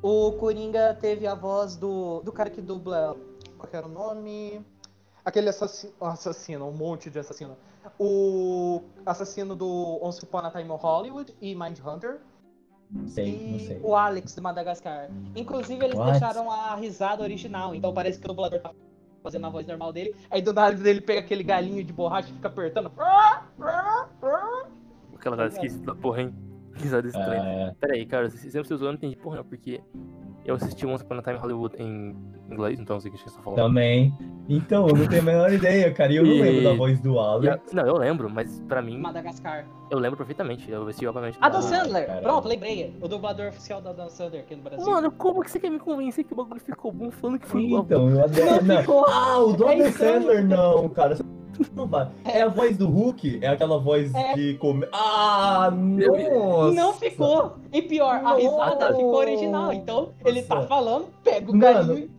o 0.02 0.32
Coringa 0.34 0.98
teve 1.00 1.28
a 1.28 1.36
voz 1.36 1.76
do, 1.76 2.22
do 2.22 2.32
cara 2.32 2.50
que 2.50 2.62
dubla. 2.62 3.16
Qual 3.58 3.70
que 3.70 3.76
era 3.76 3.86
o 3.86 3.90
nome? 3.90 4.66
Aquele 5.26 5.50
assassino, 5.50 5.94
assassino, 6.00 6.66
um 6.68 6.72
monte 6.72 7.10
de 7.10 7.20
assassino. 7.20 7.58
O 8.00 8.82
assassino 9.06 9.56
do 9.56 10.00
Once 10.02 10.24
Upon 10.24 10.40
a 10.40 10.52
Time 10.52 10.64
in 10.64 10.68
Hollywood 10.78 11.36
e 11.42 11.54
Mindhunter. 11.54 12.22
Não 12.90 13.08
sei, 13.08 13.26
não 13.50 13.58
E 13.58 13.68
sei. 13.68 13.80
o 13.84 13.96
Alex 13.96 14.36
de 14.36 14.42
Madagascar. 14.42 15.10
Inclusive, 15.36 15.84
eles 15.84 15.98
What? 15.98 16.12
deixaram 16.12 16.50
a 16.52 16.76
risada 16.76 17.24
original, 17.24 17.74
então 17.76 17.94
parece 17.94 18.20
que 18.20 18.26
o 18.26 18.28
dublador 18.30 18.62
tá 18.62 18.72
fazendo 19.26 19.48
a 19.48 19.50
voz 19.50 19.66
normal 19.66 19.92
dele. 19.92 20.16
Aí 20.30 20.40
do 20.40 20.54
nada 20.54 20.88
ele 20.88 21.02
pega 21.02 21.20
aquele 21.20 21.44
galinho 21.44 21.84
de 21.84 21.92
borracha 21.92 22.30
e 22.30 22.34
fica 22.34 22.48
apertando. 22.48 22.92
Aquela 25.16 25.36
cara 25.36 25.50
esquisita 25.50 25.84
da 25.88 25.96
porra, 25.96 26.22
hein? 26.22 26.36
Risada 26.78 27.08
estranha. 27.08 27.42
É, 27.44 27.76
Pera 27.80 27.94
aí, 27.94 28.06
cara, 28.06 28.30
se 28.30 28.38
sempre 28.52 28.68
vocês 28.68 28.80
eu 28.80 28.88
não 28.88 28.94
entendi 28.94 29.16
porra, 29.16 29.38
não, 29.38 29.44
porque 29.46 29.82
eu 30.46 30.56
assisti 30.56 30.86
Once 30.86 31.04
Upon 31.04 31.16
a 31.16 31.22
Time 31.22 31.38
Hollywood 31.38 31.76
em 31.78 32.16
inglês, 32.52 32.80
então 32.80 32.96
não 32.96 33.02
sei 33.02 33.10
o 33.10 33.14
que 33.14 33.20
vocês 33.20 33.32
estão 33.32 33.44
falando. 33.44 33.68
também. 33.68 34.14
Então, 34.48 34.88
eu 34.88 34.96
não 34.96 35.08
tenho 35.08 35.22
a 35.24 35.26
menor 35.26 35.52
ideia, 35.52 35.92
cara. 35.92 36.14
E 36.14 36.18
eu 36.18 36.24
não 36.24 36.32
E- 36.32 36.42
lembro 36.42 36.64
da 36.64 36.74
voz 36.76 37.00
do 37.00 37.20
a- 37.20 37.32
Alex. 37.34 37.74
Não, 37.74 37.84
eu 37.86 37.98
lembro, 37.98 38.30
mas 38.30 38.60
pra 38.68 38.82
mim, 38.82 39.00
Madagascar. 39.00 39.66
eu 39.90 39.98
lembro 39.98 40.18
perfeitamente. 40.18 40.70
Eu 40.70 40.84
assisti, 40.84 41.08
obviamente. 41.08 41.38
Adam 41.42 41.60
Ah, 41.60 41.64
Sandler. 41.64 42.06
caralho. 42.06 42.24
Pronto, 42.24 42.48
lembrei. 42.48 42.96
O 43.02 43.08
dublador 43.08 43.48
oficial 43.48 43.82
da 43.82 43.90
Adam 43.90 44.08
Sandler 44.10 44.42
aqui 44.42 44.56
no 44.56 44.62
Brasil. 44.62 44.86
Mano, 44.86 45.12
como 45.12 45.42
que 45.44 45.50
você 45.50 45.60
quer 45.60 45.70
me 45.72 45.80
convencer 45.80 46.24
que 46.24 46.34
o 46.34 46.36
bagulho 46.36 46.62
ficou 46.62 46.92
bom 46.92 47.10
falando 47.10 47.40
que 47.40 47.48
foi 47.48 47.64
igual? 47.64 47.84
Então, 47.84 48.08
eu 48.10 48.24
adoro. 48.24 48.46
Não 48.46 48.62
Não. 48.76 48.82
ficou. 48.82 49.06
Ah, 49.10 49.40
o 49.40 49.54
do 49.54 49.64
É 49.68 49.74
Adam 49.76 49.88
estranho. 49.88 50.14
Sandler, 50.22 50.46
não, 50.48 50.90
cara. 50.90 51.18
Não 51.76 51.88
vai. 51.88 52.10
É 52.24 52.42
a 52.42 52.48
voz 52.48 52.78
do 52.78 52.88
Hulk? 52.88 53.40
É 53.42 53.48
aquela 53.48 53.78
voz 53.80 54.14
É. 54.14 54.34
de 54.34 54.54
comer. 54.56 54.90
Ah, 54.94 55.72
nossa! 55.72 56.72
Não 56.74 56.94
ficou. 56.94 57.56
E 57.72 57.82
pior, 57.82 58.22
a 58.24 58.36
risada 58.36 58.76
Nossa. 58.76 58.96
ficou 58.96 59.16
original. 59.16 59.74
Então, 59.74 60.10
ele 60.24 60.42
tá 60.44 60.56
Nossa. 60.56 60.68
falando, 60.68 61.08
pega 61.24 61.52
o 61.52 61.56
Mano. 61.56 61.74
galinho, 61.88 62.10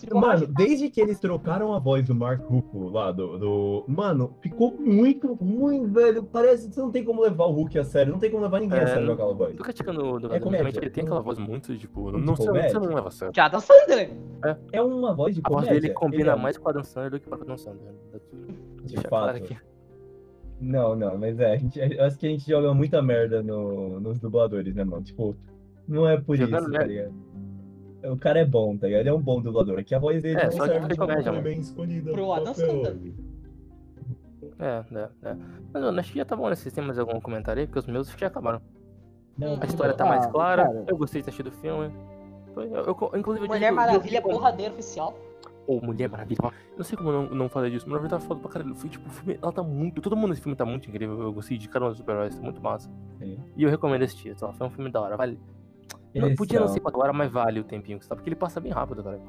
de 0.00 0.06
borracha. 0.06 0.06
Mano, 0.14 0.46
desde 0.46 0.90
que 0.90 1.00
eles 1.00 1.20
trocaram 1.20 1.72
a 1.72 1.78
voz 1.78 2.04
do 2.04 2.14
Mark 2.14 2.40
Ruffalo 2.44 2.90
lá, 2.90 3.12
do, 3.12 3.38
do. 3.38 3.84
Mano, 3.86 4.34
ficou 4.40 4.74
muito, 4.78 5.38
muito, 5.40 5.92
velho. 5.92 6.22
Parece 6.24 6.68
que 6.68 6.74
você 6.74 6.80
não 6.80 6.90
tem 6.90 7.04
como 7.04 7.22
levar 7.22 7.44
o 7.46 7.52
Hulk 7.52 7.78
a 7.78 7.84
sério. 7.84 8.12
Não 8.12 8.18
tem 8.18 8.30
como 8.30 8.42
levar 8.42 8.60
ninguém 8.60 8.78
É, 8.78 8.82
a 8.82 8.86
sério 8.88 9.06
com 9.06 9.12
aquela 9.12 9.34
voz. 9.34 9.56
Tô 9.56 9.62
criticando 9.62 10.04
o 10.04 10.18
do 10.20 10.26
É 10.34 10.40
comédia. 10.40 10.50
realmente 10.64 10.78
ele 10.78 10.90
tem 10.90 11.04
aquela 11.04 11.20
voz 11.20 11.38
muito, 11.38 11.76
tipo, 11.78 12.10
não, 12.10 12.34
você, 12.34 12.46
comédia. 12.46 12.70
você 12.70 12.78
não 12.86 12.94
leva 12.94 13.08
a 13.08 13.10
sério. 13.12 13.32
Adam 13.38 13.60
Sandler. 13.60 14.10
É 14.72 14.82
uma 14.82 15.14
voz 15.14 15.34
de 15.34 15.40
A 15.44 15.48
voz 15.48 15.64
comédia. 15.64 15.80
dele 15.80 15.94
combina 15.94 16.22
Ele 16.24 16.30
é- 16.30 16.42
mais 16.42 16.58
com 16.58 16.66
o 16.66 16.70
Adam 16.70 16.82
Sandler 16.84 17.10
do 17.12 17.20
que 17.20 17.28
com 17.28 17.36
o 17.36 17.40
Adam 17.40 17.56
Sandler. 17.56 17.94
De 18.84 18.94
Deixa 18.94 19.08
fato. 19.08 19.36
aqui. 19.36 19.56
Não, 20.60 20.94
não, 20.94 21.18
mas 21.18 21.38
é, 21.40 21.52
a 21.52 21.56
gente, 21.56 21.78
eu 21.78 22.04
acho 22.04 22.16
que 22.18 22.26
a 22.26 22.30
gente 22.30 22.48
joga 22.48 22.72
muita 22.72 23.02
merda 23.02 23.42
no, 23.42 23.98
nos 24.00 24.18
dubladores, 24.20 24.74
né, 24.74 24.84
mano? 24.84 25.02
Tipo, 25.02 25.36
não 25.88 26.08
é 26.08 26.18
por 26.20 26.36
Jogando 26.36 26.62
isso, 26.62 26.72
tá 26.72 26.78
merda. 26.78 26.86
ligado? 26.86 27.14
O 28.12 28.16
cara 28.18 28.38
é 28.40 28.44
bom, 28.44 28.76
tá 28.76 28.86
ligado? 28.86 29.00
Ele 29.00 29.08
é 29.08 29.14
um 29.14 29.20
bom 29.20 29.40
dublador. 29.40 29.78
Aqui 29.78 29.94
a 29.94 29.98
voz 29.98 30.22
dele 30.22 30.38
É, 30.38 30.44
não 30.44 30.52
só 30.52 30.66
serve 30.66 30.96
comédia, 30.96 31.32
bem 31.32 31.58
escolhida. 31.58 32.12
Pro 32.12 32.32
Adam. 32.32 32.54
Sandler. 32.54 32.96
É, 34.58 34.84
é, 34.94 35.08
é. 35.30 35.36
Mas 35.72 35.82
mano, 35.82 35.98
acho 36.00 36.12
que 36.12 36.18
já 36.18 36.24
tá 36.24 36.36
bom, 36.36 36.48
né? 36.48 36.54
Vocês 36.54 36.72
têm 36.72 36.84
mais 36.84 36.98
algum 36.98 37.18
comentário 37.20 37.60
aí? 37.60 37.66
Porque 37.66 37.78
os 37.80 37.86
meus 37.86 38.08
já 38.10 38.26
acabaram. 38.26 38.60
Não, 39.36 39.58
A 39.60 39.64
história 39.66 39.94
tá 39.94 40.04
mais 40.04 40.26
Ah, 40.26 40.30
clara, 40.30 40.64
cara. 40.64 40.84
eu 40.86 40.96
gostei 40.96 41.20
de 41.20 41.24
ter 41.24 41.30
assistido 41.30 41.48
o 41.48 41.58
filme. 41.60 41.90
Foi- 42.52 42.66
Eu, 42.66 42.84
eu- 42.84 43.10
inclusive, 43.18 43.46
eu 43.46 43.48
Mulher 43.48 43.58
digo- 43.70 43.72
eu- 43.72 43.74
Maravilha, 43.74 44.18
eu- 44.18 44.22
porradeiro 44.22 44.74
oficial. 44.74 45.18
Ô, 45.66 45.80
Mulher 45.80 46.08
Maravilha. 46.10 46.38
Eu 46.42 46.76
não 46.76 46.84
sei 46.84 46.96
como 46.98 47.10
eu 47.10 47.22
não, 47.22 47.30
não 47.34 47.48
falei 47.48 47.70
disso, 47.70 47.88
na 47.88 47.98
verdade 47.98 48.22
tá 48.22 48.28
foda 48.28 48.40
pra 48.40 48.50
caralho. 48.50 48.74
Foi 48.74 48.90
tipo, 48.90 49.08
o 49.08 49.10
filme, 49.10 49.38
ela 49.40 49.52
tá 49.52 49.62
muito. 49.62 50.00
Todo 50.02 50.14
mundo 50.16 50.28
nesse 50.30 50.42
filme 50.42 50.54
tá 50.56 50.64
muito 50.64 50.88
incrível. 50.88 51.20
Eu 51.22 51.32
gostei 51.32 51.56
de 51.56 51.68
cada 51.68 51.86
um 51.86 51.88
dos 51.88 51.98
super-heróis, 51.98 52.34
tá 52.36 52.42
muito 52.42 52.60
massa. 52.60 52.90
Sim. 53.18 53.38
E 53.56 53.62
eu 53.62 53.70
recomendo 53.70 54.02
esse 54.02 54.16
título. 54.16 54.52
Foi 54.52 54.66
um 54.66 54.70
filme 54.70 54.90
da 54.90 55.00
hora. 55.00 55.16
Vale. 55.16 55.38
Não, 56.14 56.34
podia 56.36 56.60
não 56.60 56.66
são- 56.66 56.74
ser 56.74 56.80
quatro 56.80 57.00
horas, 57.00 57.16
mas 57.16 57.30
vale 57.30 57.58
o 57.60 57.64
tempinho 57.64 57.98
que 57.98 58.04
você 58.04 58.08
tá, 58.08 58.14
porque 58.14 58.28
ele 58.28 58.36
passa 58.36 58.60
bem 58.60 58.70
rápido, 58.72 59.02
cara. 59.02 59.20